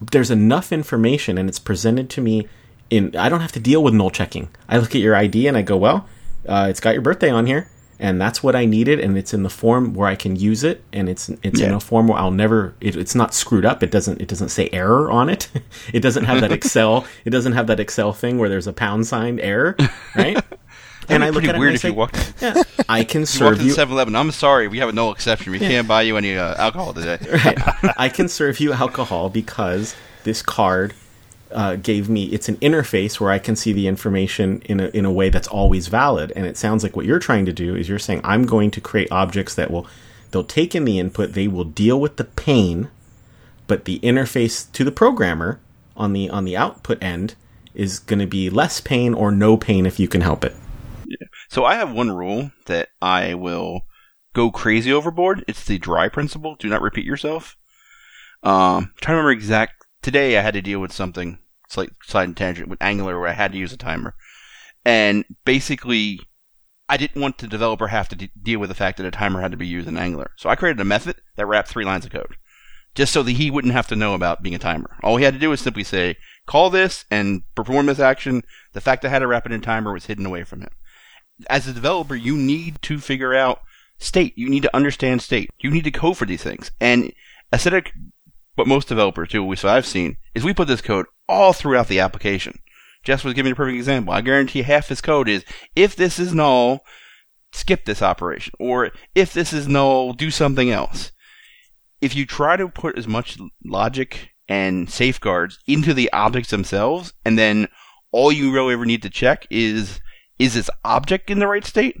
There's 0.00 0.30
enough 0.30 0.72
information, 0.72 1.38
and 1.38 1.48
it's 1.48 1.58
presented 1.58 2.10
to 2.10 2.20
me. 2.20 2.46
In 2.90 3.14
I 3.16 3.28
don't 3.28 3.40
have 3.40 3.52
to 3.52 3.60
deal 3.60 3.82
with 3.82 3.94
null 3.94 4.10
checking. 4.10 4.48
I 4.68 4.78
look 4.78 4.94
at 4.94 5.02
your 5.02 5.14
ID 5.14 5.46
and 5.46 5.56
I 5.56 5.62
go, 5.62 5.76
well, 5.76 6.08
uh, 6.46 6.68
it's 6.70 6.80
got 6.80 6.94
your 6.94 7.02
birthday 7.02 7.30
on 7.30 7.46
here 7.46 7.68
and 8.00 8.20
that's 8.20 8.42
what 8.42 8.54
I 8.54 8.64
needed, 8.64 9.00
and 9.00 9.18
it's 9.18 9.34
in 9.34 9.42
the 9.42 9.50
form 9.50 9.92
where 9.92 10.08
I 10.08 10.14
can 10.14 10.36
use 10.36 10.62
it, 10.62 10.82
and 10.92 11.08
it's 11.08 11.28
it's 11.42 11.60
yeah. 11.60 11.68
in 11.68 11.74
a 11.74 11.80
form 11.80 12.08
where 12.08 12.18
I'll 12.18 12.30
never. 12.30 12.74
It, 12.80 12.96
it's 12.96 13.14
not 13.14 13.34
screwed 13.34 13.64
up. 13.64 13.82
It 13.82 13.90
doesn't 13.90 14.20
it 14.20 14.28
doesn't 14.28 14.50
say 14.50 14.68
error 14.72 15.10
on 15.10 15.28
it. 15.28 15.48
it 15.92 16.00
doesn't 16.00 16.24
have 16.24 16.40
that 16.40 16.52
Excel. 16.52 17.06
it 17.24 17.30
doesn't 17.30 17.52
have 17.52 17.66
that 17.66 17.80
Excel 17.80 18.12
thing 18.12 18.38
where 18.38 18.48
there's 18.48 18.66
a 18.66 18.72
pound 18.72 19.06
sign 19.06 19.40
error, 19.40 19.76
right? 20.14 20.40
and 21.08 21.24
I 21.24 21.30
look 21.30 21.44
at 21.44 21.58
weird 21.58 21.72
it 21.72 21.76
if 21.76 21.80
say, 21.80 21.88
you 21.88 21.94
walked. 21.94 22.34
Yeah, 22.40 22.62
I 22.88 23.02
can 23.02 23.26
serve 23.26 23.60
you. 23.62 23.72
7-Eleven. 23.72 24.14
I'm 24.14 24.30
sorry, 24.30 24.68
we 24.68 24.78
have 24.78 24.94
no 24.94 25.10
exception. 25.10 25.52
We 25.52 25.58
yeah. 25.58 25.68
can't 25.68 25.88
buy 25.88 26.02
you 26.02 26.16
any 26.16 26.36
uh, 26.36 26.54
alcohol 26.54 26.92
today. 26.92 27.18
right. 27.44 27.94
I 27.96 28.08
can 28.08 28.28
serve 28.28 28.60
you 28.60 28.72
alcohol 28.72 29.28
because 29.28 29.96
this 30.22 30.42
card 30.42 30.94
uh, 31.50 31.76
gave 31.76 32.08
me 32.08 32.24
it's 32.26 32.48
an 32.48 32.56
interface 32.56 33.20
where 33.20 33.30
I 33.30 33.38
can 33.38 33.56
see 33.56 33.72
the 33.72 33.86
information 33.86 34.60
in 34.66 34.80
a, 34.80 34.88
in 34.88 35.04
a 35.04 35.12
way 35.12 35.30
that's 35.30 35.48
always 35.48 35.88
valid. 35.88 36.32
And 36.36 36.46
it 36.46 36.56
sounds 36.56 36.82
like 36.82 36.96
what 36.96 37.06
you're 37.06 37.18
trying 37.18 37.46
to 37.46 37.52
do 37.52 37.74
is 37.74 37.88
you're 37.88 37.98
saying 37.98 38.20
I'm 38.24 38.44
going 38.44 38.70
to 38.72 38.80
create 38.80 39.10
objects 39.10 39.54
that 39.54 39.70
will 39.70 39.86
they'll 40.30 40.44
take 40.44 40.74
in 40.74 40.84
the 40.84 40.98
input, 40.98 41.32
they 41.32 41.48
will 41.48 41.64
deal 41.64 42.00
with 42.00 42.16
the 42.16 42.24
pain, 42.24 42.88
but 43.66 43.84
the 43.84 43.98
interface 44.00 44.70
to 44.72 44.84
the 44.84 44.92
programmer 44.92 45.60
on 45.96 46.12
the 46.12 46.28
on 46.30 46.44
the 46.44 46.56
output 46.56 47.02
end 47.02 47.34
is 47.74 47.98
going 47.98 48.18
to 48.18 48.26
be 48.26 48.50
less 48.50 48.80
pain 48.80 49.14
or 49.14 49.30
no 49.30 49.56
pain 49.56 49.86
if 49.86 50.00
you 50.00 50.08
can 50.08 50.20
help 50.20 50.44
it. 50.44 50.54
So 51.48 51.64
I 51.64 51.76
have 51.76 51.92
one 51.92 52.10
rule 52.10 52.50
that 52.66 52.88
I 53.00 53.34
will 53.34 53.82
go 54.34 54.50
crazy 54.50 54.92
overboard. 54.92 55.44
It's 55.48 55.64
the 55.64 55.78
dry 55.78 56.08
principle. 56.08 56.56
Do 56.56 56.68
not 56.68 56.82
repeat 56.82 57.06
yourself. 57.06 57.56
Um, 58.42 58.92
trying 59.00 59.14
to 59.14 59.22
remember 59.22 59.30
exact 59.30 59.77
today 60.02 60.38
I 60.38 60.42
had 60.42 60.54
to 60.54 60.62
deal 60.62 60.80
with 60.80 60.92
something 60.92 61.38
slight 61.68 61.90
side 62.04 62.36
tangent 62.36 62.68
with 62.68 62.82
Angular 62.82 63.18
where 63.18 63.28
I 63.28 63.32
had 63.32 63.52
to 63.52 63.58
use 63.58 63.72
a 63.72 63.76
timer, 63.76 64.14
and 64.84 65.24
basically 65.44 66.20
I 66.88 66.96
didn't 66.96 67.20
want 67.20 67.38
the 67.38 67.46
developer 67.46 67.88
have 67.88 68.08
to 68.08 68.16
de- 68.16 68.30
deal 68.42 68.60
with 68.60 68.70
the 68.70 68.74
fact 68.74 68.96
that 68.96 69.06
a 69.06 69.10
timer 69.10 69.40
had 69.40 69.50
to 69.50 69.58
be 69.58 69.66
used 69.66 69.88
in 69.88 69.98
Angular. 69.98 70.30
So 70.36 70.48
I 70.48 70.56
created 70.56 70.80
a 70.80 70.84
method 70.84 71.16
that 71.36 71.46
wrapped 71.46 71.68
three 71.68 71.84
lines 71.84 72.06
of 72.06 72.12
code. 72.12 72.36
just 72.98 73.12
so 73.12 73.22
that 73.22 73.32
he 73.32 73.48
wouldn't 73.48 73.74
have 73.74 73.86
to 73.88 73.94
know 73.94 74.14
about 74.14 74.42
being 74.42 74.56
a 74.56 74.58
timer. 74.58 74.96
All 75.04 75.16
he 75.16 75.24
had 75.24 75.34
to 75.34 75.40
do 75.40 75.50
was 75.50 75.60
simply 75.60 75.84
say, 75.84 76.16
call 76.46 76.68
this 76.68 77.04
and 77.12 77.42
perform 77.54 77.86
this 77.86 78.00
action. 78.00 78.42
The 78.72 78.80
fact 78.80 79.02
that 79.02 79.08
I 79.08 79.12
had 79.12 79.22
a 79.22 79.26
wrap 79.28 79.46
it 79.46 79.52
in 79.52 79.60
timer 79.60 79.92
was 79.92 80.06
hidden 80.06 80.26
away 80.26 80.44
from 80.44 80.62
him. 80.62 80.70
As 81.48 81.68
a 81.68 81.72
developer, 81.72 82.16
you 82.16 82.36
need 82.36 82.82
to 82.82 82.98
figure 82.98 83.34
out 83.34 83.60
state. 83.98 84.36
You 84.36 84.48
need 84.48 84.64
to 84.64 84.76
understand 84.76 85.22
state. 85.22 85.50
You 85.60 85.70
need 85.70 85.84
to 85.84 85.92
code 85.92 86.16
for 86.16 86.26
these 86.26 86.42
things. 86.42 86.72
And 86.80 87.12
instead 87.52 87.74
of 87.74 87.84
what 88.58 88.66
most 88.66 88.88
developers 88.88 89.28
do, 89.28 89.44
which 89.44 89.64
I've 89.64 89.86
seen, 89.86 90.16
is 90.34 90.44
we 90.44 90.52
put 90.52 90.66
this 90.66 90.80
code 90.80 91.06
all 91.28 91.52
throughout 91.52 91.86
the 91.86 92.00
application. 92.00 92.58
Jess 93.04 93.22
was 93.22 93.34
giving 93.34 93.52
a 93.52 93.54
perfect 93.54 93.76
example. 93.76 94.12
I 94.12 94.20
guarantee 94.20 94.62
half 94.62 94.88
his 94.88 95.00
code 95.00 95.28
is 95.28 95.44
if 95.76 95.94
this 95.94 96.18
is 96.18 96.34
null, 96.34 96.80
skip 97.52 97.84
this 97.84 98.02
operation, 98.02 98.52
or 98.58 98.90
if 99.14 99.32
this 99.32 99.52
is 99.52 99.68
null, 99.68 100.12
do 100.12 100.32
something 100.32 100.70
else. 100.70 101.12
If 102.00 102.16
you 102.16 102.26
try 102.26 102.56
to 102.56 102.68
put 102.68 102.98
as 102.98 103.06
much 103.06 103.38
logic 103.64 104.30
and 104.48 104.90
safeguards 104.90 105.60
into 105.66 105.94
the 105.94 106.12
objects 106.12 106.50
themselves, 106.50 107.12
and 107.24 107.38
then 107.38 107.68
all 108.10 108.32
you 108.32 108.52
really 108.52 108.74
ever 108.74 108.86
need 108.86 109.02
to 109.02 109.10
check 109.10 109.46
is 109.50 110.00
is 110.38 110.54
this 110.54 110.70
object 110.84 111.30
in 111.30 111.38
the 111.38 111.48
right 111.48 111.64
state, 111.64 111.96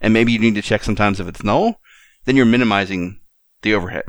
and 0.00 0.12
maybe 0.12 0.32
you 0.32 0.38
need 0.38 0.54
to 0.54 0.62
check 0.62 0.82
sometimes 0.82 1.20
if 1.20 1.28
it's 1.28 1.44
null, 1.44 1.80
then 2.24 2.36
you're 2.36 2.46
minimizing 2.46 3.20
the 3.62 3.74
overhead. 3.74 4.04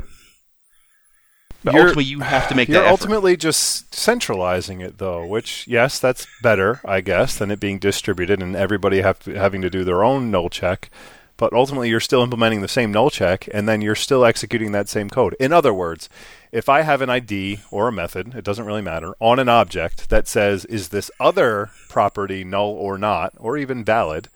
But 1.63 1.73
You're- 1.73 1.85
ultimately, 1.87 2.03
you 2.05 2.19
have 2.19 2.49
to 2.49 2.55
make 2.55 2.67
You're 2.67 2.79
that 2.79 2.85
effort. 2.87 2.91
ultimately 2.91 3.37
just 3.37 3.93
centralizing 3.95 4.81
it, 4.81 4.97
though, 4.97 5.25
which, 5.25 5.65
yes, 5.67 5.99
that's 5.99 6.27
better, 6.41 6.81
I 6.83 7.01
guess, 7.01 7.37
than 7.37 7.51
it 7.51 7.59
being 7.59 7.79
distributed 7.79 8.41
and 8.41 8.55
everybody 8.55 9.01
have 9.01 9.19
to, 9.19 9.33
having 9.33 9.61
to 9.61 9.69
do 9.69 9.83
their 9.83 10.03
own 10.03 10.29
null 10.29 10.49
check. 10.49 10.89
But 11.37 11.53
ultimately, 11.53 11.89
you're 11.89 11.99
still 11.99 12.21
implementing 12.21 12.61
the 12.61 12.67
same 12.67 12.91
null 12.91 13.09
check, 13.09 13.47
and 13.53 13.67
then 13.67 13.81
you're 13.81 13.95
still 13.95 14.23
executing 14.23 14.71
that 14.73 14.87
same 14.87 15.09
code. 15.09 15.35
In 15.39 15.51
other 15.51 15.73
words, 15.73 16.07
if 16.51 16.69
I 16.69 16.81
have 16.81 17.01
an 17.01 17.09
ID 17.09 17.61
or 17.71 17.87
a 17.87 17.91
method, 17.91 18.35
it 18.35 18.43
doesn't 18.43 18.65
really 18.65 18.83
matter, 18.83 19.15
on 19.19 19.39
an 19.39 19.49
object 19.49 20.09
that 20.09 20.27
says, 20.27 20.63
is 20.65 20.89
this 20.89 21.09
other 21.19 21.71
property 21.89 22.43
null 22.43 22.69
or 22.69 22.97
not, 22.99 23.33
or 23.37 23.57
even 23.57 23.83
valid, 23.83 24.29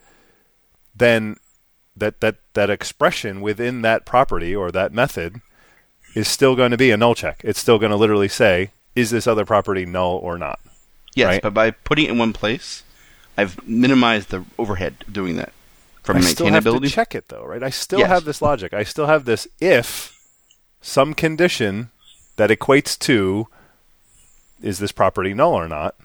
then 0.95 1.35
that, 1.95 2.19
that, 2.21 2.37
that 2.53 2.69
expression 2.71 3.41
within 3.41 3.83
that 3.83 4.05
property 4.05 4.55
or 4.55 4.71
that 4.71 4.91
method 4.91 5.41
is 6.17 6.27
still 6.27 6.55
going 6.55 6.71
to 6.71 6.77
be 6.77 6.89
a 6.89 6.97
null 6.97 7.13
check. 7.13 7.41
It's 7.43 7.59
still 7.59 7.77
going 7.77 7.91
to 7.91 7.95
literally 7.95 8.27
say, 8.27 8.71
is 8.95 9.11
this 9.11 9.27
other 9.27 9.45
property 9.45 9.85
null 9.85 10.17
or 10.17 10.37
not? 10.37 10.59
Yes, 11.13 11.27
right? 11.27 11.41
but 11.43 11.53
by 11.53 11.71
putting 11.71 12.05
it 12.05 12.11
in 12.11 12.17
one 12.17 12.33
place, 12.33 12.83
I've 13.37 13.65
minimized 13.67 14.29
the 14.29 14.43
overhead 14.57 14.95
of 15.07 15.13
doing 15.13 15.35
that 15.35 15.53
from 16.01 16.17
I 16.17 16.21
still 16.21 16.47
have 16.47 16.63
to 16.63 16.79
check 16.89 17.13
it 17.13 17.27
though, 17.27 17.45
right? 17.45 17.61
I 17.61 17.69
still 17.69 17.99
Yes. 17.99 18.09
have 18.09 18.25
this 18.25 18.41
logic. 18.41 18.73
I 18.73 18.83
still 18.83 19.05
have 19.05 19.25
this 19.25 19.47
if 19.61 20.17
some 20.81 21.13
condition 21.13 21.91
that 22.37 22.49
equates 22.49 22.97
to 22.99 23.47
is 24.61 24.79
this 24.79 24.91
property 24.91 25.35
null 25.35 25.53
or 25.53 25.67
not. 25.67 25.95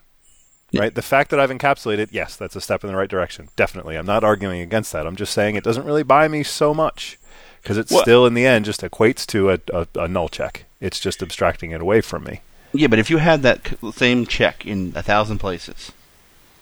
Right? 0.75 0.95
The 0.95 1.03
fact 1.03 1.31
that 1.31 1.41
I've 1.41 1.51
encapsulated, 1.51 2.09
yes, 2.13 2.37
that's 2.37 2.57
a 2.57 2.61
step 2.61 2.83
in 2.83 2.89
the 2.91 2.97
right 2.97 3.09
direction. 3.09 3.49
Definitely. 3.57 3.97
I'm 3.97 4.07
not 4.07 4.25
arguing 4.25 4.61
against 4.63 4.93
that. 4.93 5.07
I'm 5.07 5.17
just 5.17 5.35
saying 5.35 5.55
it 5.55 5.65
doesn't 5.65 5.85
really 5.85 6.03
buy 6.03 6.29
me 6.29 6.43
so 6.43 6.73
much 6.73 7.19
because 7.63 7.79
it 7.79 7.91
Well- 7.91 8.03
still 8.03 8.27
in 8.27 8.35
the 8.35 8.45
end 8.47 8.65
just 8.65 8.81
equates 8.83 9.25
to 9.29 9.51
a, 9.51 9.59
a, 9.73 9.87
a 9.97 10.09
null 10.09 10.29
check. 10.29 10.65
It's 10.81 10.99
just 11.01 11.23
abstracting 11.23 11.71
it 11.71 11.81
away 11.81 12.01
from 12.01 12.25
me. 12.25 12.41
Yeah, 12.73 12.89
but 12.89 12.99
if 12.99 13.11
you 13.11 13.19
had 13.19 13.43
that 13.43 13.75
same 13.95 14.27
check 14.27 14.67
in 14.67 14.93
a 14.97 15.03
thousand 15.03 15.39
places, 15.39 15.93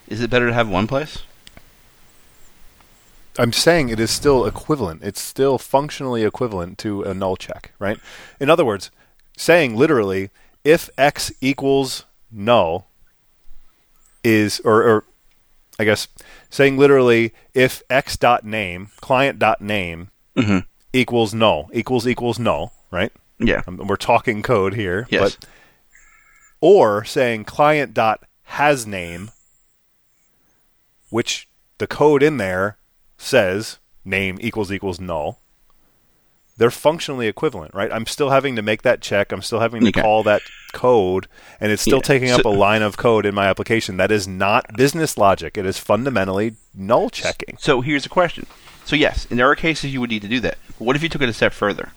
is 0.08 0.20
it 0.20 0.28
better 0.30 0.48
to 0.48 0.52
have 0.54 0.68
one 0.68 0.86
place? 0.86 1.22
I'm 3.38 3.52
saying 3.52 3.88
it 3.88 4.00
is 4.00 4.10
still 4.10 4.44
equivalent. 4.44 5.02
It's 5.02 5.20
still 5.20 5.56
functionally 5.56 6.24
equivalent 6.24 6.78
to 6.78 7.02
a 7.02 7.14
null 7.14 7.36
check, 7.36 7.72
right? 7.78 7.98
In 8.40 8.50
other 8.50 8.64
words, 8.64 8.90
saying 9.36 9.76
literally, 9.76 10.30
if 10.64 10.90
x 10.98 11.32
equals 11.40 12.04
null 12.30 12.88
is, 14.24 14.60
or, 14.64 14.82
or 14.82 15.04
I 15.78 15.84
guess 15.84 16.08
saying 16.50 16.76
literally, 16.76 17.32
if 17.54 17.82
x 17.88 18.16
dot 18.16 18.44
name 18.44 18.88
client 19.00 19.38
dot 19.38 19.62
name 19.62 20.10
Mhm. 20.36 20.64
Equals 20.92 21.32
null 21.34 21.68
equals 21.72 22.06
equals 22.06 22.38
null, 22.38 22.72
right? 22.90 23.12
Yeah. 23.38 23.62
Um, 23.66 23.78
we're 23.86 23.96
talking 23.96 24.42
code 24.42 24.74
here, 24.74 25.06
Yes. 25.10 25.36
but 25.36 25.48
or 26.60 27.04
saying 27.04 27.44
client 27.44 27.94
dot 27.94 28.24
has 28.44 28.86
name, 28.86 29.30
which 31.10 31.48
the 31.78 31.86
code 31.86 32.22
in 32.22 32.36
there 32.36 32.76
says 33.18 33.78
name 34.04 34.38
equals 34.40 34.70
equals 34.72 35.00
null. 35.00 35.38
They're 36.58 36.70
functionally 36.70 37.26
equivalent, 37.26 37.72
right? 37.74 37.90
I'm 37.90 38.04
still 38.04 38.28
having 38.28 38.54
to 38.56 38.62
make 38.62 38.82
that 38.82 39.00
check. 39.00 39.32
I'm 39.32 39.40
still 39.40 39.60
having 39.60 39.80
to 39.80 39.88
Okay. 39.88 40.02
call 40.02 40.22
that 40.24 40.42
code, 40.74 41.26
and 41.58 41.72
it's 41.72 41.80
still 41.80 41.98
Yeah. 41.98 42.02
taking 42.02 42.30
up 42.30 42.42
So- 42.42 42.50
a 42.50 42.52
line 42.52 42.82
of 42.82 42.98
code 42.98 43.24
in 43.24 43.34
my 43.34 43.46
application. 43.46 43.96
That 43.96 44.12
is 44.12 44.28
not 44.28 44.76
business 44.76 45.16
logic. 45.16 45.56
It 45.56 45.64
is 45.64 45.78
fundamentally 45.78 46.56
null 46.74 47.08
checking. 47.08 47.56
So 47.58 47.80
here's 47.80 48.04
a 48.04 48.10
question. 48.10 48.46
So 48.90 48.96
yes, 48.96 49.24
in 49.26 49.36
there 49.36 49.48
are 49.48 49.54
cases 49.54 49.92
you 49.92 50.00
would 50.00 50.10
need 50.10 50.22
to 50.22 50.28
do 50.28 50.40
that. 50.40 50.58
But 50.66 50.84
what 50.84 50.96
if 50.96 51.02
you 51.04 51.08
took 51.08 51.22
it 51.22 51.28
a 51.28 51.32
step 51.32 51.52
further? 51.52 51.92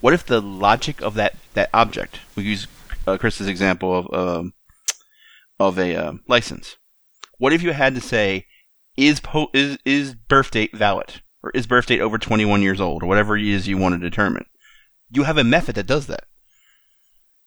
What 0.00 0.14
if 0.14 0.26
the 0.26 0.42
logic 0.42 1.00
of 1.00 1.14
that, 1.14 1.36
that 1.52 1.70
object, 1.72 2.18
we 2.34 2.42
use 2.42 2.66
uh, 3.06 3.16
Chris's 3.18 3.46
example 3.46 3.96
of 3.96 4.12
um, 4.12 4.52
of 5.60 5.78
a 5.78 5.94
um 5.94 6.24
license. 6.26 6.76
What 7.38 7.52
if 7.52 7.62
you 7.62 7.72
had 7.72 7.94
to 7.94 8.00
say, 8.00 8.46
is 8.96 9.20
po- 9.20 9.50
is 9.54 9.78
is 9.84 10.16
birth 10.16 10.50
date 10.50 10.76
valid, 10.76 11.22
or 11.40 11.52
is 11.52 11.68
birth 11.68 11.86
date 11.86 12.00
over 12.00 12.18
21 12.18 12.62
years 12.62 12.80
old, 12.80 13.04
or 13.04 13.06
whatever 13.06 13.36
it 13.36 13.46
is 13.46 13.68
you 13.68 13.78
want 13.78 13.94
to 13.94 14.10
determine? 14.10 14.46
You 15.12 15.22
have 15.22 15.38
a 15.38 15.44
method 15.44 15.76
that 15.76 15.86
does 15.86 16.08
that. 16.08 16.24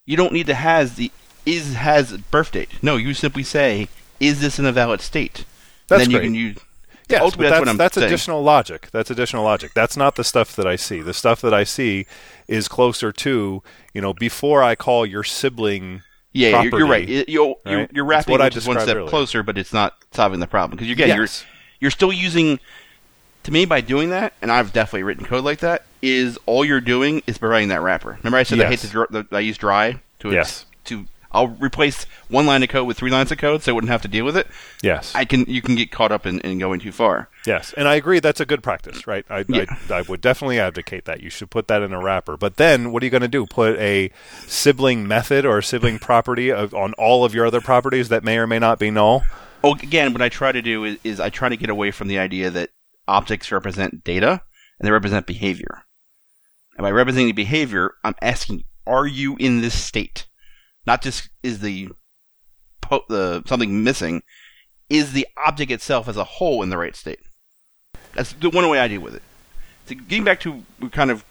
You 0.06 0.16
don't 0.16 0.32
need 0.32 0.48
to 0.48 0.54
has 0.54 0.96
the 0.96 1.12
is 1.46 1.74
has 1.74 2.16
birth 2.32 2.54
date. 2.54 2.70
No, 2.82 2.96
you 2.96 3.14
simply 3.14 3.44
say, 3.44 3.90
is 4.22 4.40
this 4.40 4.60
in 4.60 4.66
a 4.66 4.72
valid 4.72 5.02
state? 5.02 5.44
That's 5.90 6.04
then 6.04 6.12
you 6.12 6.20
great. 6.20 6.28
can 6.28 6.36
use. 6.36 6.58
Yes, 7.10 7.22
ultimately, 7.22 7.50
but 7.50 7.66
that's 7.66 7.78
that's, 7.78 7.96
that's 7.96 7.98
additional 7.98 8.44
logic. 8.44 8.90
That's 8.92 9.10
additional 9.10 9.44
logic. 9.44 9.74
That's 9.74 9.96
not 9.96 10.16
the 10.16 10.24
stuff 10.24 10.56
that 10.58 10.68
I 10.68 10.76
see. 10.76 11.02
The 11.02 11.14
stuff 11.14 11.40
that 11.42 11.54
I 11.54 11.64
see 11.64 12.06
is 12.48 12.68
closer 12.68 13.12
to, 13.14 13.64
you 13.94 14.02
know, 14.02 14.14
before 14.14 14.62
I 14.62 14.76
call 14.76 15.06
your 15.06 15.24
sibling. 15.24 16.04
Yeah, 16.34 16.62
you're, 16.64 16.80
you're 16.80 16.88
right. 16.88 17.08
You're, 17.30 17.56
right? 17.66 17.90
you're 17.94 18.06
wrapping 18.06 18.32
what 18.32 18.42
I 18.42 18.48
it 18.48 18.54
just 18.54 18.68
one 18.68 18.80
step 18.82 18.98
earlier. 18.98 19.10
closer, 19.10 19.42
but 19.42 19.58
it's 19.58 19.72
not 19.74 19.96
solving 20.12 20.40
the 20.40 20.48
problem. 20.48 20.78
Because 20.78 20.92
again, 20.92 21.08
Yes. 21.08 21.18
you're 21.18 21.28
you're 21.80 21.92
still 21.92 22.12
using. 22.12 22.60
To 23.44 23.52
me, 23.54 23.64
by 23.64 23.80
doing 23.80 24.10
that, 24.10 24.34
and 24.42 24.52
I've 24.52 24.74
definitely 24.74 25.04
written 25.04 25.26
code 25.26 25.46
like 25.46 25.60
that, 25.60 25.86
is 26.02 26.38
all 26.46 26.66
you're 26.66 26.82
doing 26.82 27.24
is 27.28 27.38
providing 27.38 27.70
that 27.70 27.82
wrapper. 27.82 28.18
Remember, 28.22 28.38
I 28.38 28.44
said 28.44 28.60
I 28.60 28.66
hate 28.66 28.84
Yes. 28.84 28.92
dr- 28.92 29.08
that 29.12 29.28
I 29.32 29.40
use 29.40 29.58
dry 29.58 30.02
to 30.20 30.32
Yes. 30.32 30.66
I'll 31.32 31.48
replace 31.48 32.06
one 32.30 32.46
line 32.46 32.64
of 32.64 32.70
code 32.70 32.88
with 32.88 32.98
three 32.98 33.12
lines 33.12 33.32
of 33.32 33.38
code, 33.38 33.62
so 33.62 33.72
I 33.72 33.76
wouldn't 33.76 33.92
have 33.92 34.02
to 34.04 34.08
deal 34.08 34.26
with 34.26 34.38
it. 34.38 34.48
Yes. 34.82 35.14
I 35.14 35.26
can 35.26 35.46
you 35.48 35.62
can 35.62 35.76
get 35.76 35.92
caught 35.92 36.12
up 36.12 36.26
in, 36.26 36.40
in 36.42 36.60
going 36.60 36.80
too 36.80 36.92
far. 36.92 37.30
Yes, 37.46 37.74
and 37.78 37.88
I 37.88 37.96
agree 37.96 38.20
that's 38.20 38.40
a 38.40 38.46
good 38.46 38.64
practice, 38.64 39.08
right? 39.08 39.26
I, 39.30 39.46
Yeah. 39.48 39.66
I, 39.90 39.96
I 39.96 40.02
would 40.02 40.22
definitely 40.22 40.60
advocate 40.60 41.06
that. 41.06 41.22
You 41.22 41.30
should 41.30 41.50
put 41.50 41.68
that 41.68 41.82
in 41.82 41.94
a 41.94 42.02
wrapper. 42.02 42.38
But 42.38 42.58
then, 42.58 42.92
what 42.92 43.04
are 43.04 43.06
you 43.06 43.10
going 43.10 43.22
to 43.22 43.28
do? 43.28 43.46
Put 43.46 43.78
a 43.78 44.12
sibling 44.46 45.08
method 45.08 45.46
or 45.46 45.58
a 45.58 45.64
sibling 45.64 46.00
property 46.00 46.52
of, 46.52 46.74
on 46.74 46.94
all 46.94 47.24
of 47.24 47.34
your 47.34 47.46
other 47.46 47.62
properties 47.62 48.10
that 48.10 48.24
may 48.24 48.38
or 48.38 48.48
may 48.48 48.60
not 48.60 48.80
be 48.80 48.92
null? 48.92 49.24
Oh, 49.64 49.74
again, 49.74 50.14
what 50.14 50.22
I 50.22 50.30
try 50.30 50.52
to 50.52 50.62
do 50.62 50.84
is, 50.84 50.98
is 51.04 51.20
I 51.20 51.30
try 51.30 51.50
to 51.50 51.58
get 51.58 51.70
away 51.70 51.92
from 51.92 52.08
the 52.08 52.20
idea 52.20 52.50
that 52.50 52.70
objects 53.08 53.52
represent 53.52 54.04
data 54.04 54.42
and 54.80 54.88
they 54.88 54.92
represent 54.92 55.26
behavior. 55.26 55.84
And 56.78 56.84
by 56.84 56.92
representing 56.92 57.34
behavior, 57.34 57.94
I'm 58.04 58.16
asking, 58.22 58.64
are 58.86 59.08
you 59.08 59.36
in 59.38 59.62
this 59.62 59.74
state? 59.74 60.28
Not 60.88 61.02
just 61.02 61.30
is 61.44 61.60
the 61.60 61.90
po- 62.82 63.04
the 63.10 63.44
something 63.46 63.84
missing, 63.84 64.24
is 64.90 65.12
the 65.12 65.28
object 65.46 65.70
itself 65.70 66.08
as 66.08 66.16
a 66.16 66.24
whole 66.24 66.64
in 66.64 66.70
the 66.70 66.78
right 66.78 66.96
state? 66.96 67.20
That's 68.14 68.32
the 68.32 68.50
one 68.50 68.68
way 68.70 68.80
I 68.80 68.88
deal 68.88 69.02
with 69.02 69.14
it. 69.14 69.22
To 69.88 69.96
getting 69.96 70.24
back 70.24 70.40
to 70.40 70.64
we 70.80 70.90
kind 70.90 71.12
of 71.12 71.26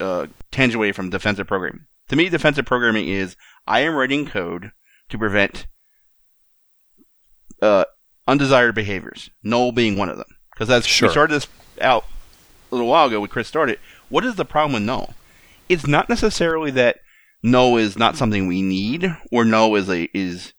uh, 0.00 0.26
tangent 0.50 0.74
away 0.74 0.90
from 0.90 1.10
defensive 1.10 1.46
programming. 1.46 1.86
To 2.08 2.16
me, 2.16 2.28
defensive 2.28 2.66
programming 2.66 3.08
is 3.08 3.36
I 3.68 3.80
am 3.80 3.94
writing 3.94 4.26
code 4.26 4.72
to 5.10 5.18
prevent 5.18 5.68
uh, 7.62 7.84
undesired 8.26 8.74
behaviors. 8.74 9.30
Null 9.44 9.70
being 9.70 9.96
one 9.96 10.08
of 10.08 10.16
them. 10.16 10.26
Because 10.52 10.70
as 10.70 10.86
Sure. 10.86 11.08
we 11.08 11.12
started 11.12 11.34
this 11.34 11.46
out 11.80 12.04
a 12.72 12.74
little 12.74 12.90
while 12.90 13.06
ago, 13.06 13.20
when 13.20 13.30
Chris 13.30 13.46
started, 13.46 13.78
what 14.08 14.24
is 14.24 14.34
the 14.34 14.44
problem 14.44 14.72
with 14.74 14.82
null? 14.82 15.14
It's 15.68 15.86
not 15.86 16.08
necessarily 16.08 16.72
that 16.72 16.98
null 17.42 17.76
is 17.76 17.98
not 17.98 18.16
something 18.16 18.46
we 18.46 18.62
need, 18.62 19.16
or 19.30 19.44
no 19.44 19.74
is 19.74 19.88
a 19.88 20.08
is 20.16 20.52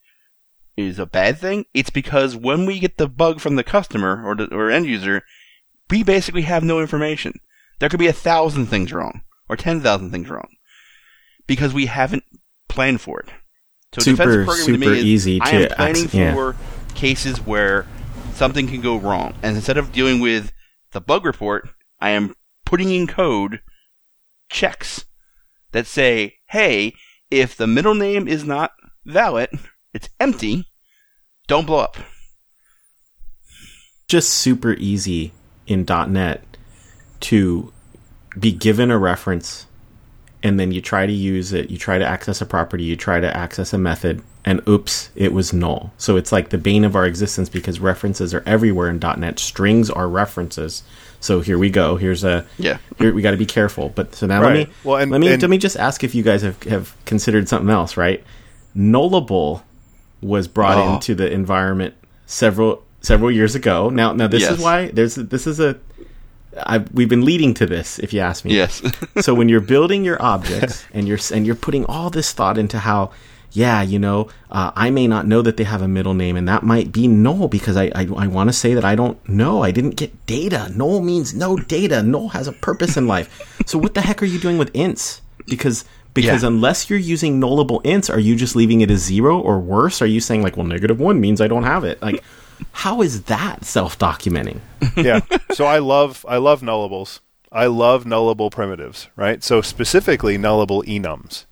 is 0.77 0.99
a 0.99 1.05
bad 1.05 1.37
thing. 1.37 1.65
It's 1.73 1.89
because 1.89 2.35
when 2.35 2.65
we 2.65 2.79
get 2.79 2.97
the 2.97 3.07
bug 3.07 3.39
from 3.39 3.55
the 3.55 3.63
customer 3.63 4.25
or 4.25 4.35
the, 4.35 4.53
or 4.53 4.69
end 4.69 4.85
user, 4.85 5.23
we 5.89 6.03
basically 6.03 6.43
have 6.43 6.63
no 6.63 6.79
information. 6.79 7.33
There 7.79 7.89
could 7.89 7.99
be 7.99 8.07
a 8.07 8.13
thousand 8.13 8.67
things 8.67 8.93
wrong, 8.93 9.21
or 9.49 9.55
ten 9.55 9.81
thousand 9.81 10.11
things 10.11 10.29
wrong, 10.29 10.49
because 11.47 11.73
we 11.73 11.87
haven't 11.87 12.23
planned 12.67 13.01
for 13.01 13.19
it. 13.21 13.29
So 13.93 14.01
Super, 14.01 14.23
defensive 14.25 14.45
programming 14.45 14.65
to 14.65 14.85
super 14.85 14.91
me 14.91 14.99
is, 14.99 15.05
easy 15.05 15.41
I 15.41 15.49
am 15.49 15.69
to 15.69 15.75
planning 15.75 16.09
yeah. 16.11 16.33
for 16.33 16.55
cases 16.95 17.39
where 17.45 17.87
something 18.33 18.67
can 18.67 18.81
go 18.81 18.97
wrong, 18.97 19.33
and 19.41 19.55
instead 19.55 19.77
of 19.77 19.91
dealing 19.91 20.19
with 20.19 20.51
the 20.91 21.01
bug 21.01 21.25
report, 21.25 21.69
I 21.99 22.11
am 22.11 22.35
putting 22.65 22.91
in 22.91 23.07
code 23.07 23.61
checks 24.49 25.05
that 25.71 25.87
say, 25.87 26.38
hey, 26.49 26.93
if 27.31 27.55
the 27.55 27.67
middle 27.67 27.95
name 27.95 28.27
is 28.27 28.43
not 28.43 28.71
valid, 29.05 29.49
it's 29.93 30.09
empty, 30.19 30.65
don't 31.47 31.65
blow 31.65 31.79
up. 31.79 31.97
Just 34.07 34.31
super 34.31 34.73
easy 34.73 35.31
in 35.67 35.85
.NET 35.87 36.43
to 37.21 37.71
be 38.37 38.51
given 38.51 38.89
a 38.89 38.97
reference 38.97 39.67
and 40.41 40.59
then 40.59 40.71
you 40.71 40.81
try 40.81 41.05
to 41.05 41.11
use 41.11 41.51
it, 41.51 41.69
you 41.69 41.77
try 41.77 41.97
to 41.97 42.05
access 42.05 42.41
a 42.41 42.45
property, 42.45 42.83
you 42.83 42.95
try 42.95 43.19
to 43.19 43.35
access 43.35 43.73
a 43.73 43.77
method, 43.77 44.23
and 44.45 44.65
oops, 44.67 45.09
it 45.15 45.33
was 45.33 45.51
null. 45.51 45.91
So 45.97 46.15
it's 46.15 46.31
like 46.31 46.49
the 46.49 46.57
bane 46.57 46.85
of 46.85 46.95
our 46.95 47.05
existence 47.05 47.49
because 47.49 47.79
references 47.79 48.33
are 48.33 48.43
everywhere 48.45 48.89
in 48.89 48.99
.NET. 48.99 49.37
Strings 49.37 49.89
are 49.89 50.07
references. 50.07 50.83
So 51.21 51.41
here 51.41 51.57
we 51.57 51.69
go. 51.69 51.97
Here's 51.97 52.23
a 52.23 52.45
Yeah. 52.57 52.77
Here 52.97 53.13
we 53.13 53.21
got 53.21 53.31
to 53.31 53.37
be 53.37 53.45
careful. 53.45 53.89
But 53.93 54.15
so 54.15 54.25
now 54.27 54.41
Right. 54.41 54.57
let 54.59 54.67
me 54.69 54.73
Well, 54.83 54.97
and- 54.97 55.11
let 55.11 55.19
me 55.21 55.27
and- 55.27 55.41
let 55.41 55.49
me 55.49 55.57
just 55.57 55.77
ask 55.77 56.03
if 56.03 56.15
you 56.15 56.23
guys 56.23 56.41
have 56.43 56.61
have 56.63 56.93
considered 57.05 57.49
something 57.49 57.69
else. 57.69 57.97
Right, 57.97 58.23
Nullable 58.77 59.61
was 60.21 60.47
brought 60.47 60.77
Oh. 60.77 60.93
into 60.95 61.15
the 61.15 61.31
environment 61.31 61.93
several 62.25 62.83
several 63.01 63.31
years 63.31 63.55
ago. 63.55 63.89
Now 63.89 64.13
now 64.13 64.27
this 64.27 64.41
Yes. 64.41 64.51
is 64.53 64.59
why 64.59 64.91
there's 64.93 65.15
this 65.15 65.47
is 65.47 65.59
a 65.59 65.75
I, 66.65 66.79
we've 66.93 67.07
been 67.07 67.23
leading 67.23 67.53
to 67.53 67.65
this, 67.67 67.99
if 67.99 68.11
you 68.11 68.19
ask 68.21 68.43
me 68.43 68.55
Yes. 68.55 68.81
so 69.21 69.33
when 69.33 69.47
you're 69.49 69.61
building 69.75 70.03
your 70.03 70.21
objects 70.21 70.83
and 70.93 71.07
you're 71.07 71.19
and 71.33 71.45
you're 71.45 71.55
putting 71.55 71.85
all 71.85 72.09
this 72.09 72.31
thought 72.33 72.57
into 72.57 72.79
how 72.79 73.11
yeah 73.51 73.81
you 73.81 73.97
know 73.99 74.27
uh, 74.51 74.71
i 74.75 74.89
may 74.89 75.07
not 75.07 75.25
know 75.27 75.41
that 75.41 75.57
they 75.57 75.63
have 75.63 75.81
a 75.81 75.87
middle 75.87 76.13
name 76.13 76.35
and 76.35 76.47
that 76.47 76.63
might 76.63 76.91
be 76.91 77.07
null 77.07 77.47
because 77.47 77.75
i 77.77 77.85
i, 77.95 78.07
I 78.17 78.27
want 78.27 78.49
to 78.49 78.53
say 78.53 78.73
that 78.73 78.85
i 78.85 78.95
don't 78.95 79.17
know 79.27 79.63
i 79.63 79.71
didn't 79.71 79.95
get 79.95 80.25
data 80.25 80.71
null 80.75 81.01
means 81.01 81.33
no 81.33 81.57
data 81.57 82.03
null 82.03 82.29
has 82.29 82.47
a 82.47 82.53
purpose 82.53 82.95
in 82.97 83.07
life 83.07 83.61
so 83.65 83.77
what 83.77 83.93
the 83.93 84.01
heck 84.01 84.21
are 84.21 84.25
you 84.25 84.39
doing 84.39 84.57
with 84.57 84.71
ints 84.73 85.21
because 85.47 85.85
because 86.13 86.41
Yeah. 86.43 86.47
unless 86.49 86.89
you're 86.89 86.99
using 86.99 87.39
nullable 87.39 87.81
ints 87.83 88.09
are 88.13 88.19
you 88.19 88.35
just 88.35 88.55
leaving 88.55 88.81
it 88.81 88.91
as 88.91 88.99
zero 89.03 89.39
or 89.39 89.59
worse 89.59 90.01
are 90.01 90.07
you 90.07 90.19
saying 90.21 90.43
like 90.43 90.57
well 90.57 90.65
negative 90.65 90.99
one 90.99 91.19
means 91.19 91.41
i 91.41 91.47
don't 91.47 91.63
have 91.63 91.83
it 91.83 92.01
like 92.01 92.23
how 92.71 93.01
is 93.01 93.23
that 93.23 93.63
self-documenting 93.65 94.59
yeah. 94.97 95.21
So 95.53 95.65
I 95.65 95.79
love 95.79 96.25
I 96.27 96.37
love 96.37 96.61
nullables. 96.61 97.19
I 97.51 97.65
love 97.67 98.03
nullable 98.03 98.51
primitives, 98.51 99.07
right? 99.15 99.41
So 99.43 99.61
specifically 99.61 100.37
nullable 100.37 100.83
enums. 100.83 101.45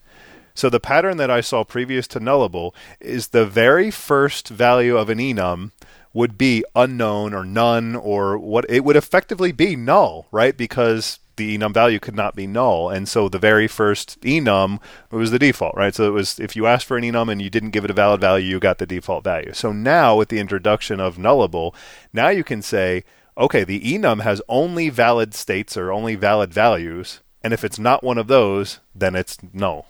So 0.58 0.72
the 0.72 0.80
pattern 0.80 1.18
that 1.18 1.30
I 1.30 1.42
saw 1.42 1.64
previous 1.64 2.08
to 2.08 2.20
nullable 2.20 2.74
is 3.00 3.28
the 3.28 3.46
very 3.46 3.92
first 3.92 4.48
value 4.48 4.98
of 4.98 5.08
an 5.08 5.20
enum 5.20 5.70
would 6.16 6.36
be 6.36 6.66
unknown 6.76 7.36
or 7.36 7.46
none 7.46 7.96
or 7.96 8.40
what 8.40 8.66
it 8.68 8.84
would 8.84 8.96
effectively 8.96 9.52
be 9.52 9.76
null, 9.76 10.26
right? 10.32 10.58
Because 10.58 11.20
the 11.36 11.56
enum 11.56 11.76
value 11.76 12.00
could 12.00 12.16
not 12.16 12.36
be 12.36 12.48
null, 12.48 12.90
and 12.90 13.08
so 13.08 13.30
the 13.30 13.38
very 13.38 13.68
first 13.68 14.20
enum 14.22 14.80
was 15.12 15.30
the 15.30 15.38
default, 15.38 15.76
right? 15.76 15.94
So 15.94 16.08
it 16.08 16.14
was 16.14 16.40
if 16.40 16.56
you 16.56 16.66
asked 16.66 16.88
for 16.88 16.98
an 16.98 17.04
enum 17.04 17.32
and 17.32 17.40
you 17.40 17.52
didn't 17.52 17.70
give 17.70 17.86
it 17.86 17.92
a 17.92 17.94
valid 17.94 18.20
value, 18.20 18.50
you 18.50 18.60
got 18.60 18.80
the 18.80 18.88
default 18.88 19.24
value. 19.24 19.54
So 19.54 19.72
now 19.72 20.16
with 20.16 20.30
the 20.30 20.40
introduction 20.40 21.00
of 21.00 21.18
nullable, 21.18 21.76
now 22.14 22.30
you 22.30 22.44
can 22.44 22.64
say, 22.64 23.04
okay, 23.38 23.64
the 23.64 23.82
enum 23.82 24.22
has 24.22 24.42
only 24.50 24.90
valid 24.90 25.36
states 25.36 25.78
or 25.78 25.92
only 25.92 26.16
valid 26.16 26.52
values, 26.52 27.22
and 27.44 27.54
if 27.54 27.64
it's 27.64 27.78
not 27.78 28.04
one 28.04 28.18
of 28.18 28.26
those, 28.26 28.80
then 28.96 29.14
it's 29.14 29.38
null 29.54 29.86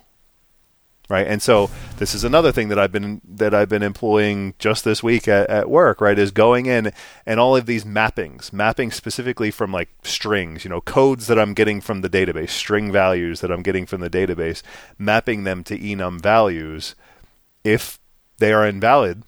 right? 1.09 1.25
And 1.27 1.41
so 1.41 1.69
this 1.97 2.13
is 2.13 2.23
another 2.23 2.51
thing 2.51 2.67
that 2.69 2.77
I've 2.79 2.91
been 2.91 3.21
that 3.25 3.53
I've 3.53 3.69
been 3.69 3.83
employing 3.83 4.53
just 4.59 4.83
this 4.83 5.01
week 5.01 5.27
at, 5.27 5.49
at 5.49 5.69
work, 5.69 6.01
right? 6.01 6.17
Is 6.19 6.31
going 6.31 6.65
in 6.65 6.91
and 7.25 7.39
all 7.39 7.55
of 7.55 7.65
these 7.65 7.85
mappings, 7.85 8.51
mapping 8.51 8.91
specifically 8.91 9.51
from 9.51 9.71
like 9.71 9.89
strings, 10.03 10.63
you 10.63 10.69
know, 10.69 10.81
codes 10.81 11.27
that 11.27 11.39
I'm 11.39 11.53
getting 11.53 11.81
from 11.81 12.01
the 12.01 12.09
database, 12.09 12.49
string 12.49 12.91
values 12.91 13.41
that 13.41 13.51
I'm 13.51 13.61
getting 13.63 13.85
from 13.85 14.01
the 14.01 14.09
database, 14.09 14.61
mapping 14.97 15.43
them 15.43 15.63
to 15.65 15.77
enum 15.77 16.21
values. 16.21 16.95
If 17.63 17.99
they 18.39 18.53
are 18.53 18.67
invalid, 18.67 19.23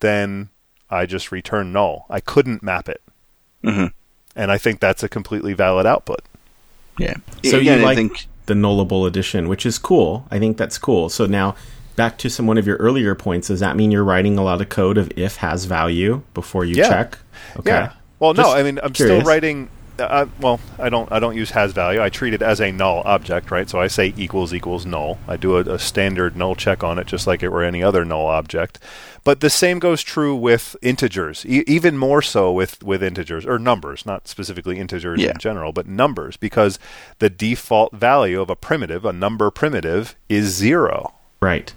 then 0.00 0.50
I 0.90 1.06
just 1.06 1.32
return 1.32 1.72
null. 1.72 2.06
I 2.08 2.20
couldn't 2.20 2.62
map 2.62 2.88
it, 2.88 3.02
Mhm. 3.64 3.92
and 4.36 4.50
I 4.52 4.58
think 4.58 4.78
that's 4.80 5.02
a 5.02 5.08
completely 5.08 5.52
valid 5.52 5.86
output. 5.86 6.20
Yeah. 6.98 7.16
So 7.44 7.58
Again, 7.58 7.80
you 7.80 7.84
I 7.84 7.88
like 7.88 7.96
think 7.96 8.26
the 8.46 8.54
nullable 8.54 9.06
edition, 9.06 9.48
which 9.48 9.66
is 9.66 9.78
cool. 9.78 10.26
I 10.30 10.38
think 10.38 10.56
that's 10.56 10.78
cool. 10.78 11.08
So 11.08 11.26
now 11.26 11.54
back 11.96 12.18
to 12.18 12.28
some 12.30 12.46
one 12.46 12.58
of 12.58 12.66
your 12.66 12.76
earlier 12.76 13.14
points. 13.14 13.48
Does 13.48 13.60
that 13.60 13.76
mean 13.76 13.90
you're 13.90 14.04
writing 14.04 14.38
a 14.38 14.42
lot 14.44 14.60
of 14.60 14.68
code 14.68 14.98
of 14.98 15.10
if 15.16 15.36
has 15.36 15.64
value 15.64 16.22
before 16.34 16.64
you 16.64 16.76
Yeah. 16.76 16.88
check? 16.88 17.18
Okay. 17.58 17.70
Yeah. 17.70 17.92
Well, 18.18 18.34
no, 18.34 18.52
I 18.52 18.62
mean, 18.62 18.78
I'm 18.82 18.92
curious. 18.92 19.18
still 19.20 19.26
writing. 19.28 19.68
Uh, 19.98 20.26
well, 20.40 20.60
I 20.78 20.88
don't. 20.88 21.10
I 21.10 21.18
don't 21.18 21.36
use 21.36 21.50
has 21.52 21.72
value. 21.72 22.02
I 22.02 22.08
treat 22.10 22.34
it 22.34 22.42
as 22.42 22.60
a 22.60 22.70
null 22.70 23.02
object, 23.04 23.50
right? 23.50 23.68
So 23.68 23.80
I 23.80 23.86
say 23.86 24.12
equals 24.16 24.52
equals 24.52 24.84
null. 24.84 25.18
I 25.26 25.36
do 25.36 25.56
a, 25.56 25.60
a 25.60 25.78
standard 25.78 26.36
null 26.36 26.54
check 26.54 26.84
on 26.84 26.98
it, 26.98 27.06
just 27.06 27.26
like 27.26 27.42
it 27.42 27.48
were 27.48 27.62
any 27.62 27.82
other 27.82 28.04
null 28.04 28.26
object. 28.26 28.78
But 29.24 29.40
the 29.40 29.50
same 29.50 29.78
goes 29.78 30.02
true 30.02 30.36
with 30.36 30.76
integers, 30.82 31.44
e- 31.46 31.64
even 31.66 31.96
more 31.98 32.20
so 32.22 32.52
with 32.52 32.82
with 32.82 33.02
integers 33.02 33.46
or 33.46 33.58
numbers, 33.58 34.04
not 34.04 34.28
specifically 34.28 34.78
integers 34.78 35.20
Yeah. 35.20 35.30
in 35.30 35.38
general, 35.38 35.72
but 35.72 35.86
numbers, 35.86 36.36
because 36.36 36.78
the 37.18 37.30
default 37.30 37.92
value 37.94 38.40
of 38.40 38.50
a 38.50 38.56
primitive, 38.56 39.04
a 39.04 39.12
number 39.12 39.50
primitive, 39.50 40.14
is 40.28 40.54
zero. 40.54 41.14
Right. 41.40 41.72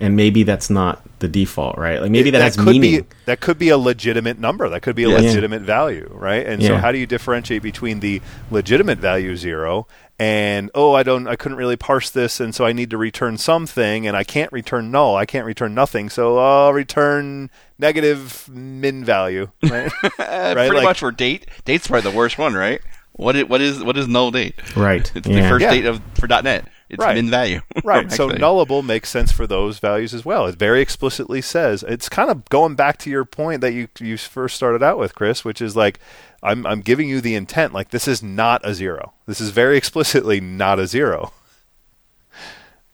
And 0.00 0.14
maybe 0.14 0.44
that's 0.44 0.70
not 0.70 1.02
the 1.18 1.26
default, 1.28 1.76
right? 1.76 2.00
Like 2.00 2.12
maybe 2.12 2.30
that, 2.30 2.40
has 2.40 2.56
could 2.56 2.66
meaning. 2.66 3.00
be 3.02 3.06
that 3.24 3.40
could 3.40 3.58
be 3.58 3.68
a 3.70 3.78
legitimate 3.78 4.38
number. 4.38 4.68
That 4.68 4.82
could 4.82 4.94
be 4.94 5.02
a 5.04 5.08
Yeah. 5.08 5.16
legitimate 5.16 5.62
value, 5.62 6.08
right? 6.12 6.46
And 6.46 6.62
so 6.62 6.76
how 6.76 6.92
do 6.92 6.98
you 6.98 7.06
differentiate 7.06 7.62
between 7.62 7.98
the 8.00 8.22
legitimate 8.50 8.98
value 8.98 9.36
zero 9.36 9.88
and 10.20 10.70
oh, 10.74 10.94
I 10.94 11.02
don't 11.02 11.26
I 11.26 11.34
couldn't 11.36 11.58
really 11.58 11.76
parse 11.76 12.10
this 12.10 12.38
and 12.38 12.54
so 12.54 12.64
I 12.64 12.72
need 12.72 12.90
to 12.90 12.96
return 12.96 13.38
something 13.38 14.06
and 14.06 14.16
I 14.16 14.22
can't 14.22 14.52
return 14.52 14.90
null. 14.92 15.16
I 15.16 15.26
can't 15.26 15.44
return 15.46 15.74
nothing. 15.74 16.08
So 16.10 16.38
I'll 16.38 16.72
return 16.72 17.50
negative 17.78 18.48
min 18.48 19.04
value, 19.04 19.50
right? 19.64 19.90
right, 20.18 20.54
pretty 20.54 20.76
like- 20.76 20.84
much 20.84 21.00
for 21.00 21.10
date. 21.10 21.48
Date's 21.64 21.88
probably 21.88 22.10
the 22.10 22.16
worst 22.16 22.38
one, 22.38 22.54
right? 22.54 22.80
What 23.12 23.34
is, 23.34 23.46
what 23.46 23.60
is 23.60 23.82
what 23.82 23.96
is 23.96 24.06
null 24.06 24.30
date? 24.30 24.54
Right. 24.76 25.10
It's 25.16 25.26
Yeah. 25.26 25.42
the 25.42 25.48
first 25.48 25.62
Yeah. 25.64 25.70
date 25.72 25.86
of 25.86 26.00
for 26.14 26.28
.NET. 26.28 26.66
It's 26.90 27.02
Right. 27.04 27.14
min 27.16 27.28
value. 27.30 27.60
Right. 27.84 28.10
so 28.10 28.30
nullable 28.30 28.84
makes 28.84 29.10
sense 29.10 29.30
for 29.30 29.46
those 29.46 29.78
values 29.78 30.14
as 30.14 30.24
well. 30.24 30.46
It 30.46 30.56
very 30.56 30.80
explicitly 30.80 31.42
says 31.42 31.84
it's 31.86 32.08
kind 32.08 32.30
of 32.30 32.44
going 32.48 32.74
back 32.76 32.98
to 33.00 33.10
your 33.10 33.24
point 33.24 33.60
that 33.60 33.72
you 33.72 33.88
you 34.00 34.16
first 34.16 34.56
started 34.56 34.82
out 34.82 34.98
with, 34.98 35.14
Chris, 35.14 35.44
which 35.44 35.60
is 35.60 35.76
like 35.76 36.00
I'm 36.42 36.66
I'm 36.66 36.80
giving 36.80 37.08
you 37.08 37.20
the 37.20 37.34
intent. 37.34 37.72
Like 37.74 37.90
this 37.90 38.08
is 38.08 38.22
not 38.22 38.60
a 38.64 38.72
zero. 38.74 39.12
This 39.26 39.40
is 39.40 39.50
very 39.50 39.76
explicitly 39.82 40.40
not 40.40 40.78
a 40.78 40.86
zero. 40.86 41.32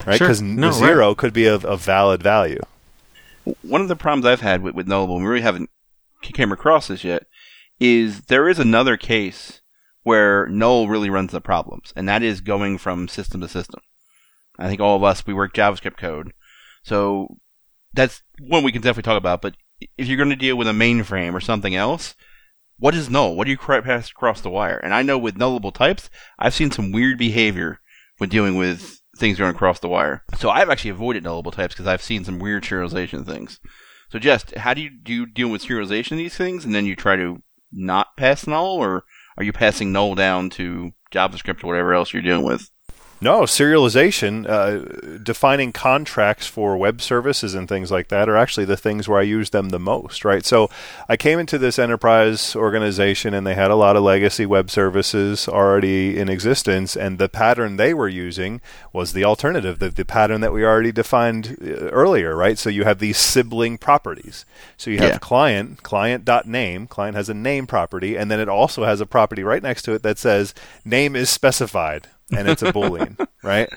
Right? 0.06 0.18
Sure. 0.18 0.26
Because 0.28 0.42
No, 0.42 0.68
the 0.68 0.72
zero 0.74 1.14
could 1.14 1.32
be 1.32 1.46
a, 1.46 1.54
a 1.54 1.76
valid 1.76 2.22
value. 2.22 2.60
one 3.62 3.80
of 3.80 3.88
the 3.88 3.96
problems 3.96 4.26
I've 4.26 4.40
had 4.40 4.62
with, 4.62 4.74
with 4.74 4.86
nullable, 4.86 5.14
and 5.16 5.24
we 5.24 5.30
really 5.30 5.42
haven't 5.42 5.70
came 6.22 6.52
across 6.52 6.88
this 6.88 7.04
yet, 7.04 7.26
is 7.80 8.22
there 8.22 8.48
is 8.48 8.58
another 8.58 8.96
case 8.96 9.60
where 10.04 10.46
null 10.46 10.88
really 10.88 11.10
runs 11.10 11.32
the 11.32 11.40
problems, 11.40 11.92
and 11.96 12.08
that 12.08 12.22
is 12.22 12.40
going 12.40 12.78
from 12.78 13.08
system 13.08 13.40
to 13.40 13.48
system. 13.48 13.80
I 14.58 14.68
think 14.68 14.80
all 14.80 14.96
of 14.96 15.02
us 15.02 15.26
we 15.26 15.34
work 15.34 15.52
JavaScript 15.52 15.96
code, 15.96 16.32
so 16.84 17.38
that's 17.92 18.22
one 18.38 18.62
we 18.62 18.72
can 18.72 18.82
definitely 18.82 19.10
talk 19.10 19.18
about. 19.18 19.42
But 19.42 19.56
if 19.98 20.06
you're 20.06 20.16
going 20.16 20.30
to 20.30 20.36
deal 20.36 20.56
with 20.56 20.68
a 20.68 20.72
mainframe 20.72 21.34
or 21.34 21.40
something 21.40 21.74
else, 21.74 22.14
what 22.78 22.94
is 22.94 23.10
null? 23.10 23.36
What 23.36 23.44
do 23.44 23.50
you 23.50 23.58
pass 23.58 24.10
across 24.10 24.40
the 24.40 24.50
wire? 24.50 24.78
And 24.78 24.94
I 24.94 25.02
know 25.02 25.18
with 25.18 25.36
nullable 25.36 25.74
types, 25.74 26.10
I've 26.38 26.54
seen 26.54 26.70
some 26.70 26.92
weird 26.92 27.18
behavior 27.18 27.80
when 28.18 28.30
dealing 28.30 28.56
with 28.56 29.00
things 29.16 29.38
going 29.38 29.54
across 29.54 29.78
the 29.78 29.88
wire. 29.88 30.24
So 30.38 30.50
I've 30.50 30.70
actually 30.70 30.90
avoided 30.90 31.24
nullable 31.24 31.52
types 31.52 31.74
because 31.74 31.86
I've 31.86 32.02
seen 32.02 32.24
some 32.24 32.38
weird 32.38 32.64
serialization 32.64 33.24
things. 33.24 33.60
So 34.10 34.18
just 34.18 34.54
how 34.56 34.74
do 34.74 34.80
you 34.80 34.90
do 34.90 35.12
you 35.12 35.26
deal 35.26 35.48
with 35.48 35.64
serialization 35.64 36.12
of 36.12 36.18
these 36.18 36.36
things, 36.36 36.64
and 36.64 36.74
then 36.74 36.86
you 36.86 36.94
try 36.94 37.16
to 37.16 37.42
not 37.72 38.16
pass 38.16 38.46
null, 38.46 38.76
or 38.76 39.04
are 39.36 39.44
you 39.44 39.52
passing 39.52 39.92
null 39.92 40.14
down 40.14 40.50
to 40.50 40.92
JavaScript 41.12 41.64
or 41.64 41.68
whatever 41.68 41.94
else 41.94 42.12
you're 42.12 42.22
dealing 42.22 42.44
with? 42.44 42.70
No, 43.24 43.44
serialization, 43.44 44.46
uh, 44.46 45.16
defining 45.16 45.72
contracts 45.72 46.46
for 46.46 46.76
web 46.76 47.00
services 47.00 47.54
and 47.54 47.66
things 47.66 47.90
like 47.90 48.08
that 48.08 48.28
are 48.28 48.36
actually 48.36 48.66
the 48.66 48.76
things 48.76 49.08
where 49.08 49.18
I 49.18 49.22
use 49.22 49.48
them 49.48 49.70
the 49.70 49.78
most, 49.78 50.26
right? 50.26 50.44
So 50.44 50.68
I 51.08 51.16
came 51.16 51.38
into 51.38 51.56
this 51.56 51.78
enterprise 51.78 52.54
organization 52.54 53.32
and 53.32 53.46
they 53.46 53.54
had 53.54 53.70
a 53.70 53.76
lot 53.76 53.96
of 53.96 54.02
legacy 54.02 54.44
web 54.44 54.70
services 54.70 55.48
already 55.48 56.18
in 56.18 56.28
existence, 56.28 56.98
and 56.98 57.18
the 57.18 57.30
pattern 57.30 57.76
they 57.78 57.94
were 57.94 58.10
using 58.10 58.60
was 58.92 59.14
the 59.14 59.24
alternative, 59.24 59.78
the, 59.78 59.88
the 59.88 60.04
pattern 60.04 60.42
that 60.42 60.52
we 60.52 60.62
already 60.62 60.92
defined 60.92 61.56
uh, 61.62 61.88
earlier, 61.92 62.36
right? 62.36 62.58
So 62.58 62.68
you 62.68 62.84
have 62.84 62.98
these 62.98 63.16
sibling 63.16 63.78
properties. 63.78 64.44
So 64.76 64.90
you 64.90 64.98
have 64.98 65.12
Yeah. 65.12 65.18
client, 65.18 65.82
client.name, 65.82 66.88
client 66.88 67.16
has 67.16 67.30
a 67.30 67.34
name 67.34 67.66
property, 67.66 68.16
and 68.16 68.30
then 68.30 68.38
it 68.38 68.50
also 68.50 68.84
has 68.84 69.00
a 69.00 69.06
property 69.06 69.42
right 69.42 69.62
next 69.62 69.80
to 69.84 69.94
it 69.94 70.02
that 70.02 70.18
says 70.18 70.52
name 70.84 71.16
is 71.16 71.30
specified 71.30 72.08
and 72.36 72.48
it's 72.48 72.62
a 72.62 72.72
boolean, 72.72 73.26
right? 73.42 73.68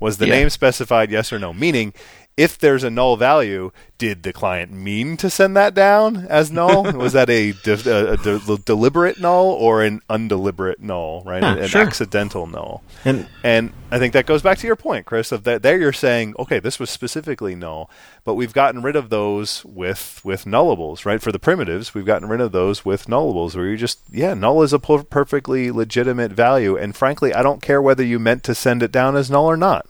Was 0.00 0.18
the 0.18 0.26
Yeah. 0.26 0.34
name 0.34 0.50
specified 0.50 1.10
yes 1.10 1.32
or 1.32 1.38
no? 1.38 1.52
Meaning 1.52 1.94
if 2.36 2.58
there's 2.58 2.82
a 2.82 2.90
null 2.90 3.16
value, 3.16 3.70
did 3.96 4.24
the 4.24 4.32
client 4.32 4.72
mean 4.72 5.16
to 5.18 5.30
send 5.30 5.56
that 5.56 5.72
down 5.72 6.26
as 6.26 6.50
null? 6.50 6.82
Was 6.92 7.12
that 7.12 7.30
a, 7.30 7.52
de- 7.52 7.90
a, 7.90 8.12
a 8.14 8.16
de- 8.16 8.58
deliberate 8.58 9.20
null 9.20 9.50
or 9.50 9.82
an 9.82 10.00
undeliberate 10.10 10.80
null, 10.80 11.22
right? 11.24 11.42
Yeah, 11.42 11.56
an 11.56 11.68
sure. 11.68 11.82
accidental 11.82 12.46
null. 12.48 12.82
And 13.04 13.28
And 13.44 13.72
I 13.92 13.98
think 14.00 14.12
that 14.14 14.26
goes 14.26 14.42
back 14.42 14.58
to 14.58 14.66
your 14.66 14.74
point, 14.74 15.06
Chris, 15.06 15.30
of 15.30 15.44
that 15.44 15.62
there 15.62 15.78
you're 15.78 15.92
saying, 15.92 16.34
okay, 16.38 16.58
this 16.58 16.80
was 16.80 16.90
specifically 16.90 17.54
null, 17.54 17.88
but 18.24 18.34
we've 18.34 18.52
gotten 18.52 18.82
rid 18.82 18.96
of 18.96 19.10
those 19.10 19.64
with 19.64 20.20
with 20.24 20.44
nullables, 20.44 21.04
right? 21.04 21.22
For 21.22 21.30
the 21.30 21.38
primitives, 21.38 21.94
we've 21.94 22.04
gotten 22.04 22.28
rid 22.28 22.40
of 22.40 22.50
those 22.50 22.84
with 22.84 23.06
nullables 23.06 23.54
where 23.54 23.66
you 23.66 23.76
just 23.76 24.00
yeah, 24.10 24.34
null 24.34 24.62
is 24.62 24.72
a 24.72 24.80
per- 24.80 25.04
perfectly 25.04 25.70
legitimate 25.70 26.32
value 26.32 26.76
and 26.76 26.96
frankly, 26.96 27.32
I 27.32 27.42
don't 27.42 27.62
care 27.62 27.80
whether 27.80 28.04
you 28.04 28.18
meant 28.18 28.42
to 28.44 28.54
send 28.56 28.82
it 28.82 28.90
down 28.90 29.14
as 29.14 29.30
null 29.30 29.46
or 29.46 29.56
not. 29.56 29.86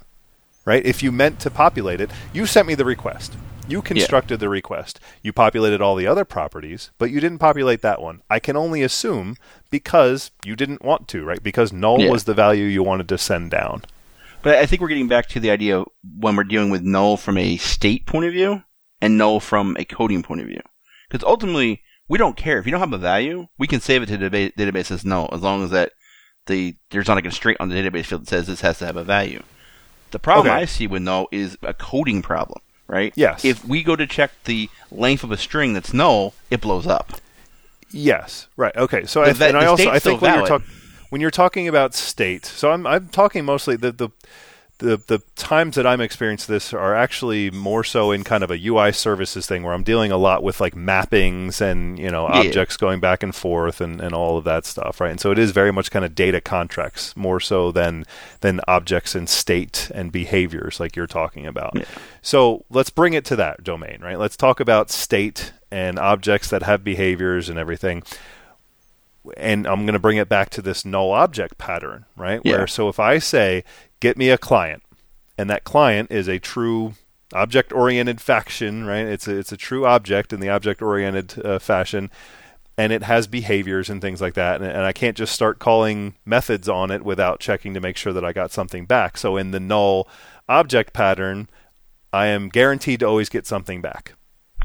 Right? 0.65 0.85
If 0.85 1.03
you 1.03 1.13
meant 1.13 1.41
to 1.41 1.51
populate 1.51 2.01
it, 2.01 2.11
you 2.33 2.47
sent 2.47 2.67
me 2.67 2.75
the 2.75 2.85
request. 2.85 3.37
You 3.69 3.81
constructed 3.83 4.41
the 4.41 4.49
request. 4.49 5.01
You 5.23 5.33
populated 5.33 5.81
all 5.81 5.97
the 5.97 6.07
other 6.07 6.25
properties, 6.25 6.91
but 6.99 7.11
you 7.11 7.21
didn't 7.21 7.39
populate 7.39 7.81
that 7.83 8.01
one. 8.01 8.23
I 8.29 8.39
can 8.39 8.57
only 8.57 8.83
assume 8.83 9.37
because 9.71 10.31
you 10.45 10.55
didn't 10.55 10.85
want 10.85 11.09
to, 11.09 11.25
right? 11.25 11.43
Because 11.43 11.73
null 11.73 12.01
Yeah. 12.01 12.11
was 12.11 12.25
the 12.25 12.35
value 12.35 12.65
you 12.65 12.83
wanted 12.83 13.09
to 13.09 13.19
send 13.19 13.51
down. 13.51 13.83
But 14.43 14.57
I 14.57 14.67
think 14.67 14.83
we're 14.83 14.89
getting 14.89 15.09
back 15.09 15.29
to 15.29 15.41
the 15.41 15.51
idea 15.51 15.79
of 15.79 15.87
when 16.19 16.37
we're 16.37 16.45
dealing 16.45 16.69
with 16.71 16.83
null 16.83 17.17
from 17.17 17.39
a 17.39 17.57
state 17.57 18.05
point 18.05 18.27
of 18.27 18.33
view 18.33 18.63
and 19.01 19.17
null 19.17 19.41
from 19.41 19.77
a 19.79 19.85
coding 19.87 20.23
point 20.23 20.43
of 20.43 20.47
view. 20.47 20.61
Because 21.09 21.25
ultimately, 21.27 21.83
we 22.07 22.19
don't 22.19 22.37
care. 22.37 22.59
If 22.59 22.67
you 22.67 22.71
don't 22.71 22.81
have 22.81 22.93
a 22.93 22.99
value, 22.99 23.47
we 23.57 23.67
can 23.67 23.81
save 23.81 24.03
it 24.03 24.07
to 24.07 24.19
the 24.19 24.53
database 24.59 24.91
as 24.91 25.05
null 25.05 25.31
as 25.33 25.41
long 25.41 25.65
as 25.65 25.71
that 25.71 25.93
the 26.47 26.77
there's 26.91 27.09
not 27.09 27.17
a 27.17 27.23
constraint 27.23 27.59
on 27.61 27.71
the 27.71 27.75
database 27.77 28.05
field 28.07 28.23
that 28.23 28.29
says 28.29 28.47
this 28.47 28.61
has 28.61 28.79
to 28.81 28.87
have 28.87 28.97
a 28.97 29.05
value. 29.05 29.43
The 30.15 30.21
problem 30.21 30.47
Okay. 30.47 30.63
I 30.63 30.65
see 30.65 30.87
with 30.87 31.03
null 31.03 31.27
is 31.33 31.59
a 31.61 31.75
coding 31.75 32.23
problem, 32.23 32.61
right? 32.87 33.13
Yes. 33.17 33.45
If 33.45 33.65
we 33.65 33.83
go 33.83 33.97
to 33.97 34.07
check 34.07 34.31
the 34.45 34.71
length 34.93 35.25
of 35.25 35.33
a 35.33 35.37
string 35.37 35.73
that's 35.73 35.93
null, 35.93 36.35
it 36.51 36.61
blows 36.61 36.87
up. 36.87 37.15
Yes, 37.91 38.47
right. 38.57 38.77
Okay. 38.77 39.07
So 39.07 39.23
I, 39.25 39.31
and 39.31 39.57
I 39.57 39.67
also 39.67 39.91
I 39.91 39.99
think 39.99 40.23
when 40.23 40.37
you're 40.37 40.47
talking 40.47 40.67
when 41.09 41.21
you're 41.21 41.33
talking 41.33 41.67
about 41.67 41.95
state, 41.95 42.47
so 42.47 42.71
I'm 42.71 42.87
I'm 42.87 43.09
talking 43.09 43.45
mostly 43.45 43.75
the 43.75 43.91
the 43.91 44.11
the 44.79 44.97
the 45.07 45.21
times 45.37 45.77
that 45.77 45.87
I'm 45.87 46.01
experiencing 46.01 46.53
this 46.53 46.73
are 46.75 46.95
actually 46.97 47.51
more 47.51 47.85
so 47.85 48.11
in 48.11 48.25
kind 48.25 48.43
of 48.43 48.51
a 48.51 48.67
UI 48.67 48.93
services 48.93 49.47
thing 49.47 49.63
where 49.63 49.73
I'm 49.73 49.85
dealing 49.85 50.11
a 50.11 50.17
lot 50.17 50.43
with 50.43 50.61
like 50.61 50.75
mappings 50.75 51.61
and 51.61 51.97
you 51.99 52.11
know 52.11 52.25
Yeah. 52.29 52.41
objects 52.41 52.77
going 52.77 52.99
back 53.01 53.23
and 53.23 53.35
forth 53.35 53.81
and, 53.81 54.01
and 54.01 54.13
all 54.15 54.37
of 54.37 54.45
that 54.45 54.67
stuff, 54.67 55.01
right? 55.01 55.11
And 55.13 55.21
so 55.21 55.31
it 55.31 55.39
is 55.39 55.53
very 55.53 55.73
much 55.73 55.91
kind 55.93 56.05
of 56.05 56.15
data 56.15 56.41
contracts 56.41 57.17
more 57.17 57.39
so 57.41 57.71
than 57.71 58.05
than 58.41 58.61
objects 58.67 59.15
and 59.15 59.29
state 59.29 59.91
and 59.95 60.11
behaviors 60.11 60.81
like 60.81 60.97
you're 60.97 61.07
talking 61.07 61.47
about. 61.47 61.73
Yeah. 61.77 61.85
So 62.21 62.65
let's 62.69 62.91
bring 62.91 63.15
it 63.15 63.25
to 63.27 63.37
that 63.37 63.63
domain, 63.63 63.99
right? 64.03 64.19
Let's 64.19 64.37
talk 64.37 64.59
about 64.61 64.91
state 64.91 65.53
and 65.71 65.99
objects 65.99 66.49
that 66.51 66.63
have 66.65 66.83
behaviors 66.85 67.49
and 67.49 67.59
everything 67.59 68.03
and 69.37 69.67
I'm 69.67 69.87
going 69.87 69.95
to 69.95 69.99
bring 69.99 70.17
it 70.17 70.29
back 70.29 70.51
to 70.51 70.63
this 70.63 70.85
null 70.85 71.13
object 71.13 71.59
pattern, 71.59 72.05
right? 72.17 72.41
Yeah. 72.45 72.59
Where 72.59 72.67
so 72.67 72.89
if 72.89 73.01
I 73.01 73.19
say, 73.19 73.65
get 74.01 74.17
me 74.17 74.31
a 74.31 74.39
client, 74.39 74.83
and 75.37 75.51
that 75.51 75.65
client 75.65 76.11
is 76.11 76.29
a 76.29 76.39
true 76.39 76.95
object 77.33 77.73
oriented 77.73 78.21
faction, 78.21 78.85
right? 78.85 79.07
It's 79.07 79.27
a, 79.27 79.37
it's 79.37 79.53
a 79.53 79.57
true 79.57 79.87
object 79.87 80.33
in 80.33 80.41
the 80.41 80.49
object 80.49 80.83
oriented 80.83 81.45
uh, 81.45 81.59
fashion, 81.59 82.11
and 82.77 82.93
it 82.93 83.03
has 83.03 83.27
behaviors 83.27 83.91
and 83.91 84.01
things 84.01 84.21
like 84.21 84.35
that. 84.35 84.61
And, 84.61 84.71
and 84.71 84.83
I 84.83 84.93
can't 84.93 85.17
just 85.17 85.33
start 85.33 85.59
calling 85.59 86.15
methods 86.25 86.69
on 86.69 86.91
it 86.91 87.05
without 87.05 87.41
checking 87.41 87.75
to 87.75 87.81
make 87.81 87.97
sure 87.97 88.13
that 88.13 88.25
I 88.25 88.33
got 88.33 88.53
something 88.53 88.87
back. 88.87 89.17
So 89.17 89.37
in 89.37 89.51
the 89.51 89.61
null 89.61 90.09
object 90.49 90.93
pattern, 90.93 91.49
I 92.13 92.27
am 92.27 92.49
guaranteed 92.49 93.01
to 93.01 93.07
always 93.07 93.29
get 93.29 93.47
something 93.47 93.81
back. 93.81 94.15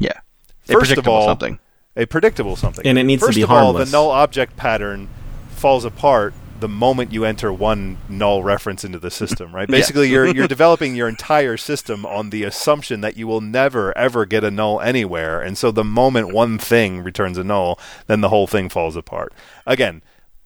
Yeah. 0.00 0.20
First 0.64 0.92
of 0.92 1.08
all, 1.08 1.26
something. 1.26 1.58
A 1.96 2.06
predictable 2.06 2.56
something. 2.56 2.86
And 2.86 2.98
it 2.98 3.04
needs 3.04 3.22
to 3.22 3.26
First 3.26 3.36
be 3.36 3.42
of 3.42 3.50
all, 3.50 3.72
the 3.72 3.86
null 3.86 4.10
object 4.10 4.56
pattern 4.56 5.08
falls 5.50 5.84
apart 5.84 6.34
the 6.60 6.68
moment 6.68 7.12
you 7.12 7.24
enter 7.24 7.52
one 7.52 7.96
null 8.08 8.42
reference 8.42 8.84
into 8.84 8.98
the 8.98 9.10
system, 9.10 9.54
right? 9.54 9.68
Basically, 9.68 10.08
you're 10.08 10.26
you're 10.26 10.48
developing 10.48 10.94
your 10.94 11.08
entire 11.08 11.56
system 11.56 12.06
on 12.06 12.30
the 12.30 12.44
assumption 12.44 13.00
that 13.00 13.16
you 13.16 13.26
will 13.26 13.40
never 13.40 13.96
ever 13.96 14.26
get 14.26 14.44
a 14.44 14.50
null 14.50 14.80
anywhere, 14.80 15.40
and 15.40 15.56
so 15.58 15.70
the 15.70 15.84
moment 15.84 16.32
one 16.32 16.58
thing 16.58 17.02
returns 17.02 17.38
a 17.38 17.44
null, 17.44 17.78
then 18.06 18.20
the 18.20 18.28
whole 18.28 18.46
thing 18.46 18.68
falls 18.68 18.96
apart. 18.96 19.32
Again, 19.66 20.02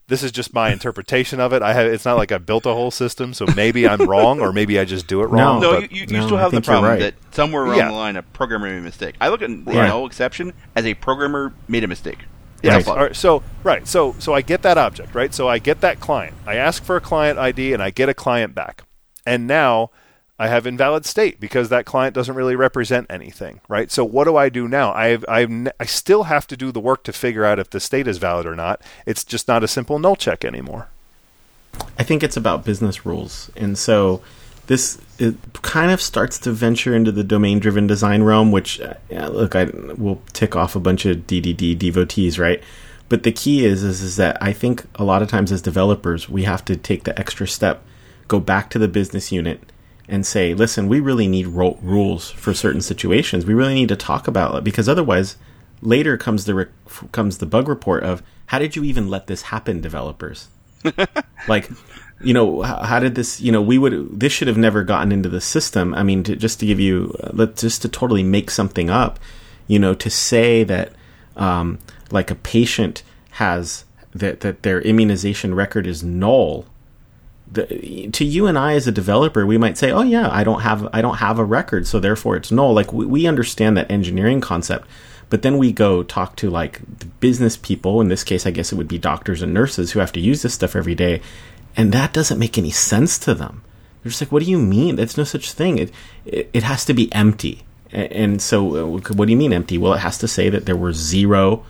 this 0.07 0.23
is 0.23 0.33
just 0.33 0.53
my 0.53 0.71
interpretation 0.71 1.41
of 1.41 1.53
it. 1.53 1.63
I 1.63 1.73
have 1.73 1.87
it's 1.87 2.05
not 2.05 2.17
like 2.17 2.31
I 2.33 2.39
built 2.39 2.67
a 2.67 2.73
whole 2.75 2.91
system, 2.91 3.33
so 3.33 3.47
maybe 3.57 3.89
I'm 3.89 4.03
wrong, 4.09 4.41
or 4.41 4.53
maybe 4.53 4.79
I 4.79 4.85
just 4.85 5.07
do 5.07 5.23
it 5.23 5.27
wrong. 5.27 5.61
No, 5.61 5.81
but- 5.81 5.91
you, 5.93 6.01
you, 6.01 6.07
you 6.09 6.19
no, 6.19 6.27
still 6.27 6.39
have 6.39 6.53
the 6.53 6.61
problem 6.61 6.93
right. 6.93 7.01
that 7.01 7.15
somewhere 7.35 7.65
along 7.65 7.79
Yeah. 7.79 7.89
the 7.89 7.95
line 7.95 8.17
a 8.17 8.23
programmer 8.23 8.69
made 8.69 8.79
a 8.79 8.83
mistake. 8.83 9.15
I 9.21 9.29
look 9.29 9.43
at 9.43 9.49
the 9.49 9.73
Right. 9.73 9.89
null 9.89 10.07
exception 10.07 10.53
as 10.77 10.85
a 10.85 10.95
programmer 10.95 11.55
made 11.69 11.85
a 11.85 11.89
mistake. 11.89 12.19
Yes. 12.63 12.81
It's 12.81 12.89
a. 12.89 12.93
All 12.93 12.99
right, 12.99 13.17
so 13.17 13.43
right. 13.63 13.87
So 13.87 14.15
so 14.19 14.33
I 14.35 14.41
get 14.43 14.63
that 14.63 14.79
object, 14.79 15.15
right? 15.15 15.33
So 15.35 15.49
I 15.49 15.59
get 15.59 15.81
that 15.81 16.01
client. 16.01 16.35
I 16.47 16.57
ask 16.57 16.83
for 16.83 16.97
a 16.97 17.01
client 17.01 17.39
ID 17.39 17.73
and 17.73 17.83
I 17.83 17.91
get 17.91 18.09
a 18.09 18.15
client 18.15 18.55
back. 18.55 18.85
And 19.27 19.47
now 19.47 19.91
I 20.45 20.49
have 20.49 20.67
invalid 20.67 21.07
state 21.07 21.41
because 21.41 21.71
that 21.71 21.87
client 21.87 22.15
doesn't 22.15 22.35
really 22.35 22.55
represent 22.55 23.07
anything, 23.09 23.63
right? 23.67 23.91
So 23.91 24.05
what 24.05 24.25
do 24.25 24.37
I 24.37 24.51
do 24.51 24.69
now? 24.69 24.93
I 24.93 25.07
have, 25.07 25.25
I 25.27 25.41
have, 25.41 25.69
I 25.81 25.87
still 25.87 26.25
have 26.25 26.47
to 26.49 26.57
do 26.57 26.71
the 26.71 26.81
work 26.81 27.03
to 27.05 27.15
figure 27.15 27.47
out 27.47 27.59
if 27.59 27.71
the 27.71 27.81
state 27.81 28.07
is 28.07 28.19
valid 28.19 28.45
or 28.45 28.55
not. 28.55 28.83
It's 29.07 29.25
just 29.25 29.49
not 29.49 29.65
a 29.65 29.69
simple 29.69 29.99
null 29.99 30.17
check 30.17 30.45
anymore. 30.45 30.89
I 31.99 32.03
think 32.03 32.23
it's 32.23 32.37
about 32.37 32.63
business 32.63 33.07
rules, 33.07 33.51
and 33.57 33.79
so 33.79 34.21
this 34.67 35.01
it 35.19 35.35
kind 35.63 35.91
of 35.91 36.03
starts 36.03 36.39
to 36.41 36.53
venture 36.53 36.95
into 36.95 37.11
the 37.11 37.25
domain-driven 37.25 37.87
design 37.87 38.23
realm. 38.23 38.53
Which, 38.53 38.83
uh, 38.83 38.95
yeah, 39.09 39.29
look, 39.29 39.57
I 39.57 39.71
will 39.97 40.21
tick 40.35 40.55
off 40.55 40.77
a 40.77 40.81
bunch 40.81 41.07
of 41.07 41.27
DDD 41.27 41.79
devotees, 41.79 42.39
right? 42.39 42.63
But 43.09 43.23
the 43.23 43.33
key 43.33 43.65
is, 43.65 43.83
is 43.83 44.03
is 44.03 44.17
that 44.17 44.37
I 44.43 44.53
think 44.53 44.85
a 44.97 45.05
lot 45.05 45.23
of 45.23 45.29
times 45.29 45.51
as 45.51 45.63
developers, 45.63 46.29
we 46.29 46.43
have 46.43 46.67
to 46.67 46.77
take 46.77 47.05
the 47.05 47.19
extra 47.19 47.49
step, 47.49 47.83
go 48.29 48.41
back 48.41 48.69
to 48.71 48.79
the 48.79 48.89
business 48.89 49.33
unit, 49.33 49.63
and 50.09 50.27
say, 50.27 50.55
listen, 50.55 50.89
we 50.89 51.01
really 51.01 51.27
need 51.27 51.47
ro- 51.47 51.79
rules 51.81 52.31
for 52.31 52.53
certain 52.53 52.83
situations. 52.83 53.47
We 53.47 53.55
really 53.55 53.75
need 53.75 53.89
to 53.89 53.97
talk 53.97 54.29
about 54.29 54.55
it 54.57 54.65
because 54.65 54.89
otherwise, 54.89 55.37
later 55.81 56.17
comes 56.17 56.45
the 56.45 56.55
re- 56.55 56.67
comes 57.13 57.39
the 57.39 57.47
bug 57.47 57.69
report 57.69 58.03
of 58.05 58.23
how 58.47 58.59
did 58.59 58.77
you 58.77 58.85
even 58.85 59.09
let 59.09 59.27
this 59.27 59.43
happen, 59.43 59.81
developers? 59.81 60.49
like 61.49 61.71
you 62.23 62.35
know 62.35 62.63
how, 62.63 62.83
how 62.83 63.01
did 63.01 63.15
this 63.15 63.41
you 63.41 63.51
know 63.51 63.63
we 63.63 63.79
would 63.79 64.21
this 64.21 64.33
should 64.33 64.49
have 64.49 64.57
never 64.57 64.83
gotten 64.83 65.13
into 65.13 65.29
the 65.29 65.41
system 65.41 65.95
i 65.95 66.03
mean 66.03 66.23
to, 66.23 66.37
just 66.37 66.61
to 66.61 66.67
give 66.67 66.79
you 66.79 67.15
uh, 67.23 67.47
just 67.47 67.83
to 67.83 67.89
totally 67.89 68.23
make 68.23 68.51
something 68.51 68.91
up 68.91 69.19
you 69.67 69.79
know 69.79 69.95
to 69.95 70.11
say 70.11 70.63
that 70.65 70.93
um, 71.37 71.79
like 72.11 72.31
a 72.31 72.35
patient 72.35 73.03
has 73.33 73.85
that 74.15 74.41
that 74.41 74.63
their 74.63 74.81
immunization 74.83 75.55
record 75.55 75.87
is 75.87 76.05
null 76.05 76.67
the, 77.55 78.11
to 78.13 78.25
you 78.25 78.47
and 78.47 78.59
I 78.59 78.75
as 78.75 78.87
a 78.87 78.93
developer, 78.93 79.47
we 79.47 79.59
might 79.59 79.79
say, 79.79 79.91
"Oh 79.91 80.03
yeah, 80.03 80.29
I 80.31 80.45
don't 80.45 80.61
have 80.61 80.89
I 80.93 81.01
don't 81.01 81.17
have 81.17 81.39
a 81.39 81.45
record, 81.45 81.87
so 81.87 81.99
therefore 81.99 82.37
it's 82.37 82.53
null." 82.53 82.75
Like 82.75 82.93
we, 82.93 83.07
we 83.07 83.27
understand 83.27 83.77
that 83.77 83.91
engineering 83.91 84.41
concept, 84.41 84.87
but 85.31 85.43
then 85.43 85.59
we 85.59 85.73
go 85.73 86.03
talk 86.03 86.37
to 86.37 86.51
like 86.51 86.81
the 86.99 87.07
business 87.07 87.57
people. 87.57 88.01
In 88.01 88.09
this 88.09 88.25
case, 88.25 88.47
I 88.47 88.51
guess 88.51 88.73
it 88.73 88.77
would 88.77 88.89
be 88.89 88.99
doctors 88.99 89.43
and 89.43 89.55
nurses 89.55 89.93
who 89.93 90.01
have 90.01 90.13
to 90.13 90.21
use 90.21 90.43
this 90.43 90.55
stuff 90.55 90.77
every 90.77 90.95
day, 90.95 91.23
and 91.77 91.93
that 91.93 92.13
doesn't 92.13 92.39
make 92.39 92.59
any 92.59 92.71
sense 92.71 93.19
to 93.21 93.35
them. 93.35 93.63
They're 94.03 94.11
just 94.11 94.21
like, 94.21 94.33
"What 94.33 94.43
do 94.43 94.51
you 94.51 94.59
mean? 94.59 94.97
There's 94.97 95.17
no 95.17 95.25
such 95.25 95.53
thing. 95.53 95.79
It 95.79 95.91
it, 96.25 96.51
it 96.53 96.63
has 96.63 96.85
to 96.85 96.95
be 96.95 97.13
empty." 97.13 97.63
And 97.93 98.43
so, 98.43 98.77
uh, 98.77 99.01
what 99.15 99.27
do 99.27 99.31
you 99.31 99.37
mean 99.37 99.53
empty? 99.53 99.79
Well, 99.79 99.95
it 99.95 99.99
has 100.01 100.19
to 100.19 100.27
say 100.27 100.49
that 100.51 100.67
there 100.67 100.77
were 100.77 100.93
zero 100.93 101.65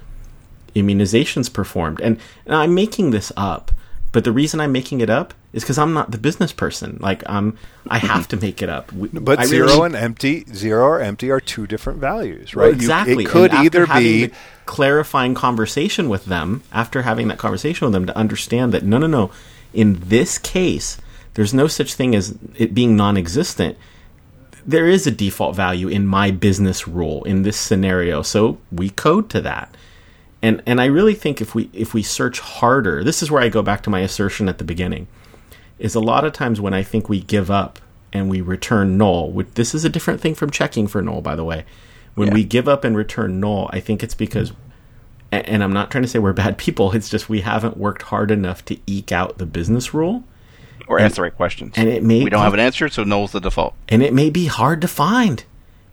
immunizations 0.74 1.52
performed. 1.52 2.00
And, 2.00 2.18
and 2.46 2.54
I'm 2.54 2.74
making 2.74 3.10
this 3.10 3.32
up, 3.36 3.70
but 4.14 4.22
the 4.22 4.30
reason 4.30 4.60
I'm 4.60 4.70
making 4.70 5.00
it 5.00 5.10
up 5.10 5.34
is 5.52 5.64
because 5.64 5.76
I'm 5.76 5.92
not 5.92 6.12
the 6.12 6.18
business 6.18 6.52
person. 6.52 6.98
Like 7.00 7.24
I'm, 7.26 7.58
I 7.90 7.98
have 7.98 8.28
to 8.28 8.36
make 8.36 8.62
it 8.62 8.68
up. 8.68 8.92
We- 8.92 9.08
But 9.12 9.40
I 9.40 9.46
zero 9.46 9.66
really- 9.66 9.86
and 9.86 9.96
empty, 9.96 10.44
zero 10.54 10.84
or 10.84 11.00
empty 11.00 11.32
are 11.32 11.40
two 11.40 11.66
different 11.66 11.98
values, 11.98 12.54
right? 12.54 12.68
You- 12.68 12.74
exactly. 12.74 13.24
it 13.24 13.28
could 13.28 13.52
either 13.52 13.88
be 13.88 14.30
clarifying 14.66 15.34
conversation 15.34 16.08
with 16.08 16.26
them. 16.26 16.62
After 16.72 17.02
having 17.02 17.26
that 17.26 17.38
conversation 17.38 17.86
with 17.86 17.92
them, 17.92 18.06
to 18.06 18.16
understand 18.16 18.72
that 18.72 18.84
no, 18.84 18.98
no, 18.98 19.08
no. 19.08 19.32
In 19.72 19.98
this 19.98 20.38
case, 20.38 20.96
there's 21.34 21.52
no 21.52 21.66
such 21.66 21.94
thing 21.94 22.14
as 22.14 22.38
it 22.56 22.72
being 22.72 22.94
non-existent. 22.94 23.76
There 24.64 24.86
is 24.86 25.08
a 25.08 25.10
default 25.10 25.56
value 25.56 25.88
in 25.88 26.06
my 26.06 26.30
business 26.30 26.86
rule 26.86 27.24
in 27.24 27.42
this 27.42 27.56
scenario, 27.56 28.22
so 28.22 28.58
we 28.70 28.90
code 28.90 29.28
to 29.30 29.40
that. 29.40 29.74
And 30.44 30.62
and 30.66 30.78
I 30.80 30.84
really 30.86 31.14
think 31.14 31.40
if 31.40 31.54
we 31.54 31.70
if 31.72 31.94
we 31.94 32.02
search 32.02 32.38
harder, 32.40 33.02
this 33.02 33.22
is 33.22 33.30
where 33.30 33.42
I 33.42 33.48
go 33.48 33.62
back 33.62 33.82
to 33.84 33.90
my 33.90 34.00
assertion 34.00 34.48
at 34.48 34.58
the 34.58 34.64
beginning. 34.64 35.06
Is 35.78 35.94
a 35.94 36.00
lot 36.00 36.24
of 36.24 36.32
times 36.34 36.60
when 36.60 36.74
I 36.74 36.82
think 36.82 37.08
we 37.08 37.20
give 37.20 37.50
up 37.50 37.78
and 38.12 38.28
we 38.28 38.40
return 38.42 38.98
null. 38.98 39.30
Which 39.32 39.48
this 39.54 39.74
is 39.74 39.84
a 39.84 39.88
different 39.88 40.20
thing 40.20 40.34
from 40.34 40.50
checking 40.50 40.86
for 40.86 41.00
null, 41.02 41.22
by 41.22 41.34
the 41.34 41.44
way. 41.44 41.64
When 42.14 42.32
we 42.32 42.44
give 42.44 42.68
up 42.68 42.84
and 42.84 42.94
return 42.96 43.40
null, 43.40 43.70
I 43.72 43.80
think 43.80 44.02
it's 44.02 44.14
because, 44.14 44.52
a- 45.32 45.48
and 45.48 45.64
I'm 45.64 45.72
not 45.72 45.90
trying 45.90 46.02
to 46.02 46.08
say 46.08 46.18
we're 46.20 46.32
bad 46.34 46.58
people. 46.58 46.92
It's 46.92 47.08
just 47.08 47.28
we 47.30 47.40
haven't 47.40 47.76
worked 47.78 48.02
hard 48.02 48.30
enough 48.30 48.64
to 48.66 48.76
eke 48.86 49.10
out 49.12 49.38
the 49.38 49.46
business 49.46 49.94
rule, 49.94 50.22
Or 50.86 51.00
ask 51.00 51.16
the 51.16 51.22
right 51.22 51.34
questions. 51.34 51.72
and 51.76 51.88
it 51.88 52.02
may 52.04 52.22
we 52.22 52.28
don't 52.30 52.42
have 52.42 52.54
an 52.54 52.60
answer, 52.60 52.88
so 52.90 53.02
null's 53.02 53.32
the 53.32 53.40
default. 53.40 53.74
and 53.88 54.02
it 54.02 54.12
may 54.12 54.28
be 54.30 54.46
hard 54.46 54.80
to 54.82 54.88
find. 54.88 55.42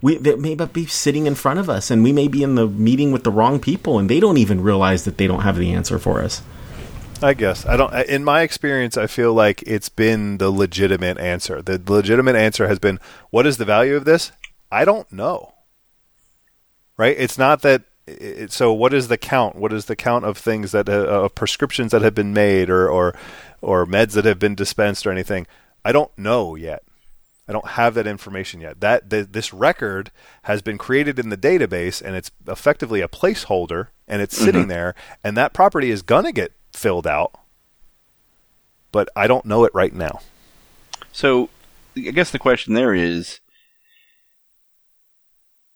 We 0.02 0.18
that 0.18 0.40
may 0.40 0.56
be 0.56 0.86
sitting 0.86 1.28
in 1.28 1.36
front 1.36 1.60
of 1.60 1.70
us, 1.70 1.92
and 1.92 2.04
we 2.04 2.12
may 2.12 2.28
be 2.28 2.44
in 2.44 2.56
the 2.56 2.68
meeting 2.68 3.12
with 3.12 3.24
the 3.24 3.32
wrong 3.32 3.60
people, 3.60 4.00
and 4.00 4.10
they 4.10 4.20
don't 4.20 4.38
even 4.38 4.62
realize 4.62 5.06
that 5.06 5.18
they 5.18 5.28
don't 5.28 5.42
have 5.42 5.58
the 5.58 5.72
answer 5.72 6.00
for 6.00 6.22
us. 6.22 6.42
I 7.24 7.34
guess 7.34 7.66
I 7.66 7.78
don't. 7.78 7.94
In 8.10 8.24
my 8.24 8.42
experience, 8.42 8.98
I 8.98 9.08
feel 9.08 9.34
like 9.34 9.64
it's 9.68 9.90
been 9.90 10.38
the 10.40 10.50
legitimate 10.50 11.20
answer. 11.20 11.62
The 11.62 11.82
legitimate 11.86 12.36
answer 12.36 12.68
has 12.68 12.80
been, 12.80 13.00
"What 13.30 13.46
is 13.46 13.58
the 13.58 13.66
value 13.66 13.96
of 13.96 14.06
this? 14.06 14.32
I 14.72 14.86
don't 14.86 15.12
know." 15.12 15.54
Right? 16.98 17.16
It's 17.18 17.38
not 17.38 17.62
that. 17.62 17.84
It, 18.08 18.52
so, 18.52 18.74
what 18.74 18.94
is 18.94 19.08
the 19.08 19.18
count? 19.18 19.56
What 19.56 19.72
is 19.72 19.86
the 19.86 19.96
count 19.96 20.26
of 20.26 20.38
things 20.38 20.72
that 20.72 20.90
uh, 20.90 21.24
of 21.24 21.36
prescriptions 21.36 21.92
that 21.92 22.02
have 22.02 22.16
been 22.16 22.34
made, 22.34 22.70
or 22.70 22.90
or 22.90 23.16
or 23.62 23.86
meds 23.86 24.14
that 24.14 24.26
have 24.26 24.40
been 24.40 24.56
dispensed, 24.56 25.06
or 25.06 25.12
anything? 25.12 25.46
I 25.86 25.92
don't 25.92 26.16
know 26.18 26.56
yet. 26.56 26.84
I 27.52 27.54
don't 27.54 27.68
have 27.72 27.96
that 27.96 28.08
information 28.08 28.62
yet. 28.62 28.80
That 28.80 29.10
th- 29.10 29.28
this 29.32 29.54
record 29.54 30.10
has 30.44 30.62
been 30.62 30.78
created 30.78 31.20
in 31.20 31.28
the 31.28 31.36
database, 31.36 32.02
and 32.02 32.16
it's 32.16 32.32
effectively 32.48 33.02
a 33.02 33.10
placeholder, 33.10 33.88
and 34.08 34.22
it's 34.22 34.38
sitting 34.38 34.62
mm-hmm. 34.62 34.70
there, 34.70 34.96
and 35.22 35.36
that 35.36 35.52
property 35.52 35.92
is 35.92 36.02
gonna 36.02 36.32
get 36.32 36.54
filled 36.72 37.06
out, 37.06 37.34
but 38.94 39.10
I 39.18 39.28
don't 39.28 39.44
know 39.44 39.66
it 39.66 39.74
right 39.74 39.94
now. 39.94 40.22
So, 41.12 41.50
I 41.98 42.12
guess 42.12 42.32
the 42.32 42.40
question 42.40 42.74
there 42.74 42.94
is 42.94 43.42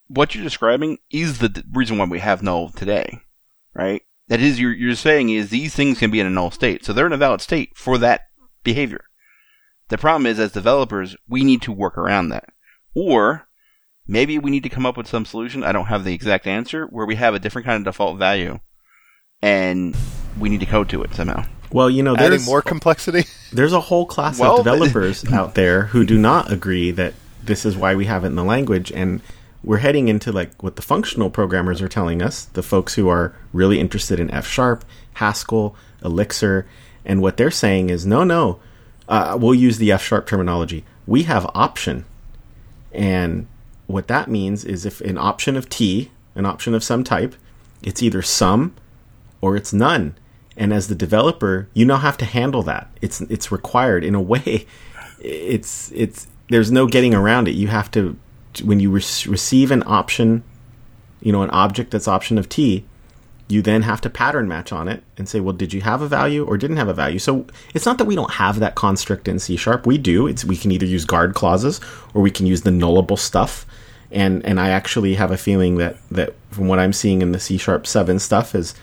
what 0.08 0.34
you're 0.34 0.46
describing 0.46 1.00
is 1.12 1.40
the 1.40 1.62
reason 1.74 1.98
why 1.98 2.06
we 2.06 2.20
have 2.20 2.42
null 2.42 2.70
today, 2.70 3.20
right? 3.74 4.02
That 4.30 4.40
is, 4.40 4.62
you're, 4.62 4.72
you're 4.72 4.96
saying 4.96 5.30
is 5.30 5.50
these 5.50 5.76
things 5.76 6.00
can 6.00 6.10
be 6.10 6.22
in 6.22 6.26
a 6.26 6.30
null 6.30 6.52
state. 6.52 6.86
So 6.86 6.94
they're 6.94 7.06
in 7.06 7.12
a 7.12 7.18
valid 7.18 7.42
state 7.42 7.72
for 7.76 7.98
that 7.98 8.22
behavior. 8.64 9.04
The 9.90 9.98
problem 9.98 10.26
is, 10.26 10.40
as 10.40 10.52
developers, 10.52 11.16
we 11.28 11.44
need 11.44 11.62
to 11.64 11.72
work 11.72 11.98
around 11.98 12.30
that. 12.30 12.50
Or 12.96 13.48
maybe 14.08 14.40
we 14.40 14.52
need 14.52 14.64
to 14.64 14.70
come 14.70 14.86
up 14.86 14.98
with 14.98 15.08
some 15.08 15.26
solution. 15.26 15.64
I 15.64 15.72
don't 15.72 15.86
have 15.86 16.04
the 16.04 16.14
exact 16.14 16.48
answer 16.48 16.86
where 16.88 17.06
we 17.06 17.16
have 17.16 17.36
a 17.36 17.40
different 17.40 17.66
kind 17.66 17.78
of 17.78 17.92
default 17.92 18.18
value 18.18 18.60
and 19.42 19.96
we 20.40 20.50
need 20.50 20.60
to 20.62 20.66
code 20.66 20.90
to 20.90 21.04
it 21.04 21.14
somehow. 21.14 21.46
Well, 21.72 21.90
you 21.90 22.04
know, 22.04 22.16
there's 22.16 22.34
adding 22.34 22.46
more 22.46 22.62
complexity. 22.62 23.26
There's 23.52 23.74
a 23.74 23.82
whole 23.82 24.06
class 24.06 24.40
well, 24.40 24.58
of 24.58 24.58
developers 24.64 25.26
out 25.32 25.56
there 25.56 25.84
who 25.84 26.06
do 26.06 26.18
not 26.18 26.52
agree 26.52 26.92
that 26.92 27.14
this 27.44 27.66
is 27.66 27.76
why 27.76 27.96
we 27.96 28.06
have 28.06 28.24
it 28.24 28.28
in 28.28 28.36
the 28.36 28.44
language, 28.44 28.92
and 28.92 29.22
we're 29.64 29.78
heading 29.78 30.08
into 30.08 30.32
like 30.32 30.62
what 30.62 30.76
the 30.76 30.82
functional 30.82 31.30
programmers 31.30 31.82
are 31.82 31.88
telling 31.88 32.22
us, 32.22 32.46
the 32.46 32.64
folks 32.64 32.96
who 32.96 33.10
are 33.10 33.36
really 33.52 33.80
interested 33.80 34.20
in 34.20 34.32
F 34.32 34.48
sharp, 34.48 34.86
Haskell, 35.14 35.76
Elixir, 36.04 36.68
and 37.04 37.22
what 37.22 37.38
they're 37.38 37.52
saying 37.52 37.90
is 37.90 38.06
no, 38.06 38.24
no, 38.24 38.60
uh, 39.08 39.38
we'll 39.40 39.56
use 39.56 39.78
the 39.78 39.92
F 39.92 40.04
sharp 40.04 40.26
terminology. 40.28 40.84
We 41.08 41.24
have 41.24 41.50
option, 41.54 42.06
and 42.92 43.48
what 43.88 44.08
that 44.08 44.30
means 44.30 44.66
is 44.66 44.86
if 44.86 45.02
an 45.02 45.18
option 45.18 45.56
of 45.56 45.70
T, 45.70 46.12
an 46.34 46.46
option 46.46 46.74
of 46.74 46.84
some 46.84 47.04
type, 47.04 47.36
it's 47.84 48.02
either 48.02 48.22
some 48.22 48.76
or 49.42 49.56
it's 49.56 49.74
none. 49.74 50.16
And 50.58 50.74
as 50.74 50.88
the 50.88 50.96
developer, 50.96 51.68
you 51.74 51.86
now 51.86 51.98
have 51.98 52.18
to 52.18 52.26
handle 52.26 52.64
that. 52.64 52.90
It's 53.02 53.22
it's 53.22 53.52
required 53.52 54.04
in 54.04 54.16
a 54.16 54.22
way. 54.22 54.66
It's 55.28 55.92
it's 55.96 56.28
there's 56.50 56.72
no 56.72 56.86
getting 56.86 57.16
around 57.16 57.48
it. 57.48 57.56
You 57.56 57.68
have 57.70 57.90
to 57.92 58.16
when 58.64 58.80
you 58.80 58.92
re- 58.92 59.02
receive 59.28 59.72
an 59.72 59.82
option, 59.88 60.44
you 61.20 61.32
know, 61.32 61.42
an 61.42 61.50
object 61.50 61.90
that's 61.90 62.08
option 62.08 62.38
of 62.38 62.48
t, 62.48 62.86
you 63.48 63.62
then 63.62 63.84
have 63.84 64.02
to 64.02 64.10
pattern 64.10 64.48
match 64.48 64.72
on 64.72 64.88
it 64.88 65.04
and 65.18 65.30
say, 65.30 65.40
well, 65.40 65.54
did 65.54 65.72
you 65.72 65.82
have 65.82 66.02
a 66.02 66.08
value 66.08 66.44
or 66.44 66.58
didn't 66.58 66.78
have 66.78 66.88
a 66.88 66.94
value? 66.94 67.20
So 67.20 67.46
it's 67.76 67.86
not 67.86 68.00
that 68.00 68.06
we 68.06 68.16
don't 68.16 68.32
have 68.32 68.60
that 68.60 68.76
construct 68.76 69.28
in 69.28 69.38
C 69.38 69.56
sharp. 69.56 69.86
We 69.86 69.98
do. 69.98 70.26
It's 70.28 70.44
we 70.44 70.58
can 70.58 70.72
either 70.72 70.86
use 70.86 71.06
guard 71.06 71.36
clauses 71.36 71.80
or 72.14 72.22
we 72.22 72.32
can 72.32 72.48
use 72.48 72.62
the 72.62 72.72
nullable 72.72 73.20
stuff. 73.20 73.66
And 74.12 74.44
and 74.46 74.60
I 74.60 74.70
actually 74.70 75.16
have 75.16 75.32
a 75.32 75.38
feeling 75.38 75.78
that 75.78 75.98
that 76.10 76.34
from 76.52 76.68
what 76.68 76.80
I'm 76.80 76.94
seeing 76.94 77.22
in 77.22 77.34
the 77.34 77.40
C 77.40 77.58
sharp 77.58 77.86
seven 77.86 78.18
stuff 78.18 78.56
is 78.56 78.74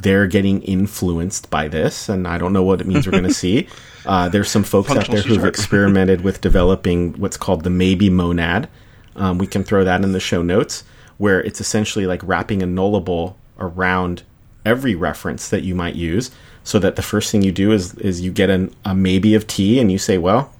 they're 0.00 0.26
getting 0.26 0.62
influenced 0.62 1.50
by 1.50 1.68
this, 1.68 2.08
and 2.08 2.28
I 2.28 2.38
don't 2.38 2.52
know 2.52 2.62
what 2.62 2.80
it 2.80 2.86
means 2.86 3.06
we're 3.06 3.12
going 3.12 3.24
to 3.28 3.34
see. 3.34 3.68
Uh, 4.04 4.28
there's 4.28 4.50
some 4.50 4.62
folks 4.62 4.90
out 4.90 5.08
there 5.08 5.22
who've 5.22 5.44
experimented 5.44 6.20
with 6.20 6.40
developing 6.40 7.14
what's 7.14 7.36
called 7.36 7.64
the 7.64 7.70
maybe 7.70 8.08
monad. 8.08 8.68
Um, 9.16 9.38
we 9.38 9.46
can 9.46 9.64
throw 9.64 9.84
that 9.84 10.04
in 10.04 10.12
the 10.12 10.20
show 10.20 10.42
notes, 10.42 10.84
where 11.16 11.42
it's 11.42 11.60
essentially 11.60 12.06
like 12.06 12.20
wrapping 12.22 12.62
a 12.62 12.66
nullable 12.66 13.34
around 13.58 14.22
every 14.64 14.94
reference 14.94 15.48
that 15.48 15.62
you 15.62 15.74
might 15.74 15.94
use, 15.94 16.30
so 16.64 16.78
that 16.78 16.96
the 16.96 17.02
first 17.02 17.30
thing 17.30 17.42
you 17.42 17.52
do 17.52 17.72
is 17.72 17.94
is 17.94 18.20
you 18.20 18.32
get 18.32 18.50
an, 18.50 18.74
a 18.84 18.94
maybe 18.94 19.34
of 19.34 19.46
t, 19.46 19.78
and 19.78 19.90
you 19.90 19.98
say, 19.98 20.18
well, 20.18 20.52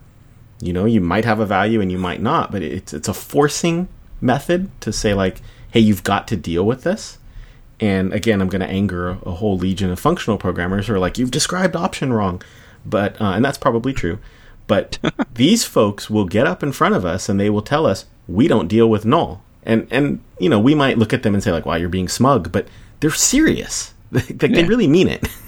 you 0.61 0.72
know, 0.72 0.84
you 0.84 1.01
might 1.01 1.24
have 1.24 1.40
a 1.40 1.47
value 1.47 1.80
and 1.80 1.92
you 1.92 1.99
might 1.99 2.22
not, 2.22 2.51
but 2.51 2.62
it's 2.62 2.94
it's 2.94 3.09
a 3.09 3.14
forcing 3.14 3.88
method 4.20 4.70
to 4.80 4.92
say 4.92 5.14
like, 5.14 5.40
hey, 5.70 5.80
you've 5.80 6.05
got 6.05 6.26
to 6.28 6.36
deal 6.36 6.64
with 6.64 6.82
this. 6.82 7.18
And 7.78 8.12
again, 8.14 8.40
I'm 8.40 8.49
going 8.49 8.62
to 8.62 8.68
anger 8.68 9.11
a, 9.11 9.32
whole 9.32 9.59
legion 9.59 9.90
of 9.90 10.01
functional 10.01 10.38
programmers 10.38 10.86
who 10.86 10.94
are 10.94 10.99
like, 10.99 11.18
"You've 11.18 11.30
described 11.30 11.76
option 11.76 12.11
wrong," 12.11 12.40
but 12.86 13.20
uh, 13.20 13.32
and 13.32 13.44
that's 13.44 13.59
probably 13.59 13.92
true. 13.92 14.18
But 14.66 14.99
these 15.34 15.64
folks 15.64 16.09
will 16.09 16.24
get 16.24 16.47
up 16.47 16.62
in 16.62 16.72
front 16.72 16.94
of 16.94 17.05
us 17.05 17.28
and 17.28 17.38
they 17.38 17.51
will 17.51 17.61
tell 17.62 17.84
us 17.84 18.07
we 18.26 18.49
don't 18.49 18.68
deal 18.68 18.88
with 18.88 19.05
null, 19.05 19.42
and 19.62 19.86
and 19.90 20.20
you 20.38 20.49
know 20.49 20.59
we 20.59 20.74
might 20.74 20.97
look 20.97 21.12
at 21.12 21.22
them 21.22 21.34
and 21.34 21.42
say 21.42 21.53
like, 21.53 21.66
"Wow, 21.66 21.74
you're 21.74 21.90
being 21.90 22.09
smug," 22.09 22.51
but 22.51 22.66
they're 23.01 23.11
serious. 23.11 23.94
like 24.11 24.42
yeah. 24.42 24.49
they 24.49 24.64
really 24.64 24.88
mean 24.88 25.09
it. 25.09 25.26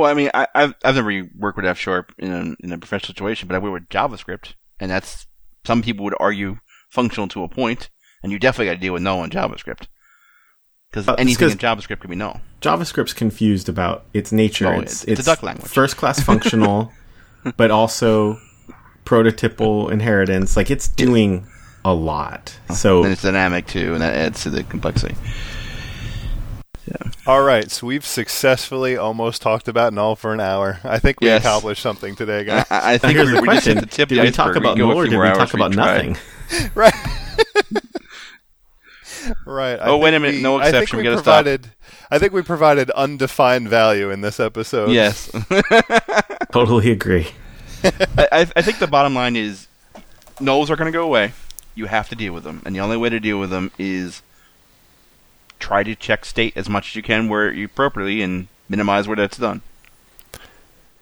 Well, 0.00 0.10
I 0.10 0.14
mean, 0.14 0.30
I, 0.32 0.48
have 0.54 0.74
I've 0.82 0.94
never 0.94 1.28
worked 1.36 1.58
with 1.58 1.66
F 1.66 1.78
sharp 1.78 2.14
in 2.16 2.32
a, 2.32 2.64
in 2.64 2.72
a 2.72 2.78
professional 2.78 3.08
situation, 3.08 3.46
but 3.46 3.54
I 3.54 3.58
work 3.58 3.74
with 3.74 3.88
JavaScript, 3.90 4.54
and 4.78 4.90
that's 4.90 5.26
some 5.66 5.82
people 5.82 6.04
would 6.06 6.14
argue 6.18 6.56
functional 6.88 7.28
to 7.28 7.42
a 7.42 7.48
point, 7.48 7.90
and 8.22 8.32
you 8.32 8.38
definitely 8.38 8.72
got 8.72 8.76
to 8.76 8.78
deal 8.78 8.94
with 8.94 9.02
null 9.02 9.22
in 9.22 9.28
JavaScript. 9.28 9.88
Because 10.90 11.06
uh, 11.06 11.16
anything 11.18 11.50
in 11.50 11.58
JavaScript 11.58 12.00
can 12.00 12.08
be 12.08 12.16
null. 12.16 12.40
JavaScript's 12.62 13.12
confused 13.12 13.68
about 13.68 14.06
its 14.14 14.32
nature. 14.32 14.68
Oh, 14.68 14.80
it's, 14.80 15.02
it's, 15.02 15.12
it's, 15.12 15.20
a 15.20 15.24
duck 15.24 15.42
language. 15.42 15.70
First 15.70 15.98
class 15.98 16.18
functional, 16.24 16.90
but 17.58 17.70
also 17.70 18.38
prototypal 19.04 19.92
inheritance. 19.92 20.56
Like 20.56 20.70
it's 20.70 20.88
doing 20.88 21.46
a 21.84 21.92
lot. 21.92 22.58
So 22.74 23.04
and 23.04 23.12
it's 23.12 23.22
dynamic 23.22 23.66
too, 23.66 23.92
and 23.92 24.00
that 24.00 24.14
adds 24.14 24.44
to 24.44 24.50
the 24.50 24.62
complexity. 24.64 25.14
Yeah. 26.90 27.10
All 27.26 27.42
right, 27.42 27.70
so 27.70 27.86
we've 27.86 28.04
successfully 28.04 28.96
almost 28.96 29.42
talked 29.42 29.68
about 29.68 29.92
null 29.92 30.16
for 30.16 30.34
an 30.34 30.40
hour. 30.40 30.80
I 30.82 30.98
think 30.98 31.20
we 31.20 31.28
yes. 31.28 31.42
accomplished 31.42 31.82
something 31.82 32.16
today, 32.16 32.42
guys. 32.44 32.66
I, 32.68 32.94
I 32.94 32.98
think 32.98 33.16
Here's 33.16 33.30
we, 33.30 33.36
the 33.36 33.42
question: 33.42 33.76
Did 33.76 34.10
we 34.10 34.30
talk 34.32 34.56
about 34.56 34.76
null 34.76 34.92
or 34.92 35.06
did 35.06 35.18
we 35.18 35.26
talk 35.26 35.54
about 35.54 35.72
nothing? 35.72 36.16
right. 36.74 36.94
right. 39.46 39.78
I 39.78 39.86
oh, 39.86 39.98
wait 39.98 40.14
a 40.14 40.20
minute. 40.20 40.36
We, 40.36 40.42
no 40.42 40.58
exception. 40.58 40.76
I 40.76 40.80
think 40.80 40.92
we, 40.92 41.08
we 41.08 41.14
provided. 41.14 41.66
Stop. 41.66 41.76
I 42.10 42.18
think 42.18 42.32
we 42.32 42.42
provided 42.42 42.90
undefined 42.90 43.68
value 43.68 44.10
in 44.10 44.20
this 44.20 44.40
episode. 44.40 44.90
Yes. 44.90 45.30
totally 46.52 46.90
agree. 46.90 47.28
I, 47.84 48.48
I 48.56 48.62
think 48.62 48.80
the 48.80 48.88
bottom 48.88 49.14
line 49.14 49.36
is 49.36 49.68
nulls 50.38 50.70
are 50.70 50.76
going 50.76 50.92
to 50.92 50.96
go 50.96 51.04
away. 51.04 51.34
You 51.76 51.86
have 51.86 52.08
to 52.08 52.16
deal 52.16 52.32
with 52.32 52.42
them, 52.42 52.62
and 52.66 52.74
the 52.74 52.80
only 52.80 52.96
way 52.96 53.10
to 53.10 53.20
deal 53.20 53.38
with 53.38 53.50
them 53.50 53.70
is 53.78 54.22
try 55.60 55.82
to 55.82 55.94
check 55.94 56.24
state 56.24 56.56
as 56.56 56.68
much 56.68 56.88
as 56.88 56.96
you 56.96 57.02
can 57.02 57.28
where 57.28 57.52
you 57.52 57.66
appropriately 57.66 58.22
and 58.22 58.48
minimize 58.68 59.06
where 59.06 59.16
that's 59.16 59.38
done 59.38 59.62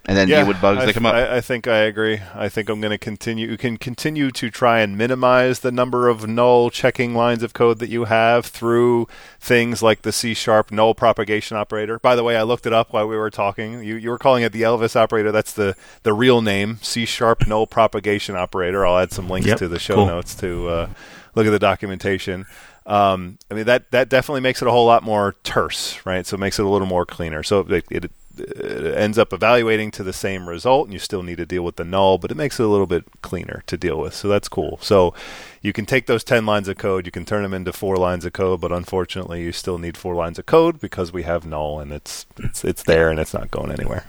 and 0.09 0.17
then 0.17 0.27
yeah, 0.27 0.39
deal 0.39 0.49
with 0.49 0.61
bugs 0.63 0.81
I, 0.81 0.87
that 0.87 0.95
come 0.95 1.05
up. 1.05 1.15
I, 1.15 1.37
I, 1.37 1.41
think 1.43 1.69
I 1.69 1.81
agree. 1.81 2.21
I 2.35 2.49
think 2.49 2.71
I'm 2.71 2.81
going 2.81 2.93
to 2.93 2.99
continue. 2.99 3.47
You 3.47 3.59
can 3.59 3.77
continue 3.77 4.31
to 4.31 4.49
try 4.49 4.81
and 4.81 4.97
minimize 4.97 5.61
the 5.61 5.71
number 5.71 6.09
of 6.09 6.27
null 6.27 6.71
checking 6.71 7.15
lines 7.15 7.43
of 7.43 7.53
code 7.53 7.79
that 7.81 7.91
you 7.91 8.05
have 8.05 8.47
through 8.47 9.07
things 9.39 9.83
like 9.83 10.03
the 10.03 10.11
C 10.11 10.33
sharp 10.33 10.73
null 10.73 10.95
propagation 10.95 11.59
operator. 11.59 11.99
By 11.99 12.17
the 12.17 12.25
way, 12.25 12.39
I 12.39 12.43
looked 12.43 12.65
it 12.65 12.73
up 12.73 12.95
while 12.95 13.07
we 13.07 13.19
were 13.19 13.29
talking. 13.29 13.85
You, 13.85 13.97
you 13.97 14.09
were 14.09 14.19
calling 14.19 14.43
it 14.43 14.53
the 14.53 14.63
Elvis 14.63 14.97
operator. 14.97 15.31
That's 15.31 15.53
the, 15.53 15.77
the 16.05 16.15
real 16.15 16.41
name, 16.41 16.79
C 16.81 17.05
sharp 17.05 17.47
null 17.47 17.67
propagation 17.67 18.35
operator. 18.35 18.87
I'll 18.87 18.99
add 18.99 19.13
some 19.13 19.29
links 19.29 19.49
yep, 19.49 19.59
to 19.59 19.69
the 19.69 19.79
show 19.79 19.97
cool. 19.97 20.07
notes 20.07 20.35
to 20.37 20.69
uh, 20.69 20.89
look 21.35 21.47
at 21.47 21.51
the 21.51 21.59
documentation. 21.59 22.47
Um, 22.89 23.39
I 23.51 23.55
mean 23.55 23.67
that 23.67 23.91
that 23.91 24.09
definitely 24.09 24.41
makes 24.41 24.63
it 24.63 24.69
a 24.69 24.71
whole 24.71 24.87
lot 24.87 25.03
more 25.03 25.37
terse, 25.45 26.05
right? 26.05 26.27
So 26.27 26.35
it 26.35 26.41
makes 26.41 26.59
it 26.59 26.65
a 26.65 26.69
little 26.69 26.87
more 26.87 27.05
cleaner. 27.05 27.43
So 27.43 27.61
it, 27.61 27.85
it 27.91 28.11
it 28.41 28.97
ends 28.97 29.19
up 29.19 29.33
evaluating 29.33 29.91
to 29.93 30.03
the 30.03 30.13
same 30.13 30.49
result, 30.49 30.87
and 30.87 30.93
you 30.93 30.99
still 30.99 31.23
need 31.23 31.39
to 31.39 31.47
deal 31.47 31.63
with 31.63 31.77
the 31.77 31.85
null, 31.85 32.19
but 32.19 32.31
it 32.31 32.37
makes 32.37 32.59
it 32.59 32.65
a 32.65 32.69
little 32.69 32.87
bit 32.87 33.05
cleaner 33.23 33.63
to 33.67 33.77
deal 33.77 33.99
with. 33.99 34.15
So 34.15 34.29
that's 34.29 34.49
cool. 34.49 34.79
So 34.81 35.15
you 35.61 35.73
can 35.73 35.87
take 35.87 36.07
those 36.07 36.25
10 36.25 36.47
lines 36.47 36.69
of 36.69 36.79
code, 36.79 37.07
you 37.07 37.13
can 37.13 37.25
turn 37.25 37.43
them 37.43 37.55
into 37.55 37.73
four 37.73 37.97
lines 37.97 38.25
of 38.25 38.33
code, 38.33 38.61
but 38.61 38.73
unfortunately, 38.73 39.43
you 39.43 39.53
still 39.53 39.79
need 39.79 39.97
four 39.97 40.15
lines 40.15 40.39
of 40.39 40.47
code 40.47 40.81
because 40.81 41.13
we 41.13 41.25
have 41.25 41.47
null, 41.47 41.81
and 41.81 41.93
it's 41.93 42.27
it's 42.39 42.65
it's 42.65 42.83
there, 42.85 43.11
and 43.11 43.19
it's 43.19 43.35
not 43.35 43.51
going 43.51 43.73
anywhere. 43.73 44.05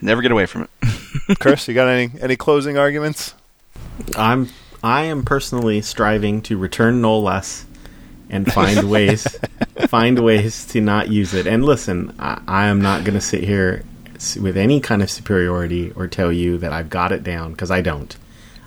Never 0.00 0.22
get 0.22 0.30
away 0.30 0.46
from 0.46 0.62
it. 0.62 1.38
Chris, 1.40 1.66
you 1.66 1.74
got 1.74 1.88
any 1.88 2.10
any 2.20 2.36
closing 2.36 2.78
arguments? 2.78 3.34
I'm 4.16 4.48
I 4.82 5.04
am 5.04 5.24
personally 5.24 5.80
striving 5.82 6.42
to 6.42 6.56
return 6.56 7.00
null 7.00 7.22
less 7.22 7.66
and 8.30 8.50
find 8.52 8.90
ways 8.90 9.26
find 9.88 10.18
ways 10.18 10.64
to 10.66 10.80
not 10.80 11.08
use 11.08 11.34
it. 11.34 11.46
And 11.46 11.64
listen, 11.64 12.14
I, 12.18 12.40
I 12.46 12.66
am 12.66 12.80
not 12.80 13.04
going 13.04 13.14
to 13.14 13.20
sit 13.20 13.44
here 13.44 13.84
with 14.40 14.56
any 14.56 14.80
kind 14.80 15.02
of 15.02 15.10
superiority 15.10 15.92
or 15.92 16.08
tell 16.08 16.32
you 16.32 16.58
that 16.58 16.72
I've 16.72 16.90
got 16.90 17.12
it 17.12 17.22
down 17.22 17.52
because 17.52 17.70
I 17.70 17.80
don't. 17.80 18.16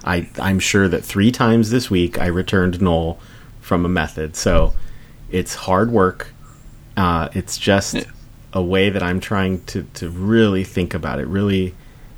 I 0.04 0.30
I'm 0.40 0.60
sure 0.60 0.88
that 0.88 1.04
three 1.04 1.32
times 1.32 1.70
this 1.70 1.90
week 1.90 2.20
I 2.20 2.28
returned 2.28 2.82
null 2.82 3.20
from 3.60 3.86
a 3.86 3.90
method. 3.90 4.36
So 4.36 4.74
it's 5.30 5.56
hard 5.56 5.92
work. 5.92 6.34
Uh, 6.98 7.30
it's 7.34 7.58
just 7.58 7.98
a 8.54 8.62
way 8.62 8.90
that 8.90 9.04
I'm 9.04 9.20
trying 9.20 9.64
to 9.66 9.84
to 9.96 10.10
really 10.10 10.64
think 10.64 10.94
about 10.94 11.20
it. 11.20 11.28
Really 11.28 11.76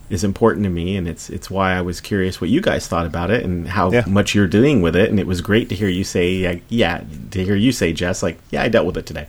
is 0.09 0.23
important 0.23 0.63
to 0.65 0.69
me, 0.69 0.95
and 0.97 1.07
it's 1.07 1.29
it's 1.29 1.49
why 1.49 1.73
I 1.73 1.81
was 1.81 1.99
curious 2.01 2.39
what 2.41 2.49
you 2.49 2.61
guys 2.61 2.87
thought 2.87 3.05
about 3.05 3.31
it 3.31 3.43
and 3.43 3.67
how 3.67 3.91
Yeah. 3.91 4.03
much 4.07 4.35
you're 4.35 4.47
doing 4.47 4.81
with 4.81 4.95
it. 4.95 5.09
And 5.09 5.19
it 5.19 5.27
was 5.27 5.41
great 5.41 5.69
to 5.69 5.75
hear 5.75 5.89
you 5.89 6.03
say, 6.03 6.61
yeah, 6.69 7.03
to 7.31 7.43
hear 7.43 7.55
you 7.55 7.71
say, 7.71 7.93
Jess, 7.93 8.21
like, 8.21 8.37
yeah, 8.51 8.61
I 8.63 8.69
dealt 8.69 8.85
with 8.85 8.97
it 8.97 9.05
today. 9.05 9.27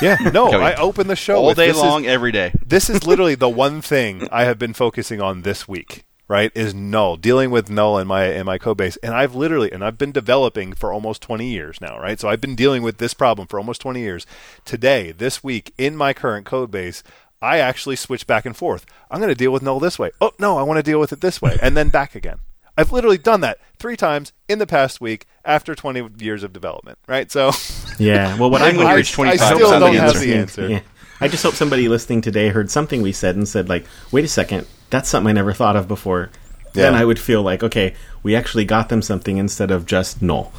Yeah, 0.00 0.16
no, 0.32 0.50
I 0.52 0.74
opened 0.76 1.10
the 1.10 1.16
show 1.16 1.36
all 1.36 1.46
with, 1.46 1.56
day 1.56 1.66
this 1.68 1.76
is- 1.76 1.82
long, 1.82 2.06
every 2.06 2.32
day. 2.32 2.52
this 2.64 2.88
is 2.88 3.04
literally 3.06 3.34
the 3.34 3.48
one 3.48 3.80
thing 3.82 4.28
I 4.30 4.44
have 4.44 4.58
been 4.58 4.72
focusing 4.74 5.20
on 5.20 5.42
this 5.42 5.66
week. 5.66 6.04
Right, 6.28 6.52
is 6.54 6.72
null 6.72 7.16
dealing 7.16 7.50
with 7.50 7.68
null 7.70 7.98
in 7.98 8.06
my 8.06 8.26
in 8.26 8.46
my 8.46 8.56
code 8.56 8.76
base, 8.76 8.96
and 8.98 9.12
I've 9.12 9.34
literally 9.34 9.72
and 9.72 9.82
I've 9.84 9.98
been 9.98 10.12
developing 10.12 10.74
for 10.74 10.92
almost 10.92 11.20
twenty 11.22 11.48
years 11.50 11.80
now. 11.80 11.98
Right, 11.98 12.20
so 12.20 12.28
I've 12.28 12.40
been 12.40 12.54
dealing 12.54 12.84
with 12.84 12.98
this 12.98 13.14
problem 13.14 13.48
for 13.48 13.58
almost 13.58 13.80
twenty 13.80 14.02
years. 14.02 14.26
Today, 14.64 15.10
this 15.10 15.42
week, 15.42 15.74
in 15.76 15.96
my 15.96 16.12
current 16.12 16.46
code 16.46 16.70
base, 16.70 17.02
I 17.42 17.58
actually 17.58 17.96
switch 17.96 18.26
back 18.26 18.44
and 18.44 18.56
forth. 18.56 18.84
I'm 19.10 19.20
going 19.20 19.30
to 19.30 19.34
deal 19.34 19.52
with 19.52 19.62
null 19.62 19.80
this 19.80 19.98
way. 19.98 20.10
Oh 20.20 20.32
no, 20.38 20.58
I 20.58 20.62
want 20.62 20.78
to 20.78 20.82
deal 20.82 21.00
with 21.00 21.12
it 21.12 21.20
this 21.20 21.40
way, 21.40 21.58
and 21.62 21.76
then 21.76 21.88
back 21.88 22.14
again. 22.14 22.38
I've 22.76 22.92
literally 22.92 23.18
done 23.18 23.40
that 23.42 23.58
three 23.78 23.96
times 23.96 24.32
in 24.48 24.58
the 24.58 24.66
past 24.66 25.00
week 25.00 25.26
after 25.44 25.74
20 25.74 26.24
years 26.24 26.42
of 26.42 26.52
development. 26.52 26.98
Right, 27.06 27.30
so 27.30 27.50
Yeah. 27.98 28.38
Well, 28.38 28.50
what 28.50 28.62
I 28.62 28.66
I'm 28.66 28.70
think 28.70 28.78
when 28.78 28.86
you 28.88 28.92
I, 28.92 28.96
reach 28.96 29.18
I 29.18 29.36
still 29.36 29.78
don't 29.78 29.94
have 29.94 30.18
the 30.18 30.34
answer. 30.34 30.68
Yeah. 30.68 30.80
I 31.20 31.28
just 31.28 31.42
hope 31.42 31.54
somebody 31.54 31.88
listening 31.88 32.22
today 32.22 32.48
heard 32.48 32.70
something 32.70 33.02
we 33.02 33.12
said 33.12 33.36
and 33.36 33.46
said, 33.46 33.68
like, 33.68 33.84
wait 34.10 34.24
a 34.24 34.28
second, 34.28 34.66
that's 34.88 35.08
something 35.08 35.28
I 35.28 35.32
never 35.32 35.52
thought 35.52 35.76
of 35.76 35.86
before. 35.86 36.30
Then 36.72 36.94
I 36.94 37.04
would 37.04 37.18
feel 37.18 37.42
like, 37.42 37.62
okay, 37.62 37.94
we 38.22 38.36
actually 38.36 38.64
got 38.64 38.88
them 38.88 39.02
something 39.02 39.38
instead 39.38 39.70
of 39.70 39.86
just 39.86 40.22
null. 40.22 40.52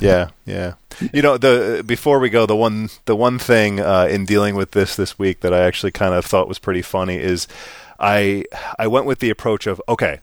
Yeah, 0.00 0.30
yeah. 0.44 0.74
You 1.12 1.22
know, 1.22 1.36
the 1.36 1.82
before 1.84 2.18
we 2.18 2.30
go, 2.30 2.46
the 2.46 2.56
one 2.56 2.88
the 3.04 3.16
one 3.16 3.38
thing 3.38 3.80
uh, 3.80 4.06
in 4.10 4.24
dealing 4.24 4.54
with 4.54 4.70
this 4.70 4.96
this 4.96 5.18
week 5.18 5.40
that 5.40 5.52
I 5.52 5.60
actually 5.60 5.92
kind 5.92 6.14
of 6.14 6.24
thought 6.24 6.48
was 6.48 6.58
pretty 6.58 6.82
funny 6.82 7.16
is 7.16 7.46
I 7.98 8.44
I 8.78 8.86
went 8.86 9.06
with 9.06 9.18
the 9.18 9.30
approach 9.30 9.66
of 9.66 9.80
okay, 9.88 10.20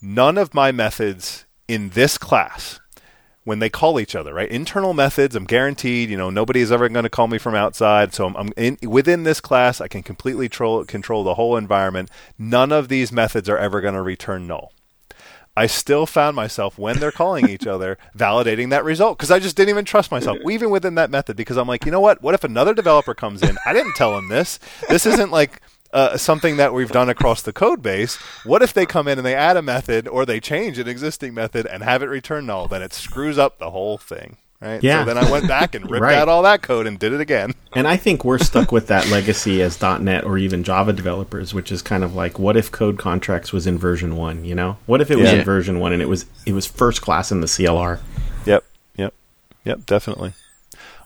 none 0.00 0.36
of 0.36 0.52
my 0.52 0.72
methods 0.72 1.44
in 1.68 1.90
this 1.90 2.18
class 2.18 2.80
when 3.44 3.58
they 3.58 3.68
call 3.68 3.98
each 3.98 4.14
other, 4.14 4.32
right? 4.32 4.48
Internal 4.50 4.94
methods, 4.94 5.34
I'm 5.34 5.44
guaranteed, 5.44 6.10
you 6.10 6.16
know, 6.16 6.30
nobody 6.30 6.60
is 6.60 6.70
ever 6.70 6.88
going 6.88 7.02
to 7.02 7.10
call 7.10 7.26
me 7.26 7.38
from 7.38 7.54
outside. 7.54 8.14
So 8.14 8.26
I'm, 8.26 8.36
I'm 8.36 8.52
in, 8.56 8.78
within 8.82 9.24
this 9.24 9.40
class, 9.40 9.80
I 9.80 9.88
can 9.88 10.02
completely 10.02 10.48
control, 10.48 10.84
control 10.84 11.24
the 11.24 11.34
whole 11.34 11.56
environment. 11.56 12.10
None 12.38 12.70
of 12.70 12.88
these 12.88 13.10
methods 13.10 13.48
are 13.48 13.58
ever 13.58 13.80
going 13.80 13.94
to 13.94 14.02
return 14.02 14.46
null. 14.46 14.72
I 15.54 15.66
still 15.66 16.06
found 16.06 16.34
myself 16.34 16.78
when 16.78 16.98
they're 16.98 17.12
calling 17.12 17.48
each 17.48 17.66
other 17.66 17.98
validating 18.16 18.70
that 18.70 18.84
result 18.84 19.18
because 19.18 19.30
I 19.30 19.38
just 19.38 19.56
didn't 19.56 19.70
even 19.70 19.84
trust 19.84 20.10
myself, 20.10 20.38
even 20.50 20.70
within 20.70 20.94
that 20.94 21.10
method. 21.10 21.36
Because 21.36 21.56
I'm 21.56 21.68
like, 21.68 21.84
you 21.84 21.92
know 21.92 22.00
what? 22.00 22.22
What 22.22 22.34
if 22.34 22.44
another 22.44 22.74
developer 22.74 23.14
comes 23.14 23.42
in? 23.42 23.58
I 23.66 23.72
didn't 23.72 23.94
tell 23.94 24.16
him 24.16 24.28
this. 24.28 24.58
This 24.88 25.04
isn't 25.04 25.30
like 25.30 25.60
uh, 25.92 26.16
something 26.16 26.56
that 26.56 26.72
we've 26.72 26.90
done 26.90 27.08
across 27.08 27.42
the 27.42 27.52
code 27.52 27.82
base. 27.82 28.16
What 28.44 28.62
if 28.62 28.72
they 28.72 28.86
come 28.86 29.08
in 29.08 29.18
and 29.18 29.26
they 29.26 29.34
add 29.34 29.56
a 29.56 29.62
method 29.62 30.08
or 30.08 30.24
they 30.24 30.40
change 30.40 30.78
an 30.78 30.88
existing 30.88 31.34
method 31.34 31.66
and 31.66 31.82
have 31.82 32.02
it 32.02 32.06
return 32.06 32.46
null? 32.46 32.68
Then 32.68 32.82
it 32.82 32.92
screws 32.92 33.38
up 33.38 33.58
the 33.58 33.70
whole 33.70 33.98
thing. 33.98 34.36
Right? 34.60 34.80
Yeah. 34.80 35.04
So 35.04 35.12
then 35.12 35.18
I 35.18 35.28
went 35.28 35.48
back 35.48 35.74
and 35.74 35.84
ripped 35.90 36.02
Right. 36.02 36.14
out 36.14 36.28
all 36.28 36.42
that 36.42 36.62
code 36.62 36.86
and 36.86 36.96
did 36.96 37.12
it 37.12 37.20
again. 37.20 37.52
And 37.74 37.88
I 37.88 37.96
think 37.96 38.24
we're 38.24 38.38
stuck 38.38 38.70
with 38.70 38.86
that 38.86 39.08
legacy 39.08 39.60
as 39.60 39.80
.NET 39.82 40.22
or 40.24 40.38
even 40.38 40.62
Java 40.62 40.92
developers, 40.92 41.52
which 41.52 41.72
is 41.72 41.82
kind 41.82 42.04
of 42.04 42.14
like, 42.14 42.38
what 42.38 42.56
if 42.56 42.70
Code 42.70 42.96
Contracts 42.96 43.52
was 43.52 43.66
in 43.66 43.76
version 43.76 44.14
one? 44.14 44.44
You 44.44 44.54
know, 44.54 44.76
what 44.86 45.00
if 45.00 45.10
it 45.10 45.16
was 45.18 45.32
in 45.32 45.42
version 45.44 45.80
one 45.80 45.92
and 45.92 46.00
it 46.00 46.08
was 46.08 46.26
it 46.46 46.52
was 46.52 46.64
first 46.66 47.02
class 47.02 47.32
in 47.32 47.40
the 47.40 47.48
CLR? 47.48 47.98
Yep. 48.46 48.62
Yep. 48.96 49.14
Yep. 49.64 49.86
Definitely. 49.86 50.32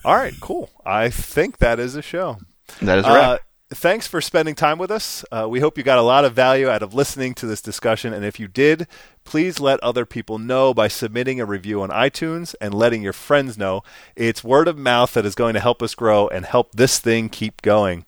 All 0.05 0.15
right. 0.15 0.35
Cool. 0.39 0.69
I 0.85 1.09
think 1.09 1.57
that 1.57 1.79
is 1.79 1.95
a 1.95 2.03
show. 2.03 2.37
That 2.83 2.99
is 2.99 3.05
right. 3.05 3.11
Uh, 3.17 3.31
wrap. 3.31 3.41
Thanks 3.69 4.07
for 4.07 4.21
spending 4.21 4.55
time 4.55 4.77
with 4.77 4.91
us. 4.91 5.25
Uh, 5.31 5.47
we 5.49 5.59
hope 5.59 5.77
you 5.77 5.83
got 5.83 5.97
a 5.97 6.03
lot 6.03 6.23
of 6.23 6.33
value 6.33 6.69
out 6.69 6.81
of 6.81 6.93
listening 6.93 7.33
to 7.35 7.45
this 7.45 7.61
discussion. 7.61 8.13
And 8.13 8.23
if 8.23 8.39
you 8.39 8.47
did, 8.47 8.87
please 9.23 9.59
let 9.59 9.81
other 9.81 10.05
people 10.05 10.39
know 10.39 10.73
by 10.73 10.87
submitting 10.87 11.41
a 11.41 11.45
review 11.45 11.81
on 11.81 11.89
iTunes 11.89 12.55
and 12.61 12.73
letting 12.73 13.01
your 13.01 13.13
friends 13.13 13.57
know. 13.57 13.83
It's 14.15 14.43
word 14.43 14.67
of 14.67 14.77
mouth 14.77 15.13
that 15.13 15.25
is 15.25 15.35
going 15.35 15.53
to 15.55 15.59
help 15.59 15.83
us 15.83 15.95
grow 15.95 16.27
and 16.27 16.45
help 16.45 16.73
this 16.73 16.99
thing 16.99 17.27
keep 17.29 17.61
going. 17.61 18.05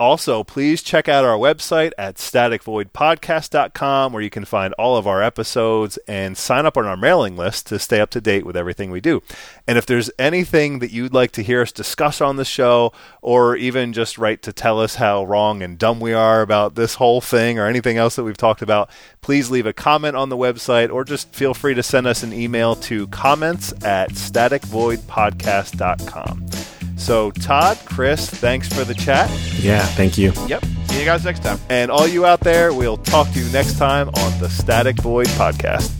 Also, 0.00 0.42
please 0.42 0.82
check 0.82 1.08
out 1.10 1.26
our 1.26 1.36
website 1.36 1.92
at 1.98 2.14
staticvoidpodcast.com 2.14 4.14
where 4.14 4.22
you 4.22 4.30
can 4.30 4.46
find 4.46 4.72
all 4.78 4.96
of 4.96 5.06
our 5.06 5.22
episodes 5.22 5.98
and 6.08 6.38
sign 6.38 6.64
up 6.64 6.78
on 6.78 6.86
our 6.86 6.96
mailing 6.96 7.36
list 7.36 7.66
to 7.66 7.78
stay 7.78 8.00
up 8.00 8.08
to 8.08 8.18
date 8.18 8.46
with 8.46 8.56
everything 8.56 8.90
we 8.90 9.02
do. 9.02 9.22
And 9.66 9.76
if 9.76 9.84
there's 9.84 10.10
anything 10.18 10.78
that 10.78 10.90
you'd 10.90 11.12
like 11.12 11.32
to 11.32 11.42
hear 11.42 11.60
us 11.60 11.70
discuss 11.70 12.22
on 12.22 12.36
the 12.36 12.46
show, 12.46 12.94
or 13.20 13.56
even 13.56 13.92
just 13.92 14.16
write 14.16 14.40
to 14.44 14.54
tell 14.54 14.80
us 14.80 14.94
how 14.94 15.24
wrong 15.24 15.62
and 15.62 15.78
dumb 15.78 16.00
we 16.00 16.14
are 16.14 16.40
about 16.40 16.76
this 16.76 16.94
whole 16.94 17.20
thing 17.20 17.58
or 17.58 17.66
anything 17.66 17.98
else 17.98 18.16
that 18.16 18.24
we've 18.24 18.38
talked 18.38 18.62
about, 18.62 18.88
please 19.20 19.50
leave 19.50 19.66
a 19.66 19.74
comment 19.74 20.16
on 20.16 20.30
the 20.30 20.36
website 20.36 20.90
or 20.90 21.04
just 21.04 21.34
feel 21.34 21.52
free 21.52 21.74
to 21.74 21.82
send 21.82 22.06
us 22.06 22.22
an 22.22 22.32
email 22.32 22.74
to 22.74 23.06
comments 23.08 23.74
at 23.84 24.12
staticvoidpodcast.com. 24.12 26.79
So, 27.00 27.30
Todd, 27.30 27.78
Chris, 27.86 28.28
thanks 28.28 28.68
for 28.68 28.84
the 28.84 28.94
chat. 28.94 29.30
Yeah, 29.58 29.84
thank 29.84 30.18
you. 30.18 30.32
Yep. 30.46 30.64
See 30.86 30.98
you 30.98 31.04
guys 31.04 31.24
next 31.24 31.42
time. 31.42 31.58
And 31.68 31.90
all 31.90 32.06
you 32.06 32.26
out 32.26 32.40
there, 32.40 32.72
we'll 32.72 32.98
talk 32.98 33.30
to 33.32 33.40
you 33.40 33.50
next 33.52 33.78
time 33.78 34.08
on 34.08 34.38
the 34.38 34.48
Static 34.50 35.00
Void 35.00 35.28
Podcast. 35.28 35.99